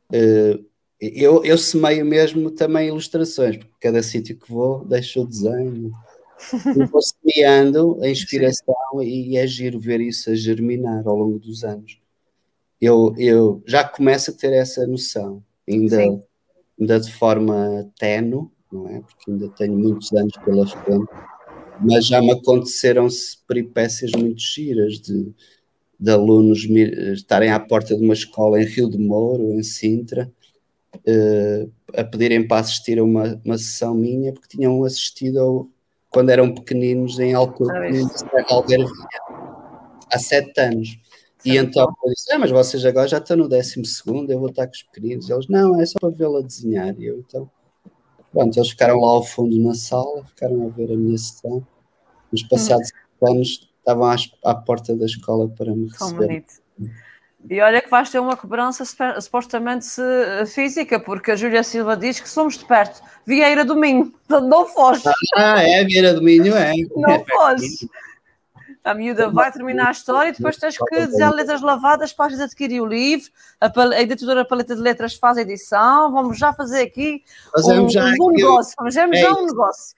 Uh, 0.09 0.63
eu, 0.99 1.43
eu 1.43 1.57
semeio 1.57 2.05
mesmo 2.05 2.49
também 2.51 2.87
ilustrações, 2.87 3.57
porque 3.57 3.73
cada 3.81 4.01
sítio 4.01 4.37
que 4.37 4.49
vou 4.49 4.85
deixo 4.85 5.21
o 5.21 5.27
desenho. 5.27 5.91
E 6.75 6.85
vou 6.85 7.01
semeando 7.01 7.97
a 8.01 8.09
inspiração 8.09 8.75
e 9.01 9.37
é 9.37 9.47
giro 9.47 9.79
ver 9.79 10.01
isso 10.01 10.29
a 10.29 10.35
germinar 10.35 11.07
ao 11.07 11.15
longo 11.15 11.39
dos 11.39 11.63
anos. 11.63 11.99
Eu, 12.79 13.15
eu 13.17 13.63
já 13.65 13.83
começo 13.83 14.31
a 14.31 14.33
ter 14.33 14.53
essa 14.53 14.85
noção, 14.85 15.43
ainda, 15.67 15.97
ainda 16.79 16.99
de 16.99 17.11
forma 17.11 17.89
tenue, 17.97 18.49
não 18.71 18.87
é? 18.89 19.01
Porque 19.01 19.31
ainda 19.31 19.49
tenho 19.49 19.77
muitos 19.77 20.11
anos 20.11 20.33
pela 20.43 20.67
frente, 20.67 21.07
mas 21.79 22.05
já 22.05 22.21
me 22.21 22.31
aconteceram-se 22.31 23.37
peripécias 23.47 24.11
muito 24.11 24.41
giras 24.41 24.99
de, 24.99 25.33
de 25.99 26.11
alunos 26.11 26.65
estarem 27.13 27.51
à 27.51 27.59
porta 27.59 27.95
de 27.95 28.03
uma 28.03 28.13
escola 28.13 28.61
em 28.61 28.65
Rio 28.65 28.89
de 28.89 28.97
Mouro, 28.97 29.53
em 29.53 29.63
Sintra, 29.63 30.31
uh, 30.95 31.71
a 31.93 32.03
pedirem 32.03 32.45
para 32.47 32.61
assistir 32.61 32.99
a 32.99 33.03
uma, 33.03 33.41
uma 33.43 33.57
sessão 33.57 33.95
minha, 33.95 34.33
porque 34.33 34.57
tinham 34.57 34.83
assistido 34.83 35.39
ao, 35.39 35.69
quando 36.15 36.29
eram 36.29 36.53
pequeninos 36.53 37.19
em 37.19 37.33
Alcorcón, 37.33 37.73
há 40.09 40.17
sete 40.17 40.61
anos. 40.61 40.97
E 41.43 41.57
então 41.57 41.93
eu 42.05 42.13
disse, 42.13 42.31
ah, 42.31 42.39
mas 42.39 42.51
vocês 42.51 42.85
agora 42.85 43.05
já 43.05 43.17
estão 43.17 43.35
no 43.35 43.49
décimo 43.49 43.83
segundo, 43.83 44.31
eu 44.31 44.39
vou 44.39 44.47
estar 44.47 44.65
com 44.65 44.71
os 44.71 44.83
pequeninos. 44.83 45.27
E 45.27 45.33
eles, 45.33 45.49
não, 45.49 45.77
é 45.77 45.85
só 45.85 45.99
para 45.99 46.11
vê-la 46.11 46.39
desenhar. 46.39 46.95
E 46.97 47.07
eu, 47.07 47.19
então, 47.19 47.51
pronto, 48.31 48.57
eles 48.57 48.69
ficaram 48.69 48.97
lá 49.01 49.09
ao 49.09 49.23
fundo 49.23 49.61
na 49.61 49.73
sala, 49.73 50.23
ficaram 50.23 50.65
a 50.65 50.69
ver 50.69 50.93
a 50.93 50.95
minha 50.95 51.17
sessão. 51.17 51.67
Nos 52.31 52.43
passados 52.43 52.89
hum. 53.21 53.27
anos 53.27 53.69
estavam 53.77 54.05
à, 54.05 54.15
à, 54.45 54.55
porta 54.55 54.95
da 54.95 55.05
escola 55.05 55.49
para 55.49 55.75
me 55.75 55.89
receber. 55.89 56.45
E 57.49 57.61
olha 57.61 57.81
que 57.81 57.89
vais 57.89 58.09
ter 58.09 58.19
uma 58.19 58.35
cobrança 58.35 58.83
supostamente 59.21 59.87
física, 60.47 60.99
porque 60.99 61.31
a 61.31 61.35
Júlia 61.35 61.63
Silva 61.63 61.95
diz 61.95 62.19
que 62.19 62.27
somos 62.27 62.57
de 62.57 62.65
perto. 62.65 63.01
Vieira 63.25 63.63
do 63.63 63.75
Minho, 63.75 64.13
não 64.29 64.65
foge. 64.67 65.03
Ah, 65.35 65.61
é, 65.61 65.83
Vieira 65.83 66.13
do 66.13 66.21
Minho, 66.21 66.55
é. 66.55 66.73
Não 66.95 67.23
foge. 67.29 67.89
A 68.83 68.93
miúda 68.93 69.29
vai 69.31 69.51
terminar 69.51 69.87
a 69.87 69.91
história 69.91 70.29
e 70.29 70.31
depois 70.31 70.57
tens 70.57 70.77
que 70.77 71.07
dizer 71.07 71.27
letras 71.31 71.61
lavadas 71.61 72.13
para 72.13 72.43
adquirir 72.43 72.81
o 72.81 72.85
livro. 72.85 73.31
A, 73.59 73.67
a 73.67 74.01
editora 74.01 74.45
Paleta 74.45 74.75
de 74.75 74.81
Letras 74.81 75.15
faz 75.15 75.37
a 75.37 75.41
edição. 75.41 76.11
Vamos 76.11 76.37
já 76.37 76.53
fazer 76.53 76.83
aqui 76.83 77.23
Fazemos 77.51 77.85
um, 77.85 77.89
já 77.89 78.05
um 78.19 78.31
negócio. 78.31 78.73
Fazemos 78.77 79.17
é 79.17 79.21
já 79.21 79.33
um 79.33 79.45
negócio. 79.47 79.95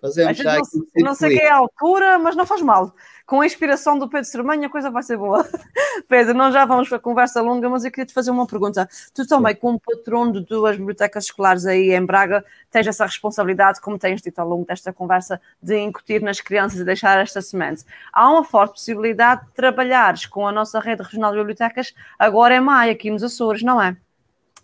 Fazemos 0.00 0.38
já 0.38 0.54
não, 0.54 0.62
não 1.04 1.14
sei 1.14 1.36
quem 1.36 1.46
é 1.46 1.50
a 1.50 1.56
altura, 1.56 2.18
mas 2.18 2.34
não 2.34 2.46
faz 2.46 2.62
mal 2.62 2.94
com 3.30 3.42
a 3.42 3.46
inspiração 3.46 3.96
do 3.96 4.08
Pedro 4.08 4.28
Sermanha, 4.28 4.66
a 4.66 4.70
coisa 4.70 4.90
vai 4.90 5.04
ser 5.04 5.16
boa. 5.16 5.48
Pedro, 6.08 6.34
nós 6.34 6.52
já 6.52 6.64
vamos 6.64 6.88
para 6.88 6.96
a 6.96 7.00
conversa 7.00 7.40
longa, 7.40 7.68
mas 7.68 7.84
eu 7.84 7.90
queria 7.92 8.04
te 8.04 8.12
fazer 8.12 8.32
uma 8.32 8.44
pergunta. 8.44 8.88
Tu 9.14 9.24
também, 9.24 9.54
como 9.54 9.78
patrono 9.78 10.32
de 10.32 10.40
duas 10.40 10.76
bibliotecas 10.76 11.26
escolares 11.26 11.64
aí 11.64 11.92
em 11.92 12.04
Braga, 12.04 12.44
tens 12.72 12.88
essa 12.88 13.06
responsabilidade, 13.06 13.80
como 13.80 13.96
tens 13.96 14.20
dito 14.20 14.36
ao 14.40 14.48
longo 14.48 14.66
desta 14.66 14.92
conversa, 14.92 15.40
de 15.62 15.78
incutir 15.78 16.20
nas 16.20 16.40
crianças 16.40 16.80
e 16.80 16.84
deixar 16.84 17.20
esta 17.20 17.40
semente. 17.40 17.84
Há 18.12 18.28
uma 18.28 18.42
forte 18.42 18.72
possibilidade 18.72 19.46
de 19.46 19.52
trabalhares 19.52 20.26
com 20.26 20.44
a 20.44 20.50
nossa 20.50 20.80
rede 20.80 21.04
regional 21.04 21.30
de 21.30 21.38
bibliotecas 21.38 21.94
agora 22.18 22.56
em 22.56 22.60
maio, 22.60 22.90
aqui 22.90 23.12
nos 23.12 23.22
Açores, 23.22 23.62
não 23.62 23.80
é? 23.80 23.96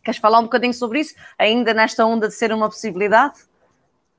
Queres 0.03 0.18
falar 0.18 0.41
um 0.41 0.45
bocadinho 0.45 0.74
sobre 0.74 0.99
isso, 0.99 1.14
ainda 1.39 1.72
nesta 1.72 2.05
onda 2.05 2.26
de 2.26 2.34
ser 2.34 2.53
uma 2.53 2.68
possibilidade? 2.68 3.37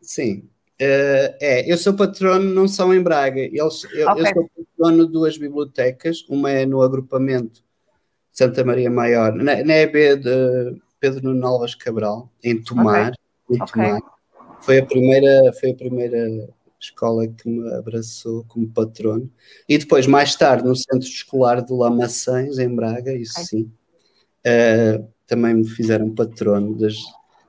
Sim, 0.02 0.48
Uh, 0.80 1.34
é, 1.42 1.72
eu 1.72 1.76
sou 1.76 1.96
patrono, 1.96 2.54
não 2.54 2.68
são 2.68 2.94
em 2.94 3.02
Braga. 3.02 3.42
Eles, 3.42 3.84
eu, 3.92 4.08
okay. 4.10 4.24
eu, 4.24 4.34
sou 4.34 4.50
patrono 4.56 5.08
de 5.08 5.12
duas 5.12 5.38
bibliotecas, 5.38 6.24
uma 6.30 6.52
é 6.52 6.68
no 6.68 6.84
agrupamento 6.84 7.64
Santa 8.32 8.64
Maria 8.64 8.92
Maior, 8.92 9.34
na, 9.34 9.64
na 9.64 9.74
EB 9.74 10.18
de 10.18 10.80
Pedro 11.00 11.24
Nuno 11.24 11.48
Alves 11.48 11.74
Cabral, 11.74 12.32
em 12.44 12.62
Tomar. 12.62 13.14
Okay. 13.50 13.58
Em 13.58 13.66
Tomar. 13.66 13.98
Okay. 13.98 14.10
Foi, 14.62 14.78
a 14.78 14.86
primeira, 14.86 15.54
foi 15.60 15.72
a 15.72 15.76
primeira 15.76 16.50
escola 16.80 17.28
que 17.28 17.50
me 17.50 17.74
abraçou 17.74 18.46
como 18.48 18.70
patrono. 18.70 19.32
E 19.68 19.80
depois, 19.80 20.06
mais 20.06 20.36
tarde, 20.36 20.68
no 20.68 20.76
Centro 20.76 21.08
Escolar 21.08 21.64
de 21.64 21.74
Lamaçães, 21.74 22.60
em 22.60 22.76
Braga, 22.76 23.14
isso 23.14 23.44
sim, 23.44 23.72
uh, 24.46 25.08
também 25.26 25.56
me 25.56 25.68
fizeram 25.68 26.14
patrono. 26.14 26.78
Das, 26.78 26.94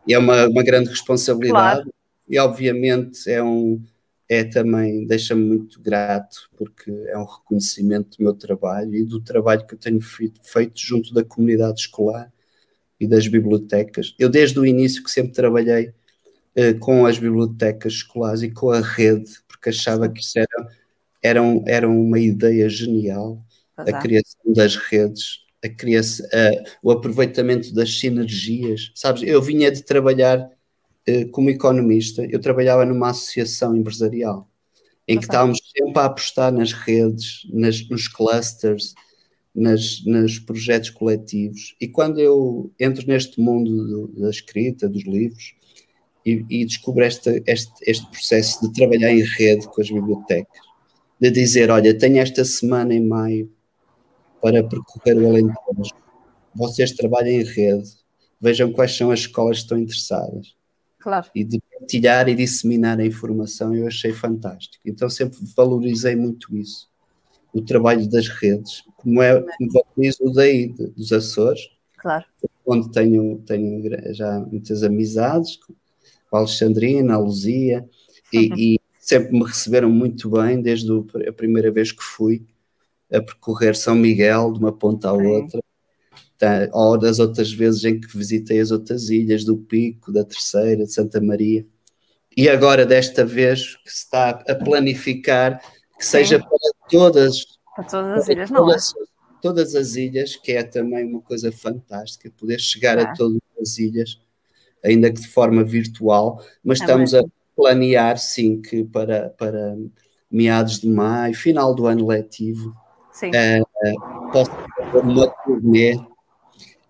e 0.06 0.14
é 0.14 0.18
uma, 0.18 0.46
uma 0.48 0.62
grande 0.62 0.88
responsabilidade. 0.88 1.82
Claro 1.82 1.97
e 2.28 2.38
obviamente 2.38 3.30
é 3.30 3.42
um 3.42 3.82
é 4.28 4.44
também 4.44 5.06
deixa-me 5.06 5.42
muito 5.42 5.80
grato 5.80 6.50
porque 6.56 6.90
é 7.06 7.16
um 7.16 7.24
reconhecimento 7.24 8.18
do 8.18 8.24
meu 8.24 8.34
trabalho 8.34 8.94
e 8.94 9.02
do 9.04 9.20
trabalho 9.20 9.66
que 9.66 9.74
eu 9.74 9.78
tenho 9.78 10.00
feito, 10.02 10.40
feito 10.44 10.78
junto 10.78 11.14
da 11.14 11.24
comunidade 11.24 11.80
escolar 11.80 12.30
e 13.00 13.06
das 13.06 13.26
bibliotecas. 13.26 14.14
Eu 14.18 14.28
desde 14.28 14.58
o 14.58 14.66
início 14.66 15.02
que 15.02 15.10
sempre 15.10 15.32
trabalhei 15.32 15.94
eh, 16.54 16.74
com 16.74 17.06
as 17.06 17.18
bibliotecas 17.18 17.92
escolares 17.94 18.42
e 18.42 18.50
com 18.50 18.70
a 18.70 18.80
rede, 18.80 19.30
porque 19.46 19.68
achava 19.70 20.08
que 20.08 20.20
isso 20.20 20.38
era, 20.38 20.68
era, 21.22 21.42
um, 21.42 21.62
era 21.66 21.88
uma 21.88 22.18
ideia 22.18 22.68
genial, 22.68 23.42
a 23.76 23.92
criação 24.00 24.52
das 24.52 24.76
redes, 24.76 25.44
a 25.64 25.68
criação, 25.68 26.26
uh, 26.26 26.70
o 26.82 26.90
aproveitamento 26.90 27.72
das 27.72 27.98
sinergias. 27.98 28.90
Sabes, 28.94 29.22
eu 29.22 29.40
vinha 29.40 29.70
de 29.70 29.84
trabalhar 29.84 30.38
eh, 30.38 30.57
como 31.30 31.50
economista, 31.50 32.26
eu 32.30 32.40
trabalhava 32.40 32.84
numa 32.84 33.10
associação 33.10 33.74
empresarial 33.76 34.48
em 35.06 35.16
que 35.16 35.24
estávamos 35.24 35.58
sempre 35.74 35.98
a 35.98 36.04
apostar 36.04 36.52
nas 36.52 36.72
redes, 36.72 37.46
nas, 37.50 37.88
nos 37.88 38.08
clusters, 38.08 38.94
nas, 39.54 40.04
nos 40.04 40.38
projetos 40.38 40.90
coletivos. 40.90 41.74
E 41.80 41.88
quando 41.88 42.18
eu 42.18 42.70
entro 42.78 43.06
neste 43.06 43.40
mundo 43.40 43.70
do, 43.70 44.20
da 44.20 44.28
escrita, 44.28 44.86
dos 44.86 45.04
livros, 45.04 45.54
e, 46.26 46.44
e 46.50 46.64
descubro 46.66 47.02
este, 47.04 47.42
este, 47.46 47.72
este 47.86 48.06
processo 48.10 48.60
de 48.60 48.72
trabalhar 48.74 49.10
em 49.10 49.22
rede 49.22 49.66
com 49.66 49.80
as 49.80 49.90
bibliotecas, 49.90 50.60
de 51.18 51.30
dizer: 51.30 51.70
olha, 51.70 51.96
tenho 51.96 52.18
esta 52.18 52.44
semana 52.44 52.92
em 52.92 53.00
maio 53.00 53.50
para 54.42 54.62
percorrer 54.62 55.16
o 55.16 55.26
Alentejo, 55.26 55.94
vocês 56.54 56.92
trabalham 56.92 57.32
em 57.32 57.44
rede, 57.44 57.88
vejam 58.38 58.70
quais 58.72 58.94
são 58.94 59.10
as 59.10 59.20
escolas 59.20 59.58
que 59.58 59.62
estão 59.62 59.78
interessadas 59.78 60.57
Claro. 60.98 61.28
E 61.34 61.44
de 61.44 61.60
partilhar 61.60 62.28
e 62.28 62.34
disseminar 62.34 62.98
a 62.98 63.06
informação 63.06 63.74
eu 63.74 63.86
achei 63.86 64.12
fantástico. 64.12 64.82
Então 64.84 65.08
sempre 65.08 65.38
valorizei 65.56 66.16
muito 66.16 66.56
isso. 66.56 66.88
O 67.52 67.62
trabalho 67.62 68.08
das 68.08 68.28
redes, 68.28 68.84
como 68.96 69.22
é 69.22 69.40
como 69.40 69.72
valorizo 69.72 70.24
o 70.24 70.32
daí 70.32 70.68
dos 70.68 71.12
Açores, 71.12 71.70
claro. 71.96 72.24
onde 72.66 72.90
tenho, 72.90 73.38
tenho 73.46 74.14
já 74.14 74.38
muitas 74.40 74.82
amizades 74.82 75.56
com 75.56 76.36
a 76.36 76.40
Alexandrina, 76.40 77.14
a 77.14 77.18
Luzia, 77.18 77.88
e, 78.32 78.48
uhum. 78.48 78.56
e 78.58 78.80
sempre 78.98 79.32
me 79.32 79.44
receberam 79.44 79.88
muito 79.88 80.28
bem 80.28 80.60
desde 80.60 80.90
a 81.26 81.32
primeira 81.32 81.70
vez 81.70 81.92
que 81.92 82.02
fui 82.02 82.44
a 83.10 83.22
percorrer 83.22 83.74
São 83.74 83.94
Miguel 83.94 84.52
de 84.52 84.58
uma 84.58 84.72
ponta 84.72 85.08
à 85.08 85.12
outra 85.12 85.60
ou 86.72 86.98
das 86.98 87.18
outras 87.18 87.52
vezes 87.52 87.84
em 87.84 88.00
que 88.00 88.16
visitei 88.16 88.60
as 88.60 88.70
outras 88.70 89.08
ilhas 89.08 89.44
do 89.44 89.56
Pico, 89.56 90.12
da 90.12 90.24
Terceira, 90.24 90.84
de 90.84 90.92
Santa 90.92 91.20
Maria. 91.20 91.66
E 92.36 92.48
agora, 92.48 92.86
desta 92.86 93.24
vez, 93.24 93.76
que 93.76 93.90
se 93.90 94.04
está 94.04 94.30
a 94.30 94.54
planificar 94.54 95.60
que 95.98 96.04
Sim. 96.04 96.10
seja 96.10 96.38
para 96.38 96.88
todas, 96.88 97.44
para 97.74 97.84
todas 97.84 98.18
as 98.18 98.28
ilhas, 98.28 98.50
não 98.50 98.72
é? 98.72 98.76
Todas 99.42 99.74
as 99.74 99.96
ilhas, 99.96 100.36
que 100.36 100.52
é 100.52 100.62
também 100.62 101.04
uma 101.04 101.20
coisa 101.20 101.50
fantástica, 101.50 102.32
poder 102.38 102.60
chegar 102.60 102.98
é. 102.98 103.02
a 103.02 103.12
todas 103.14 103.40
as 103.60 103.78
ilhas, 103.78 104.20
ainda 104.84 105.10
que 105.10 105.20
de 105.20 105.28
forma 105.28 105.64
virtual, 105.64 106.40
mas 106.62 106.80
é 106.80 106.84
estamos 106.84 107.12
mesmo. 107.12 107.26
a 107.26 107.56
planear, 107.60 108.18
sim, 108.18 108.60
que 108.62 108.84
para, 108.84 109.30
para 109.30 109.76
meados 110.30 110.80
de 110.80 110.88
maio, 110.88 111.34
final 111.34 111.74
do 111.74 111.86
ano 111.86 112.06
letivo, 112.06 112.72
sim. 113.12 113.30
Uh, 113.30 114.30
possa 114.30 114.52
fazer 114.76 114.98
uma 114.98 115.28
turnê 115.44 115.98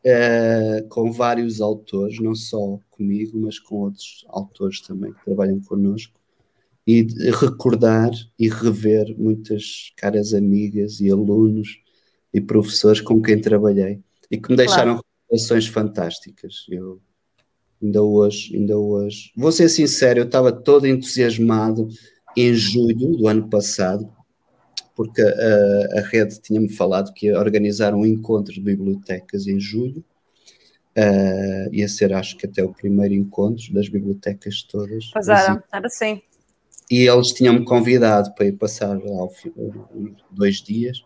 uh, 0.05 0.89
com 0.89 1.13
vários 1.13 1.61
autores, 1.61 2.19
não 2.21 2.35
só 2.35 2.79
comigo, 2.91 3.39
mas 3.39 3.59
com 3.59 3.77
outros 3.77 4.25
autores 4.29 4.81
também 4.81 5.13
que 5.13 5.25
trabalham 5.25 5.61
connosco, 5.61 6.19
e 6.87 7.07
recordar 7.33 8.11
e 8.39 8.49
rever 8.49 9.15
muitas 9.19 9.93
caras 9.95 10.33
amigas 10.33 11.01
e 11.01 11.11
alunos 11.11 11.81
e 12.33 12.41
professores 12.41 13.01
com 13.01 13.21
quem 13.21 13.39
trabalhei 13.39 14.01
e 14.31 14.39
que 14.39 14.51
me 14.51 14.57
deixaram 14.57 14.93
claro. 14.95 15.07
relações 15.31 15.67
fantásticas. 15.67 16.67
Eu 16.69 17.01
ainda 17.83 18.03
hoje, 18.03 18.57
ainda 18.57 18.77
hoje, 18.79 19.31
vou 19.37 19.53
ser 19.53 19.69
sincero, 19.69 20.21
eu 20.21 20.25
estava 20.25 20.51
todo 20.51 20.87
entusiasmado 20.87 21.89
em 22.37 22.55
julho 22.55 23.17
do 23.17 23.29
ano 23.29 23.49
passado, 23.49 24.11
porque 24.99 25.23
a, 25.23 26.01
a 26.01 26.01
rede 26.01 26.41
tinha-me 26.41 26.69
falado 26.69 27.15
que 27.15 27.27
ia 27.27 27.39
organizar 27.39 27.95
um 27.95 28.05
encontro 28.05 28.53
de 28.53 28.61
bibliotecas 28.61 29.47
em 29.47 29.61
julho. 29.61 30.05
Uh, 30.97 31.73
ia 31.73 31.87
ser, 31.87 32.13
acho 32.13 32.37
que 32.37 32.47
até 32.47 32.65
o 32.65 32.73
primeiro 32.73 33.15
encontro 33.15 33.73
das 33.73 33.89
bibliotecas 33.89 34.65
todas. 34.65 35.09
Pois 35.13 35.29
era, 35.29 35.63
era 35.73 35.89
sim. 35.89 36.21
E 36.91 37.07
eles 37.07 37.29
tinham-me 37.29 37.65
convidado 37.65 38.35
para 38.35 38.47
ir 38.47 38.55
passar 38.55 38.99
lá 38.99 39.29
dois 40.33 40.57
dias 40.57 41.05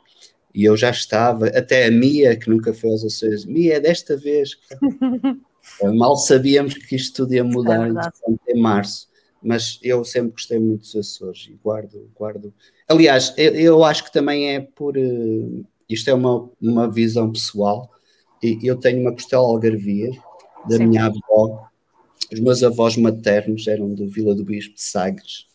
e 0.54 0.64
eu 0.64 0.74
já 0.74 0.88
estava, 0.88 1.48
até 1.48 1.84
a 1.84 1.90
Mia, 1.90 2.34
que 2.34 2.48
nunca 2.48 2.72
foi 2.72 2.90
aos 2.90 3.04
Açores, 3.04 3.44
Mia, 3.44 3.74
é 3.74 3.80
desta 3.80 4.16
vez. 4.16 4.58
Mal 5.94 6.16
sabíamos 6.16 6.74
que 6.74 6.96
isto 6.96 7.24
tudo 7.24 7.34
ia 7.34 7.44
mudar 7.44 7.90
é 7.90 8.52
em 8.54 8.58
março, 8.58 9.06
mas 9.42 9.78
eu 9.82 10.02
sempre 10.02 10.32
gostei 10.32 10.58
muito 10.58 10.80
dos 10.80 10.96
Açores 10.96 11.46
e 11.50 11.58
guardo, 11.62 12.10
guardo. 12.14 12.54
Aliás, 12.92 13.34
eu, 13.36 13.54
eu 13.54 13.84
acho 13.84 14.04
que 14.04 14.12
também 14.12 14.54
é 14.54 14.60
por. 14.60 14.96
Uh, 14.96 15.64
isto 15.88 16.08
é 16.08 16.14
uma, 16.14 16.48
uma 16.60 16.90
visão 16.90 17.30
pessoal. 17.30 17.90
E 18.42 18.58
eu 18.62 18.76
tenho 18.76 19.00
uma 19.00 19.12
costela 19.12 19.42
algarvia 19.42 20.10
da 20.68 20.76
Sim. 20.76 20.86
minha 20.86 21.06
avó. 21.06 21.68
Os 22.32 22.40
meus 22.40 22.62
avós 22.62 22.96
maternos 22.96 23.66
eram 23.66 23.94
de 23.94 24.06
Vila 24.06 24.34
do 24.34 24.44
Bispo 24.44 24.74
de 24.74 24.82
Sagres 24.82 25.46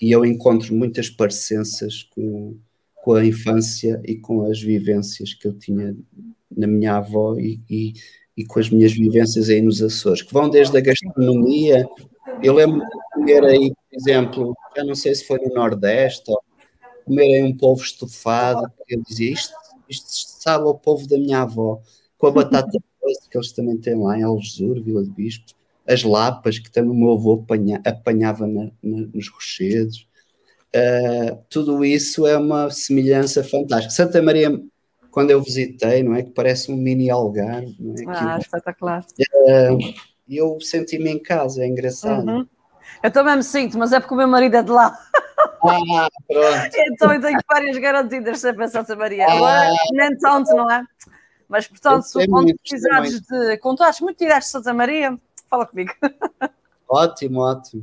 e 0.00 0.12
eu 0.12 0.24
encontro 0.24 0.74
muitas 0.74 1.08
parecenças 1.08 2.02
com, 2.14 2.56
com 2.96 3.14
a 3.14 3.24
infância 3.24 4.00
e 4.04 4.16
com 4.16 4.44
as 4.44 4.60
vivências 4.60 5.32
que 5.34 5.46
eu 5.46 5.52
tinha 5.54 5.96
na 6.54 6.66
minha 6.66 6.96
avó 6.96 7.38
e, 7.38 7.60
e, 7.70 7.94
e 8.36 8.44
com 8.44 8.60
as 8.60 8.68
minhas 8.68 8.92
vivências 8.92 9.48
aí 9.48 9.62
nos 9.62 9.82
Açores, 9.82 10.22
que 10.22 10.32
vão 10.32 10.50
desde 10.50 10.76
a 10.76 10.80
gastronomia. 10.80 11.88
Eu 12.42 12.52
lembro 12.52 12.80
de 12.80 12.86
comer 13.14 13.44
aí, 13.44 13.70
por 13.70 13.96
exemplo, 13.96 14.54
já 14.76 14.84
não 14.84 14.94
sei 14.94 15.14
se 15.14 15.26
foi 15.26 15.38
no 15.38 15.54
Nordeste, 15.54 16.30
ou 16.30 16.42
comer 17.04 17.36
aí 17.36 17.42
um 17.42 17.56
polvo 17.56 17.82
estufado, 17.82 18.70
eu 18.88 19.02
dizia 19.02 19.32
isto, 19.32 19.54
isto 19.88 20.08
sabe 20.42 20.64
ao 20.64 20.78
povo 20.78 21.06
da 21.08 21.18
minha 21.18 21.42
avó, 21.42 21.80
com 22.18 22.26
a 22.26 22.30
batata 22.30 22.70
doce 23.02 23.28
que 23.28 23.36
eles 23.36 23.52
também 23.52 23.76
têm 23.78 23.94
lá 23.94 24.18
em 24.18 24.22
Algesur, 24.22 24.82
Vila 24.82 25.02
de 25.02 25.10
Bispo, 25.10 25.52
as 25.86 26.02
lapas 26.02 26.58
que 26.58 26.70
também 26.70 26.90
o 26.90 26.94
meu 26.94 27.12
avô 27.12 27.34
apanha, 27.34 27.80
apanhava 27.84 28.46
na, 28.46 28.70
na, 28.82 29.06
nos 29.12 29.28
rochedos. 29.28 30.08
Uh, 30.74 31.38
tudo 31.48 31.84
isso 31.84 32.26
é 32.26 32.36
uma 32.36 32.70
semelhança 32.70 33.44
fantástica. 33.44 33.94
Santa 33.94 34.20
Maria 34.22 34.58
quando 35.14 35.30
eu 35.30 35.40
visitei, 35.40 36.02
não 36.02 36.16
é? 36.16 36.24
Que 36.24 36.30
parece 36.30 36.72
um 36.72 36.76
mini 36.76 37.08
algarve. 37.08 37.76
Não 37.78 37.94
é? 37.94 38.16
Ah, 38.16 38.36
espetacular. 38.36 39.06
Uh, 39.16 39.78
eu 40.28 40.58
senti-me 40.60 41.08
em 41.08 41.22
casa, 41.22 41.62
é 41.62 41.68
engraçado. 41.68 42.28
Uhum. 42.28 42.44
Eu 43.00 43.10
também 43.12 43.36
me 43.36 43.44
sinto, 43.44 43.78
mas 43.78 43.92
é 43.92 44.00
porque 44.00 44.12
o 44.12 44.16
meu 44.16 44.26
marido 44.26 44.56
é 44.56 44.62
de 44.64 44.72
lá. 44.72 44.98
Ah, 45.64 46.08
pronto. 46.26 46.76
então 46.76 47.14
eu 47.14 47.20
tenho 47.20 47.38
várias 47.48 47.78
garantidas 47.78 48.40
sempre 48.40 48.64
em 48.64 48.68
Santa 48.68 48.94
Maria. 48.96 49.26
Ah. 49.26 49.32
Agora, 49.32 49.70
nem 49.92 50.16
tanto, 50.18 50.54
não 50.54 50.70
é? 50.70 50.84
Mas, 51.48 51.68
portanto, 51.68 52.06
quando 52.28 52.54
precisares 52.58 53.20
de 53.20 53.56
contatos 53.58 54.00
muito 54.00 54.18
diretos 54.18 54.46
de 54.46 54.52
Santa 54.52 54.74
Maria, 54.74 55.18
fala 55.48 55.66
comigo. 55.66 55.92
Ótimo, 56.88 57.40
ótimo. 57.40 57.82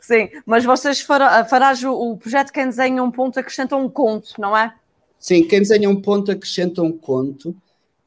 Sim, 0.00 0.28
mas 0.44 0.64
vocês 0.64 1.00
fará, 1.00 1.44
farás 1.44 1.82
o, 1.84 1.92
o 1.92 2.16
projeto 2.16 2.52
Quem 2.52 2.66
Desenha 2.66 3.02
um 3.02 3.10
Ponto 3.10 3.38
acrescenta 3.38 3.76
um 3.76 3.88
conto, 3.88 4.34
não 4.38 4.56
é? 4.56 4.74
Sim, 5.18 5.44
quem 5.44 5.60
desenha 5.60 5.88
um 5.88 6.02
ponto 6.02 6.32
acrescenta 6.32 6.82
um 6.82 6.90
conto, 6.90 7.56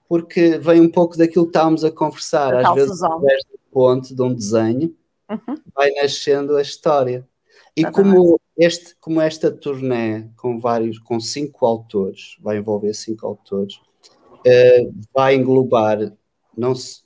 porque 0.09 0.57
vem 0.57 0.81
um 0.81 0.89
pouco 0.89 1.17
daquilo 1.17 1.45
que 1.45 1.51
estávamos 1.51 1.85
a 1.85 1.89
conversar. 1.89 2.53
A 2.53 2.69
Às 2.69 2.75
vezes, 2.75 3.01
através 3.01 3.41
do 3.45 3.57
ponto, 3.71 4.13
de 4.13 4.21
um 4.21 4.33
desenho, 4.33 4.93
uhum. 5.29 5.55
vai 5.73 5.91
nascendo 5.91 6.57
a 6.57 6.61
história. 6.61 7.25
E 7.77 7.83
como, 7.91 8.39
este, 8.57 8.95
como 9.01 9.19
esta 9.19 9.51
turnê 9.51 10.29
com 10.37 10.59
vários, 10.59 10.97
com 10.97 11.19
cinco 11.19 11.65
autores, 11.65 12.37
vai 12.41 12.57
envolver 12.57 12.93
cinco 12.93 13.27
autores, 13.27 13.75
uh, 13.75 14.93
vai 15.13 15.35
englobar 15.35 16.13
não 16.57 16.73
se, 16.73 17.01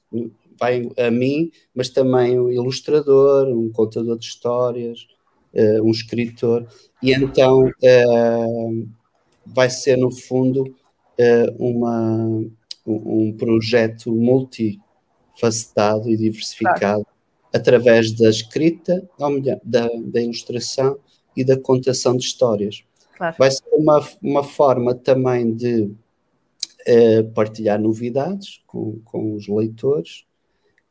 vai 0.59 0.87
a 0.97 1.09
mim, 1.09 1.49
mas 1.73 1.89
também 1.89 2.39
um 2.39 2.51
ilustrador, 2.51 3.47
um 3.47 3.71
contador 3.71 4.15
de 4.17 4.25
histórias, 4.25 5.07
uh, 5.55 5.81
um 5.83 5.89
escritor, 5.89 6.67
e 7.01 7.13
então 7.13 7.65
uh, 7.65 8.87
vai 9.45 9.71
ser, 9.71 9.97
no 9.97 10.11
fundo, 10.11 10.75
uma, 11.57 12.45
um, 12.85 13.35
projeto 13.37 14.09
multifacetado 14.15 16.09
e 16.09 16.15
diversificado 16.15 17.03
claro. 17.03 17.18
Através 17.53 18.11
da 18.11 18.29
escrita, 18.29 19.07
da, 19.63 19.89
da 20.05 20.21
ilustração 20.21 20.97
e 21.35 21.43
da 21.43 21.59
contação 21.59 22.15
de 22.15 22.23
histórias. 22.23 22.83
Claro. 23.17 23.35
Vai 23.37 23.51
ser 23.51 23.63
uma, 23.73 24.07
uma 24.21 24.43
forma 24.43 24.95
também 24.95 25.53
de 25.53 25.83
uh, 25.83 27.31
partilhar 27.33 27.79
novidades 27.79 28.61
com, 28.65 28.99
com 29.03 29.33
os 29.35 29.47
leitores 29.47 30.25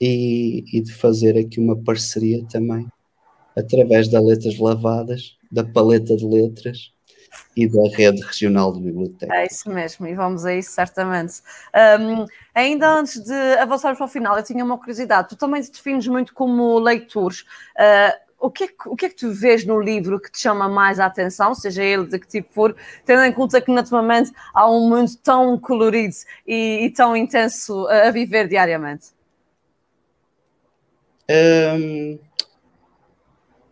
e, 0.00 0.64
e, 0.72 0.80
de 0.80 0.92
fazer 0.92 1.36
aqui 1.36 1.58
uma 1.58 1.76
parceria 1.76 2.44
também 2.50 2.86
através 3.56 4.08
das 4.08 4.24
letras 4.24 4.58
lavadas, 4.58 5.36
da 5.50 5.64
paleta 5.64 6.16
de 6.16 6.24
letras 6.24 6.92
e 7.56 7.68
da 7.68 7.96
rede 7.96 8.22
regional 8.22 8.72
de 8.72 8.80
bibliotecas. 8.80 9.36
É 9.36 9.46
isso 9.46 9.70
mesmo, 9.70 10.06
e 10.06 10.14
vamos 10.14 10.44
a 10.44 10.54
isso 10.54 10.70
certamente. 10.70 11.40
Um, 12.00 12.26
ainda 12.54 12.88
antes 12.88 13.22
de 13.22 13.34
avançarmos 13.58 13.98
para 13.98 14.06
o 14.06 14.08
final, 14.08 14.36
eu 14.36 14.42
tinha 14.42 14.64
uma 14.64 14.78
curiosidade. 14.78 15.30
Tu 15.30 15.36
também 15.36 15.62
te 15.62 15.70
defines 15.70 16.06
muito 16.06 16.34
como 16.34 16.78
leitor. 16.78 17.32
Uh, 17.76 18.28
o 18.40 18.50
que, 18.50 18.64
é 18.64 18.68
que, 18.68 18.74
o 18.86 18.94
que 18.94 19.06
é 19.06 19.08
que 19.08 19.16
tu 19.16 19.32
vês 19.32 19.66
no 19.66 19.80
livro 19.80 20.20
que 20.20 20.30
te 20.30 20.38
chama 20.38 20.68
mais 20.68 21.00
a 21.00 21.06
atenção, 21.06 21.54
seja 21.54 21.82
ele 21.82 22.06
de 22.06 22.18
que 22.20 22.28
tipo 22.28 22.52
for, 22.52 22.76
tendo 23.04 23.22
em 23.24 23.32
conta 23.32 23.60
que 23.60 23.72
naturalmente 23.72 24.30
há 24.54 24.70
um 24.70 24.88
mundo 24.88 25.10
tão 25.22 25.58
colorido 25.58 26.14
e, 26.46 26.84
e 26.84 26.90
tão 26.90 27.16
intenso 27.16 27.86
a, 27.88 28.08
a 28.08 28.10
viver 28.12 28.46
diariamente? 28.46 29.08
Um, 31.30 32.18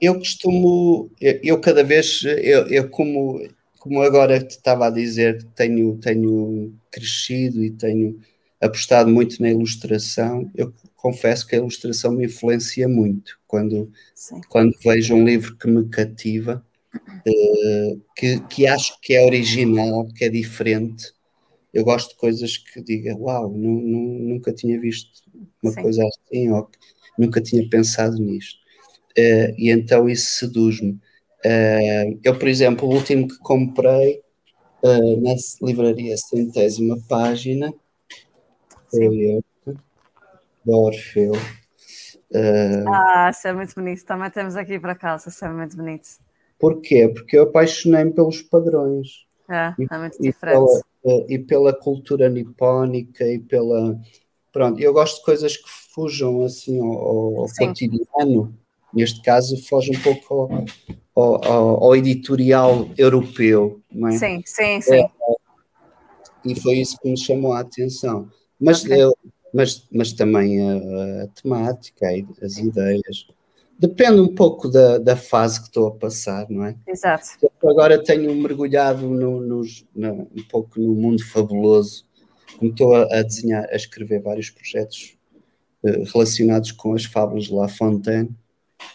eu 0.00 0.18
costumo, 0.18 1.10
eu, 1.20 1.40
eu 1.42 1.60
cada 1.60 1.82
vez, 1.82 2.22
eu, 2.24 2.66
eu, 2.68 2.88
como, 2.88 3.46
como 3.78 4.02
agora 4.02 4.38
te 4.42 4.50
estava 4.50 4.86
a 4.86 4.90
dizer, 4.90 5.42
tenho, 5.54 5.96
tenho 5.98 6.74
crescido 6.90 7.64
e 7.64 7.70
tenho 7.70 8.20
apostado 8.60 9.10
muito 9.10 9.40
na 9.40 9.50
ilustração, 9.50 10.50
eu 10.54 10.72
confesso 10.96 11.46
que 11.46 11.54
a 11.54 11.58
ilustração 11.58 12.12
me 12.12 12.26
influencia 12.26 12.88
muito 12.88 13.38
quando, 13.46 13.90
quando 14.48 14.76
vejo 14.82 15.14
um 15.14 15.24
livro 15.24 15.56
que 15.56 15.68
me 15.68 15.88
cativa, 15.88 16.64
uh, 16.94 18.02
que, 18.16 18.40
que 18.48 18.66
acho 18.66 18.98
que 19.00 19.14
é 19.14 19.24
original, 19.24 20.08
que 20.14 20.24
é 20.24 20.28
diferente. 20.28 21.14
Eu 21.72 21.84
gosto 21.84 22.10
de 22.10 22.16
coisas 22.16 22.56
que 22.56 22.82
diga, 22.82 23.14
uau, 23.16 23.50
nunca 23.50 24.52
tinha 24.52 24.80
visto 24.80 25.10
uma 25.62 25.72
Sim. 25.72 25.82
coisa 25.82 26.02
assim, 26.04 26.50
ou 26.50 26.70
nunca 27.18 27.40
tinha 27.40 27.68
pensado 27.68 28.18
nisto 28.18 28.65
uh, 29.18 29.54
e 29.56 29.70
então 29.70 30.08
isso 30.08 30.38
seduz-me. 30.38 30.92
Uh, 31.44 32.18
eu, 32.22 32.38
por 32.38 32.48
exemplo, 32.48 32.88
o 32.88 32.92
último 32.92 33.28
que 33.28 33.38
comprei 33.38 34.20
uh, 34.82 35.20
na 35.20 35.34
livraria 35.62 36.16
centésima 36.16 36.98
página 37.08 37.72
foi 38.90 39.38
este, 39.38 39.80
da 40.64 40.76
Orfeu. 40.76 41.32
ah, 42.88 43.30
isso 43.30 43.48
é 43.48 43.52
muito 43.52 43.74
bonito. 43.74 44.04
Também 44.04 44.30
temos 44.30 44.56
aqui 44.56 44.78
para 44.78 44.94
casa, 44.94 45.28
isso 45.28 45.44
é 45.44 45.48
muito 45.48 45.76
bonito. 45.76 46.08
Porquê? 46.58 47.08
Porque 47.08 47.36
eu 47.36 47.44
apaixonei-me 47.44 48.12
pelos 48.12 48.42
padrões. 48.42 49.26
É, 49.48 49.74
e, 49.78 49.86
é 49.90 49.98
muito 49.98 50.20
diferente. 50.20 50.58
E 50.58 51.02
pela, 51.02 51.26
e 51.28 51.38
pela 51.38 51.72
cultura 51.72 52.28
nipónica 52.28 53.24
e 53.24 53.38
pela. 53.38 53.98
Pronto, 54.52 54.80
eu 54.80 54.92
gosto 54.92 55.18
de 55.18 55.24
coisas 55.24 55.56
que 55.56 55.68
fujam 55.94 56.42
assim 56.42 56.80
ao, 56.80 57.40
ao 57.40 57.46
cotidiano 57.46 58.56
Neste 58.96 59.20
caso, 59.20 59.62
foge 59.62 59.90
um 59.94 60.00
pouco 60.00 60.66
ao, 61.14 61.44
ao, 61.44 61.84
ao 61.84 61.96
editorial 61.96 62.88
europeu, 62.96 63.78
não 63.92 64.08
é? 64.08 64.12
Sim, 64.12 64.42
sim, 64.46 64.80
sim. 64.80 64.94
É, 64.94 65.10
e 66.42 66.58
foi 66.58 66.78
isso 66.78 66.98
que 66.98 67.10
me 67.10 67.18
chamou 67.18 67.52
a 67.52 67.60
atenção. 67.60 68.30
Mas, 68.58 68.82
okay. 68.82 69.02
eu, 69.02 69.14
mas, 69.52 69.86
mas 69.92 70.14
também 70.14 70.62
a, 70.62 71.24
a 71.24 71.26
temática, 71.28 72.06
as 72.40 72.54
sim. 72.54 72.68
ideias. 72.68 73.26
Depende 73.78 74.18
um 74.18 74.34
pouco 74.34 74.66
da, 74.66 74.96
da 74.96 75.14
fase 75.14 75.60
que 75.60 75.66
estou 75.66 75.88
a 75.88 75.94
passar, 75.94 76.48
não 76.48 76.64
é? 76.64 76.74
Exato. 76.86 77.26
Eu 77.42 77.70
agora 77.70 78.02
tenho 78.02 78.34
mergulhado 78.34 79.06
no, 79.06 79.42
no, 79.42 79.62
no, 79.94 80.12
um 80.34 80.42
pouco 80.48 80.80
no 80.80 80.94
mundo 80.94 81.22
fabuloso, 81.22 82.06
como 82.58 82.70
estou 82.70 82.94
a, 82.94 83.02
a 83.02 83.22
desenhar, 83.22 83.68
a 83.70 83.76
escrever 83.76 84.22
vários 84.22 84.48
projetos 84.48 85.18
uh, 85.82 86.02
relacionados 86.14 86.72
com 86.72 86.94
as 86.94 87.04
fábulas 87.04 87.44
de 87.44 87.52
La 87.52 87.68
Fontaine 87.68 88.34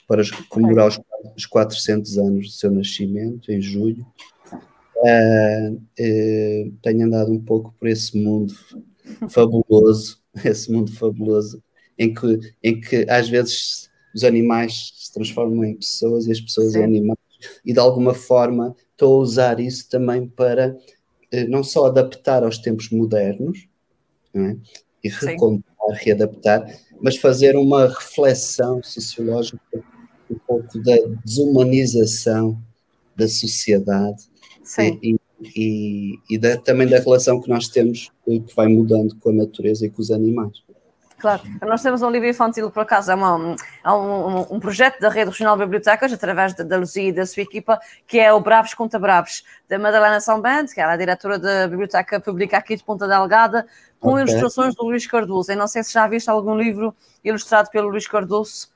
para 0.08 0.24
comemorar 0.50 0.88
os, 0.88 1.00
os 1.36 1.46
400 1.46 2.18
anos 2.18 2.48
do 2.48 2.52
seu 2.52 2.72
nascimento, 2.72 3.52
em 3.52 3.62
julho. 3.62 4.06
Uh, 4.98 5.74
uh, 5.74 6.72
tenho 6.82 7.06
andado 7.06 7.32
um 7.32 7.40
pouco 7.40 7.74
por 7.80 7.88
esse 7.88 8.18
mundo 8.18 8.54
fabuloso, 9.30 10.20
esse 10.46 10.72
mundo 10.72 10.92
fabuloso, 10.92 11.64
em 11.98 12.14
que, 12.14 12.40
em 12.64 12.80
que 12.80 13.06
às 13.10 13.28
vezes 13.28 13.90
os 14.14 14.24
animais 14.24 14.94
se 14.96 15.14
transformam 15.14 15.64
em 15.64 15.76
pessoas 15.76 16.28
e 16.28 16.32
as 16.32 16.42
pessoas 16.42 16.74
Sim. 16.74 16.80
em 16.80 16.84
animais, 16.84 17.20
e 17.66 17.74
de 17.74 17.80
alguma 17.80 18.14
forma 18.14 18.76
estou 18.92 19.18
a 19.18 19.22
usar 19.22 19.60
isso 19.60 19.90
também 19.90 20.28
para 20.28 20.78
uh, 21.34 21.50
não 21.50 21.64
só 21.64 21.88
adaptar 21.88 22.44
aos 22.44 22.60
tempos 22.60 22.90
modernos 22.90 23.68
é? 24.36 24.56
e 25.04 25.10
recontar, 25.90 26.04
readaptar, 26.04 26.80
mas 27.02 27.18
fazer 27.18 27.56
uma 27.56 27.88
reflexão 27.88 28.82
sociológica 28.84 29.60
um 30.30 30.36
pouco 30.48 30.80
da 30.80 30.96
desumanização 31.26 32.58
da 33.16 33.28
sociedade 33.28 34.24
Sim. 34.64 35.00
e, 35.02 35.16
e, 35.56 36.20
e 36.30 36.38
da, 36.38 36.58
também 36.58 36.88
da 36.88 37.00
relação 37.00 37.42
que 37.42 37.50
nós 37.50 37.68
temos 37.68 38.12
que 38.26 38.56
vai 38.56 38.68
mudando 38.68 39.16
com 39.18 39.30
a 39.30 39.34
natureza 39.34 39.86
e 39.86 39.90
com 39.90 40.02
os 40.02 40.12
animais. 40.12 40.64
Claro, 41.22 41.44
nós 41.62 41.84
temos 41.84 42.02
um 42.02 42.10
livro 42.10 42.28
infantil, 42.28 42.72
por 42.72 42.82
acaso, 42.82 43.12
é, 43.12 43.16
uma, 43.16 43.56
é 43.86 43.92
um, 43.92 44.56
um, 44.56 44.60
projeto 44.60 45.00
da 45.00 45.08
Rede 45.08 45.30
Regional 45.30 45.56
de 45.56 45.64
Bibliotecas, 45.64 46.12
através 46.12 46.56
da 46.56 46.78
Luzia 46.78 47.10
e 47.10 47.14
da 47.14 47.28
sua 47.28 47.44
equipa, 47.44 47.80
que 48.08 48.20
é 48.20 48.34
o 48.34 48.40
Bravos 48.40 48.74
contra 48.74 49.00
Bravos, 49.00 49.44
da 49.70 49.78
Madalena 49.78 50.20
São 50.20 50.42
Bento, 50.42 50.74
que 50.74 50.82
é 50.82 50.84
a 50.84 50.98
diretora 50.98 51.38
da 51.38 51.68
Biblioteca 51.68 52.20
Pública 52.20 52.58
aqui 52.58 52.76
de 52.76 52.84
Ponta 52.84 53.08
Delgada, 53.08 53.68
com 54.00 54.14
okay. 54.14 54.24
ilustrações 54.24 54.74
do 54.74 54.84
Luís 54.84 55.06
Cardoso. 55.06 55.52
Eu 55.52 55.58
não 55.58 55.68
sei 55.68 55.84
se 55.84 55.94
já 55.94 56.08
viste 56.08 56.28
algum 56.28 56.58
livro 56.58 56.92
ilustrado 57.24 57.70
pelo 57.70 57.90
Luís 57.90 58.08
Cardoso, 58.08 58.71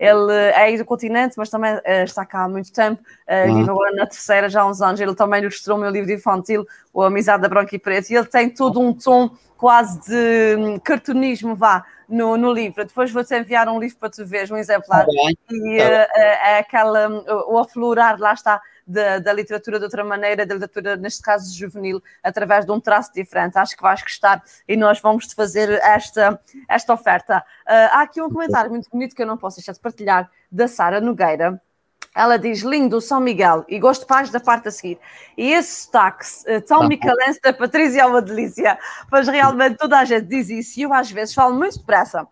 ele 0.00 0.32
é 0.32 0.78
do 0.78 0.84
continente, 0.86 1.34
mas 1.36 1.50
também 1.50 1.74
uh, 1.74 2.04
está 2.04 2.24
cá 2.24 2.44
há 2.44 2.48
muito 2.48 2.72
tempo, 2.72 3.02
uh, 3.02 3.54
vive 3.54 3.68
agora 3.68 3.94
na 3.94 4.06
terceira, 4.06 4.48
já 4.48 4.62
há 4.62 4.66
uns 4.66 4.80
anos. 4.80 4.98
Ele 4.98 5.14
também 5.14 5.42
ilustrou 5.42 5.76
o 5.76 5.80
meu 5.80 5.90
livro 5.90 6.10
infantil, 6.10 6.66
O 6.90 7.02
Amizade 7.02 7.42
da 7.42 7.48
Branca 7.50 7.76
e 7.76 7.78
Preto, 7.78 8.10
e 8.10 8.16
ele 8.16 8.24
tem 8.24 8.48
todo 8.48 8.80
um 8.80 8.94
tom 8.94 9.30
quase 9.58 10.00
de 10.08 10.56
um, 10.56 10.78
cartunismo, 10.78 11.54
vá, 11.54 11.84
no, 12.08 12.38
no 12.38 12.50
livro. 12.50 12.82
Depois 12.82 13.10
vou-te 13.10 13.34
enviar 13.38 13.68
um 13.68 13.78
livro 13.78 13.98
para 13.98 14.08
tu 14.08 14.24
veres, 14.24 14.50
um 14.50 14.56
exemplar. 14.56 15.04
Tá 15.04 15.12
e 15.50 15.78
uh, 15.78 15.82
é 15.82 16.58
aquela, 16.60 17.06
um, 17.06 17.52
o 17.52 17.58
aflorar, 17.58 18.18
lá 18.18 18.32
está, 18.32 18.58
da, 18.90 19.18
da, 19.20 19.32
literatura 19.32 19.78
de 19.78 19.84
outra 19.84 20.04
maneira, 20.04 20.44
da 20.44 20.54
literatura, 20.54 20.96
neste 20.96 21.22
caso 21.22 21.56
juvenil, 21.56 22.02
através 22.22 22.66
de 22.66 22.72
um 22.72 22.80
traço 22.80 23.12
diferente. 23.14 23.56
Acho 23.56 23.76
que 23.76 23.82
vais 23.82 24.02
gostar 24.02 24.42
e 24.66 24.76
nós 24.76 25.00
vamos 25.00 25.26
te 25.26 25.34
fazer 25.34 25.70
esta, 25.70 26.40
esta 26.68 26.92
oferta. 26.92 27.38
Uh, 27.38 27.88
há 27.92 28.02
aqui 28.02 28.20
um 28.20 28.28
comentário 28.28 28.70
muito 28.70 28.90
bonito 28.90 29.14
que 29.14 29.22
eu 29.22 29.26
não 29.26 29.36
posso 29.36 29.56
deixar 29.56 29.72
de 29.72 29.80
partilhar, 29.80 30.30
da 30.50 30.66
Sara 30.66 31.00
Nogueira. 31.00 31.60
Ela 32.12 32.36
diz, 32.36 32.62
lindo 32.62 33.00
São 33.00 33.20
Miguel, 33.20 33.64
e 33.68 33.78
gosto 33.78 34.04
mais 34.10 34.30
da 34.30 34.40
parte 34.40 34.66
a 34.66 34.70
seguir. 34.72 34.98
E 35.38 35.52
esse 35.52 35.84
sotaque 35.84 36.24
uh, 36.48 36.60
tão 36.62 36.80
tá 36.80 36.88
micalense 36.88 37.40
da 37.40 37.52
Patrícia 37.52 38.02
é 38.02 38.06
uma 38.06 38.20
delícia, 38.20 38.76
mas 39.10 39.28
realmente 39.28 39.76
toda 39.76 39.98
a 39.98 40.04
gente 40.04 40.26
diz 40.26 40.50
isso, 40.50 40.80
e 40.80 40.82
eu 40.82 40.92
às 40.92 41.10
vezes 41.10 41.32
falo 41.32 41.54
muito 41.54 41.78
depressa 41.78 42.26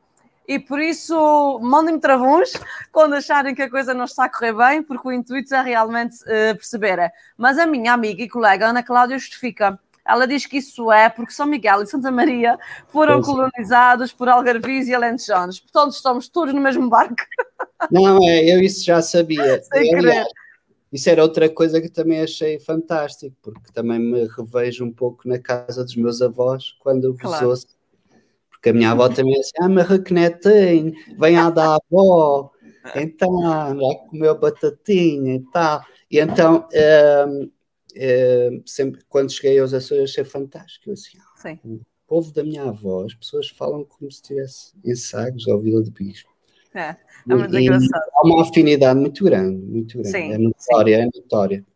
e 0.49 0.59
por 0.59 0.81
isso 0.81 1.61
mandem-me 1.61 2.01
travões 2.01 2.55
quando 2.91 3.13
acharem 3.13 3.55
que 3.55 3.61
a 3.61 3.69
coisa 3.69 3.93
não 3.93 4.07
está 4.07 4.25
a 4.25 4.29
correr 4.31 4.55
bem, 4.55 4.83
porque 4.83 5.07
o 5.07 5.13
intuito 5.13 5.55
é 5.55 5.61
realmente 5.61 6.17
uh, 6.23 6.57
perceber. 6.57 7.13
Mas 7.37 7.59
a 7.59 7.67
minha 7.67 7.93
amiga 7.93 8.23
e 8.23 8.29
colega 8.29 8.67
Ana 8.67 8.83
Cláudia 8.83 9.19
justifica. 9.19 9.79
Ela 10.07 10.27
diz 10.27 10.47
que 10.47 10.57
isso 10.57 10.91
é 10.91 11.11
porque 11.11 11.35
São 11.35 11.45
Miguel 11.45 11.83
e 11.83 11.87
Santa 11.87 12.11
Maria 12.11 12.59
foram 12.89 13.21
colonizados 13.21 14.11
por 14.11 14.27
algarvios 14.27 14.89
e 14.89 14.95
alentejanos. 14.95 15.61
Portanto, 15.61 15.93
estamos 15.93 16.31
todos 16.31 16.55
no 16.55 16.63
mesmo 16.63 16.89
barco. 16.89 17.17
Não, 17.93 18.19
é, 18.27 18.43
eu 18.47 18.63
isso 18.63 18.83
já 18.87 19.03
sabia. 19.03 19.61
Sem 19.71 19.93
eu, 19.93 19.99
querer. 19.99 20.27
Isso 20.91 21.11
era 21.11 21.23
outra 21.23 21.51
coisa 21.51 21.79
que 21.79 21.91
também 21.91 22.23
achei 22.23 22.59
fantástico, 22.59 23.37
porque 23.43 23.71
também 23.71 23.99
me 23.99 24.27
revejo 24.29 24.83
um 24.83 24.91
pouco 24.91 25.29
na 25.29 25.39
casa 25.39 25.85
dos 25.85 25.95
meus 25.95 26.23
avós 26.23 26.75
quando 26.81 27.13
vos 27.13 27.21
claro. 27.21 27.51
ouço 27.51 27.67
porque 28.59 28.71
a 28.71 28.73
minha 28.73 28.91
avó 28.91 29.09
também 29.09 29.37
é 29.37 29.41
assim, 29.41 29.53
ah, 29.61 29.69
mas 29.69 29.89
requenetinho, 29.89 30.93
vem 31.17 31.37
a 31.37 31.49
da 31.49 31.77
avó, 31.77 32.51
então, 32.97 33.41
já 33.41 33.95
comeu 34.09 34.39
batatinha 34.39 35.37
e 35.37 35.45
tal. 35.53 35.85
E 36.11 36.19
então, 36.19 36.67
um, 37.29 37.51
um, 37.97 38.63
sempre, 38.67 39.01
quando 39.09 39.33
cheguei 39.33 39.59
aos 39.61 39.73
Açores, 39.73 40.11
achei 40.11 40.25
fantástico. 40.25 40.91
Eu 40.91 40.95
assim, 40.95 41.19
ah, 41.19 41.57
o 41.65 41.81
povo 42.07 42.33
da 42.33 42.43
minha 42.43 42.65
avó, 42.65 43.05
as 43.05 43.15
pessoas 43.15 43.49
falam 43.49 43.85
como 43.85 44.11
se 44.11 44.23
estivesse 44.23 44.73
em 44.85 44.95
Sagres 44.95 45.47
ou 45.47 45.61
Vila 45.61 45.83
de 45.83 45.93
Bispo. 45.93 46.31
É, 46.75 46.97
é 47.29 47.35
muito 47.35 47.57
e, 47.57 47.63
engraçado. 47.63 48.11
Há 48.15 48.27
uma 48.27 48.43
afinidade 48.43 48.99
muito 48.99 49.25
grande, 49.25 49.65
muito 49.65 49.99
grande. 49.99 50.11
Sim, 50.11 50.33
é 50.33 50.39
notória, 50.39 50.97
sim. 50.97 51.03
é 51.03 51.21
notória. 51.21 51.67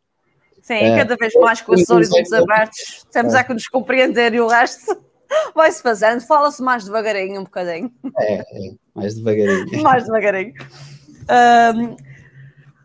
Sim, 0.61 0.75
é, 0.75 0.97
cada 0.97 1.17
vez 1.17 1.35
mais 1.35 1.61
com 1.61 1.75
os 1.75 1.89
horizontes 1.89 2.33
abertos, 2.33 3.05
temos 3.13 3.35
é. 3.35 3.39
é 3.39 3.45
que 3.45 3.53
nos 3.53 3.69
compreender 3.69 4.35
e 4.35 4.41
o 4.41 4.49
resto. 4.49 5.12
Vai-se 5.55 5.83
fazendo, 5.83 6.21
fala-se 6.21 6.63
mais 6.63 6.85
devagarinho 6.85 7.41
um 7.41 7.45
bocadinho. 7.45 7.93
É, 8.19 8.35
é 8.35 8.75
mais 8.95 9.15
devagarinho. 9.15 9.83
mais 9.83 10.05
devagarinho. 10.05 10.55
Um, 11.23 11.97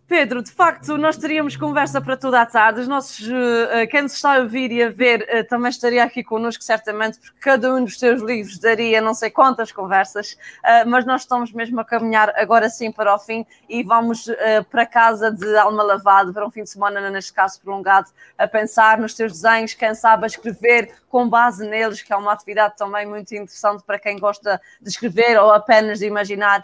Pedro, 0.08 0.42
de 0.42 0.52
facto, 0.52 0.98
nós 0.98 1.18
teríamos 1.18 1.58
conversa 1.58 2.00
para 2.00 2.16
toda 2.16 2.40
a 2.40 2.46
tarde. 2.46 2.80
Os 2.80 2.88
nossos, 2.88 3.28
uh, 3.28 3.86
quem 3.92 4.04
nos 4.04 4.14
está 4.14 4.38
a 4.38 4.40
ouvir 4.40 4.72
e 4.72 4.82
a 4.82 4.90
ver 4.90 5.22
uh, 5.24 5.46
também 5.50 5.70
estaria 5.70 6.02
aqui 6.02 6.24
connosco, 6.24 6.64
certamente, 6.64 7.20
porque 7.20 7.38
cada 7.42 7.74
um 7.74 7.84
dos 7.84 7.98
teus 7.98 8.22
livros 8.22 8.58
daria 8.58 9.02
não 9.02 9.14
sei 9.14 9.30
quantas 9.30 9.70
conversas, 9.70 10.38
uh, 10.64 10.88
mas 10.88 11.06
nós 11.06 11.22
estamos 11.22 11.52
mesmo 11.52 11.82
a 11.82 11.84
caminhar 11.84 12.34
agora 12.38 12.70
sim 12.70 12.90
para 12.90 13.14
o 13.14 13.20
fim 13.20 13.46
e 13.68 13.84
vamos 13.84 14.30
para 14.72 14.86
casa 14.86 15.30
de 15.30 15.58
alma 15.58 15.84
lavada, 15.84 16.32
para 16.32 16.48
um 16.48 16.52
fim 16.52 16.64
de 16.64 16.70
semana, 16.70 17.10
neste 17.10 17.34
caso 17.34 17.60
prolongado, 17.60 18.10
a 18.38 18.48
pensar 18.48 18.98
nos 18.98 19.14
teus 19.14 19.34
desenhos, 19.34 19.74
quem 19.74 19.94
sabe 19.94 20.24
a 20.24 20.28
escrever 20.28 20.90
com 21.18 21.28
base 21.28 21.68
neles, 21.68 22.04
que 22.04 22.14
é 22.14 22.16
uma 22.16 22.32
atividade 22.32 22.78
também 22.78 23.04
muito 23.04 23.34
interessante 23.34 23.84
para 23.84 23.98
quem 23.98 24.20
gosta 24.20 24.62
de 24.80 24.88
escrever 24.88 25.36
ou 25.40 25.50
apenas 25.50 25.98
de 25.98 26.06
imaginar. 26.06 26.62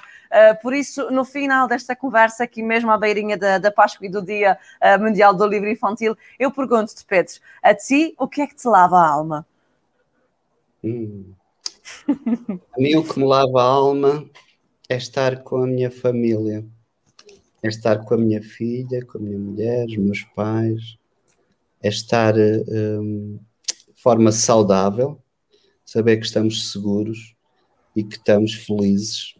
por 0.62 0.76
isso, 0.76 1.10
no 1.10 1.26
final 1.26 1.68
desta 1.68 1.96
conversa, 1.96 2.44
aqui 2.44 2.62
mesmo 2.62 2.92
à 2.92 2.98
beirinha 3.00 3.36
da, 3.36 3.58
da 3.58 3.72
Páscoa 3.72 4.06
e 4.06 4.10
do 4.12 4.22
Dia 4.22 4.60
uh, 4.80 5.02
Mundial 5.02 5.34
do 5.34 5.48
Livro 5.48 5.68
Infantil, 5.68 6.16
eu 6.38 6.52
pergunto-te, 6.52 7.04
Pedro, 7.04 7.34
a 7.64 7.74
ti, 7.74 8.14
o 8.16 8.28
que 8.28 8.44
é 8.44 8.48
que 8.48 8.56
te 8.56 8.68
lava 8.68 8.96
a 8.96 9.10
alma? 9.10 9.44
Hum. 10.84 11.34
a 12.08 12.80
mim, 12.80 12.96
o 12.96 13.04
que 13.04 13.18
me 13.18 13.26
lava 13.26 13.60
a 13.60 13.66
alma 13.66 14.30
é 14.88 14.98
estar 14.98 15.42
com 15.42 15.64
a 15.64 15.66
minha 15.66 15.90
família, 15.90 16.64
é 17.64 17.68
estar 17.68 18.06
com 18.06 18.14
a 18.14 18.18
minha 18.20 18.44
filha, 18.44 19.04
com 19.04 19.18
a 19.18 19.22
minha 19.22 19.40
mulher, 19.40 19.88
os 19.88 19.98
meus 19.98 20.22
pais, 20.22 20.96
é 21.82 21.90
estar 21.90 22.36
um, 22.38 23.40
de 23.40 23.53
forma 24.04 24.34
saudável, 24.34 25.18
saber 25.86 26.18
que 26.18 26.26
estamos 26.26 26.70
seguros 26.70 27.34
e 27.96 28.04
que 28.04 28.18
estamos 28.18 28.54
felizes 28.54 29.36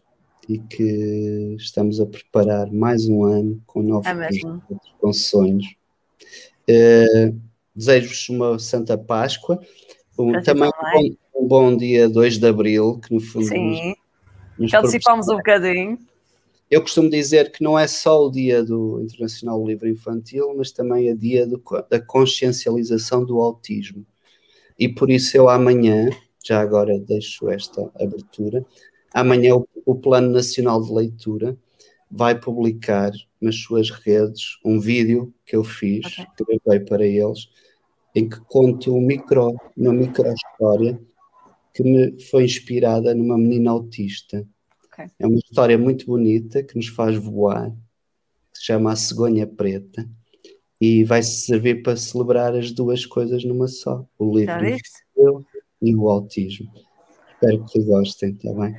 e 0.48 0.58
que 0.58 1.54
estamos 1.58 2.00
a 2.00 2.06
preparar 2.06 2.72
mais 2.72 3.06
um 3.06 3.24
ano 3.24 3.62
com 3.66 3.82
novos 3.82 4.06
é 4.06 4.14
projetos, 4.14 4.60
com 4.98 5.12
sonhos. 5.12 5.66
Uh, 6.68 7.38
Desejo-vos 7.76 8.28
uma 8.30 8.58
Santa 8.58 8.96
Páscoa, 8.96 9.60
um, 10.18 10.40
também 10.40 10.68
um 10.68 10.92
bom, 10.92 11.16
um 11.42 11.48
bom, 11.48 11.76
dia 11.76 12.08
2 12.08 12.38
de 12.38 12.46
Abril, 12.46 13.00
que 13.00 13.12
no 13.12 13.20
fundo 13.20 13.46
Sim, 13.46 13.94
nos, 14.56 14.72
nos 14.72 14.74
antecipamos 14.74 15.28
um 15.28 15.36
bocadinho. 15.36 15.98
Eu 16.70 16.80
costumo 16.80 17.10
dizer 17.10 17.52
que 17.52 17.62
não 17.62 17.78
é 17.78 17.86
só 17.86 18.26
o 18.26 18.30
dia 18.30 18.62
do 18.64 19.02
Internacional 19.02 19.60
do 19.60 19.66
Livro 19.66 19.88
Infantil, 19.88 20.54
mas 20.56 20.70
também 20.70 21.08
é 21.08 21.14
dia 21.14 21.46
do, 21.46 21.62
da 21.90 22.00
consciencialização 22.00 23.24
do 23.24 23.40
autismo. 23.40 24.06
E 24.78 24.88
por 24.88 25.10
isso 25.10 25.36
eu 25.36 25.48
amanhã, 25.48 26.10
já 26.44 26.60
agora 26.60 26.98
deixo 26.98 27.48
esta 27.48 27.90
abertura, 28.00 28.64
Amanhã 29.14 29.54
o, 29.54 29.68
o 29.86 29.94
Plano 29.94 30.32
Nacional 30.32 30.82
de 30.82 30.92
Leitura 30.92 31.56
vai 32.10 32.36
publicar 32.36 33.12
nas 33.40 33.54
suas 33.60 33.88
redes 33.88 34.58
um 34.64 34.80
vídeo 34.80 35.32
que 35.46 35.54
eu 35.54 35.62
fiz, 35.62 36.04
okay. 36.04 36.26
que 36.36 36.58
gravei 36.60 36.84
para 36.84 37.06
eles, 37.06 37.48
em 38.12 38.28
que 38.28 38.40
conto 38.40 38.92
um 38.92 39.00
micro, 39.00 39.56
uma 39.76 39.92
micro 39.92 40.26
história 40.32 41.00
que 41.72 41.84
me 41.84 42.20
foi 42.24 42.44
inspirada 42.44 43.14
numa 43.14 43.38
menina 43.38 43.70
autista. 43.70 44.44
Okay. 44.86 45.06
É 45.16 45.26
uma 45.28 45.38
história 45.38 45.78
muito 45.78 46.06
bonita 46.06 46.64
que 46.64 46.74
nos 46.74 46.88
faz 46.88 47.16
voar, 47.16 47.70
que 47.70 48.58
se 48.58 48.64
chama 48.64 48.92
A 48.92 48.96
Cegonha 48.96 49.46
Preta, 49.46 50.08
e 50.80 51.04
vai 51.04 51.22
servir 51.22 51.82
para 51.82 51.96
celebrar 51.96 52.54
as 52.54 52.70
duas 52.70 53.06
coisas 53.06 53.44
numa 53.44 53.68
só: 53.68 54.04
o 54.18 54.36
livro 54.36 54.76
e 55.80 55.94
o 55.94 56.08
autismo. 56.08 56.70
Espero 57.32 57.64
que 57.66 57.82
gostem, 57.82 58.30
está 58.30 58.52
bem? 58.52 58.76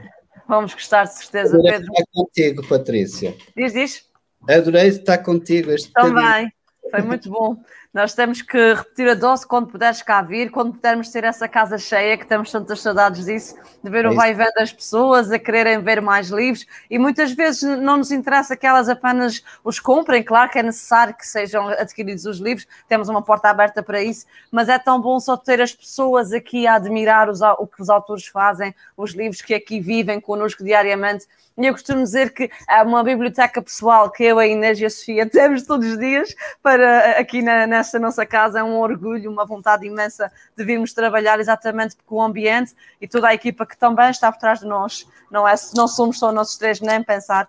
Vamos 0.47 0.73
gostar 0.73 1.05
de 1.05 1.15
certeza, 1.15 1.55
Adorei 1.55 1.73
Pedro. 1.73 1.91
estar 1.91 2.05
contigo, 2.13 2.67
Patrícia. 2.67 3.35
Diz, 3.55 3.73
diz. 3.73 4.05
Adorei 4.47 4.87
estar 4.87 5.17
contigo 5.19 5.71
este 5.71 5.91
Também, 5.91 6.51
foi 6.91 7.01
muito 7.01 7.29
bom. 7.29 7.57
Nós 7.95 8.13
temos 8.13 8.41
que 8.41 8.73
repetir 8.73 9.07
a 9.07 9.13
dose 9.13 9.47
quando 9.47 9.67
puderes 9.67 10.01
cá 10.01 10.21
vir, 10.21 10.51
quando 10.51 10.73
pudermos 10.73 11.07
ter 11.07 11.23
essa 11.23 11.47
casa 11.47 11.77
cheia, 11.77 12.17
que 12.17 12.27
temos 12.27 12.51
tantas 12.51 12.81
saudades 12.81 13.23
disso, 13.23 13.55
de 13.81 13.89
ver 13.89 14.03
é 14.03 14.09
o 14.09 14.13
vai 14.13 14.31
e 14.31 14.33
vem 14.33 14.51
das 14.53 14.73
pessoas, 14.73 15.31
a 15.31 15.39
quererem 15.39 15.79
ver 15.79 16.01
mais 16.01 16.27
livros, 16.27 16.65
e 16.91 16.99
muitas 16.99 17.31
vezes 17.31 17.63
não 17.79 17.95
nos 17.95 18.11
interessa 18.11 18.57
que 18.57 18.67
elas 18.67 18.89
apenas 18.89 19.41
os 19.63 19.79
comprem, 19.79 20.21
claro 20.21 20.51
que 20.51 20.59
é 20.59 20.63
necessário 20.63 21.13
que 21.13 21.25
sejam 21.25 21.69
adquiridos 21.69 22.25
os 22.25 22.37
livros, 22.39 22.67
temos 22.89 23.07
uma 23.07 23.21
porta 23.21 23.47
aberta 23.47 23.81
para 23.81 24.03
isso, 24.03 24.25
mas 24.51 24.67
é 24.67 24.77
tão 24.77 24.99
bom 24.99 25.17
só 25.17 25.37
ter 25.37 25.61
as 25.61 25.73
pessoas 25.73 26.33
aqui 26.33 26.67
a 26.67 26.75
admirar 26.75 27.29
os, 27.29 27.39
o 27.41 27.65
que 27.65 27.81
os 27.81 27.89
autores 27.89 28.27
fazem, 28.27 28.75
os 28.97 29.13
livros 29.13 29.41
que 29.41 29.53
aqui 29.53 29.79
vivem 29.79 30.19
connosco 30.19 30.65
diariamente, 30.65 31.27
e 31.57 31.65
eu 31.65 31.71
costumo 31.71 32.03
dizer 32.03 32.33
que 32.33 32.51
há 32.67 32.83
uma 32.83 33.01
biblioteca 33.01 33.61
pessoal 33.61 34.11
que 34.11 34.25
eu, 34.25 34.37
a 34.37 34.45
Inês 34.45 34.77
e 34.79 34.85
a 34.85 34.89
Sofia 34.89 35.25
temos 35.29 35.63
todos 35.63 35.87
os 35.87 35.97
dias 35.97 36.35
para 36.61 37.11
aqui 37.11 37.41
na, 37.41 37.65
nesta 37.85 37.99
nossa 37.99 38.25
casa. 38.25 38.59
É 38.59 38.63
um 38.63 38.79
orgulho, 38.79 39.31
uma 39.31 39.45
vontade 39.45 39.85
imensa 39.85 40.31
de 40.57 40.63
virmos 40.63 40.93
trabalhar 40.93 41.39
exatamente 41.39 41.95
com 42.05 42.15
o 42.15 42.21
ambiente 42.21 42.73
e 42.99 43.07
toda 43.07 43.27
a 43.27 43.33
equipa 43.33 43.65
que 43.65 43.77
também 43.77 44.09
está 44.09 44.31
por 44.31 44.39
trás 44.39 44.59
de 44.59 44.65
nós. 44.65 45.07
Não, 45.29 45.47
é, 45.47 45.53
não 45.75 45.87
somos 45.87 46.17
só 46.17 46.31
nós 46.31 46.57
três, 46.57 46.81
nem 46.81 47.03
pensar. 47.03 47.47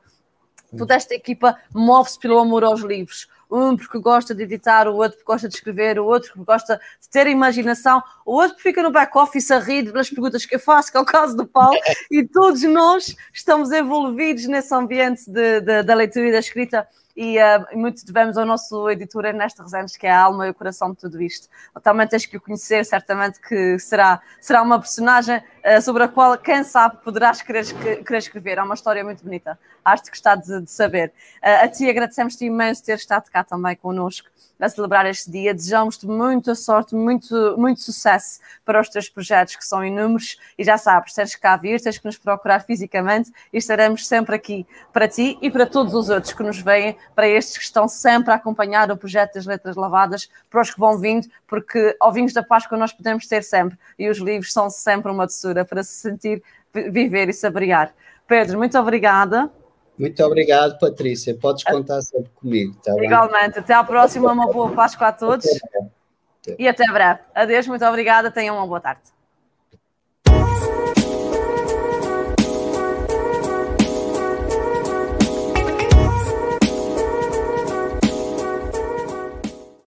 Toda 0.76 0.95
esta 0.95 1.14
equipa 1.14 1.59
move-se 1.74 2.18
pelo 2.18 2.39
amor 2.39 2.64
aos 2.64 2.80
livros 2.80 3.28
um 3.49 3.76
porque 3.76 3.99
gosta 4.01 4.34
de 4.34 4.43
editar, 4.43 4.89
o 4.89 4.97
outro 4.97 5.18
porque 5.18 5.32
gosta 5.32 5.49
de 5.49 5.55
escrever, 5.55 6.01
o 6.01 6.05
outro 6.05 6.32
porque 6.32 6.45
gosta 6.45 6.80
de 7.01 7.09
ter 7.09 7.28
imaginação, 7.28 8.03
o 8.24 8.34
outro 8.34 8.57
porque 8.57 8.70
fica 8.70 8.82
no 8.82 8.91
back-office 8.91 9.53
a 9.53 9.61
rir 9.61 9.93
das 9.93 10.11
perguntas 10.11 10.45
que 10.45 10.57
eu 10.57 10.59
faço, 10.59 10.91
que 10.91 10.97
é 10.97 11.01
o 11.01 11.05
caso 11.05 11.37
do 11.37 11.47
Paulo, 11.47 11.78
e 12.11 12.26
todos 12.26 12.61
nós 12.64 13.14
estamos 13.32 13.70
envolvidos 13.70 14.47
nesse 14.47 14.74
ambiente 14.74 15.30
de, 15.30 15.61
de, 15.61 15.82
da 15.84 15.95
leitura 15.95 16.26
e 16.26 16.32
da 16.32 16.41
escrita 16.41 16.89
e 17.17 17.39
uh, 17.39 17.79
muito 17.79 18.05
devemos 18.05 18.37
ao 18.37 18.45
nosso 18.45 18.91
editor 18.91 19.25
Ernesto 19.25 19.62
Rezendes, 19.62 19.97
que 19.97 20.07
é 20.07 20.11
a 20.11 20.23
alma 20.23 20.47
e 20.47 20.51
o 20.51 20.55
coração 20.55 20.91
de 20.91 20.99
tudo 20.99 21.23
isto. 21.23 21.49
Também 21.83 22.07
tens 22.07 22.27
que 22.27 22.37
o 22.37 22.41
conhecer, 22.41 22.85
certamente 22.85 23.41
que 23.41 23.79
será, 23.79 24.21
será 24.41 24.62
uma 24.62 24.79
personagem 24.79 25.43
sobre 25.81 26.05
a 26.05 26.09
qual, 26.09 26.37
quem 26.39 26.62
sabe, 26.62 26.99
poderás 27.03 27.43
querer, 27.43 27.64
querer 28.05 28.19
escrever. 28.19 28.59
É 28.59 28.62
uma 28.62 28.75
história 28.75 29.03
muito 29.03 29.25
bonita. 29.25 29.59
Acho 29.85 30.05
que 30.05 30.11
gostar 30.11 30.37
de, 30.37 30.62
de 30.62 30.71
saber. 30.71 31.12
Uh, 31.43 31.64
a 31.64 31.69
ti 31.69 31.89
agradecemos-te 31.89 32.45
imenso 32.45 32.85
ter 32.85 32.97
estado 32.97 33.31
cá 33.31 33.43
também 33.43 33.75
connosco 33.77 34.29
a 34.59 34.69
celebrar 34.69 35.07
este 35.07 35.31
dia. 35.31 35.53
Desejamos-te 35.53 36.07
muita 36.07 36.55
sorte, 36.55 36.95
muito, 36.95 37.55
muito 37.59 37.81
sucesso 37.81 38.41
para 38.64 38.81
os 38.81 38.89
teus 38.89 39.09
projetos, 39.09 39.57
que 39.57 39.64
são 39.64 39.85
inúmeros. 39.85 40.39
E 40.59 40.64
já 40.64 40.79
sabes, 40.79 41.12
tens 41.12 41.35
que 41.35 41.41
cá 41.41 41.57
vir, 41.57 41.81
tens 41.81 41.99
que 41.99 42.05
nos 42.05 42.17
procurar 42.17 42.61
fisicamente 42.61 43.31
e 43.53 43.59
estaremos 43.59 44.07
sempre 44.07 44.35
aqui 44.35 44.67
para 44.93 45.07
ti 45.07 45.39
e 45.43 45.51
para 45.51 45.67
todos 45.67 45.95
os 45.95 46.09
outros 46.09 46.33
que 46.33 46.43
nos 46.43 46.59
veem, 46.59 46.97
para 47.14 47.29
estes 47.29 47.59
que 47.59 47.64
estão 47.64 47.87
sempre 47.87 48.33
a 48.33 48.37
acompanhar 48.37 48.91
o 48.91 48.97
projeto 48.97 49.35
das 49.35 49.47
Letras 49.47 49.77
Lavadas, 49.77 50.29
para 50.51 50.62
os 50.62 50.71
que 50.71 50.81
vão 50.81 50.99
vindo, 50.99 51.29
porque 51.47 51.97
ao 52.01 52.12
vinhos 52.12 52.33
da 52.33 52.43
Páscoa 52.43 52.79
nós 52.79 52.93
podemos 52.93 53.27
ter 53.27 53.43
sempre 53.43 53.79
e 53.99 54.09
os 54.09 54.19
livros 54.19 54.53
são 54.53 54.71
sempre 54.71 55.11
uma 55.11 55.27
doçura 55.27 55.56
para 55.65 55.83
se 55.83 55.93
sentir, 55.93 56.43
viver 56.73 57.29
e 57.29 57.33
saborear. 57.33 57.95
Pedro, 58.27 58.59
muito 58.59 58.79
obrigada. 58.79 59.51
Muito 59.99 60.23
obrigado, 60.23 60.79
Patrícia. 60.79 61.35
Podes 61.35 61.65
contar 61.65 62.03
sempre 62.03 62.31
comigo. 62.35 62.77
Tá 62.85 62.93
Igualmente. 63.03 63.55
Bem? 63.55 63.61
Até 63.61 63.75
à 63.75 63.83
próxima. 63.83 64.31
Uma 64.33 64.53
boa 64.53 64.71
Páscoa 64.71 65.09
a 65.09 65.13
todos. 65.13 65.47
Até 65.47 66.57
e 66.59 66.69
até 66.69 66.85
breve. 66.93 67.21
Adeus, 67.35 67.67
muito 67.67 67.85
obrigada. 67.85 68.31
Tenham 68.31 68.57
uma 68.57 68.67
boa 68.67 68.81
tarde. 68.81 69.16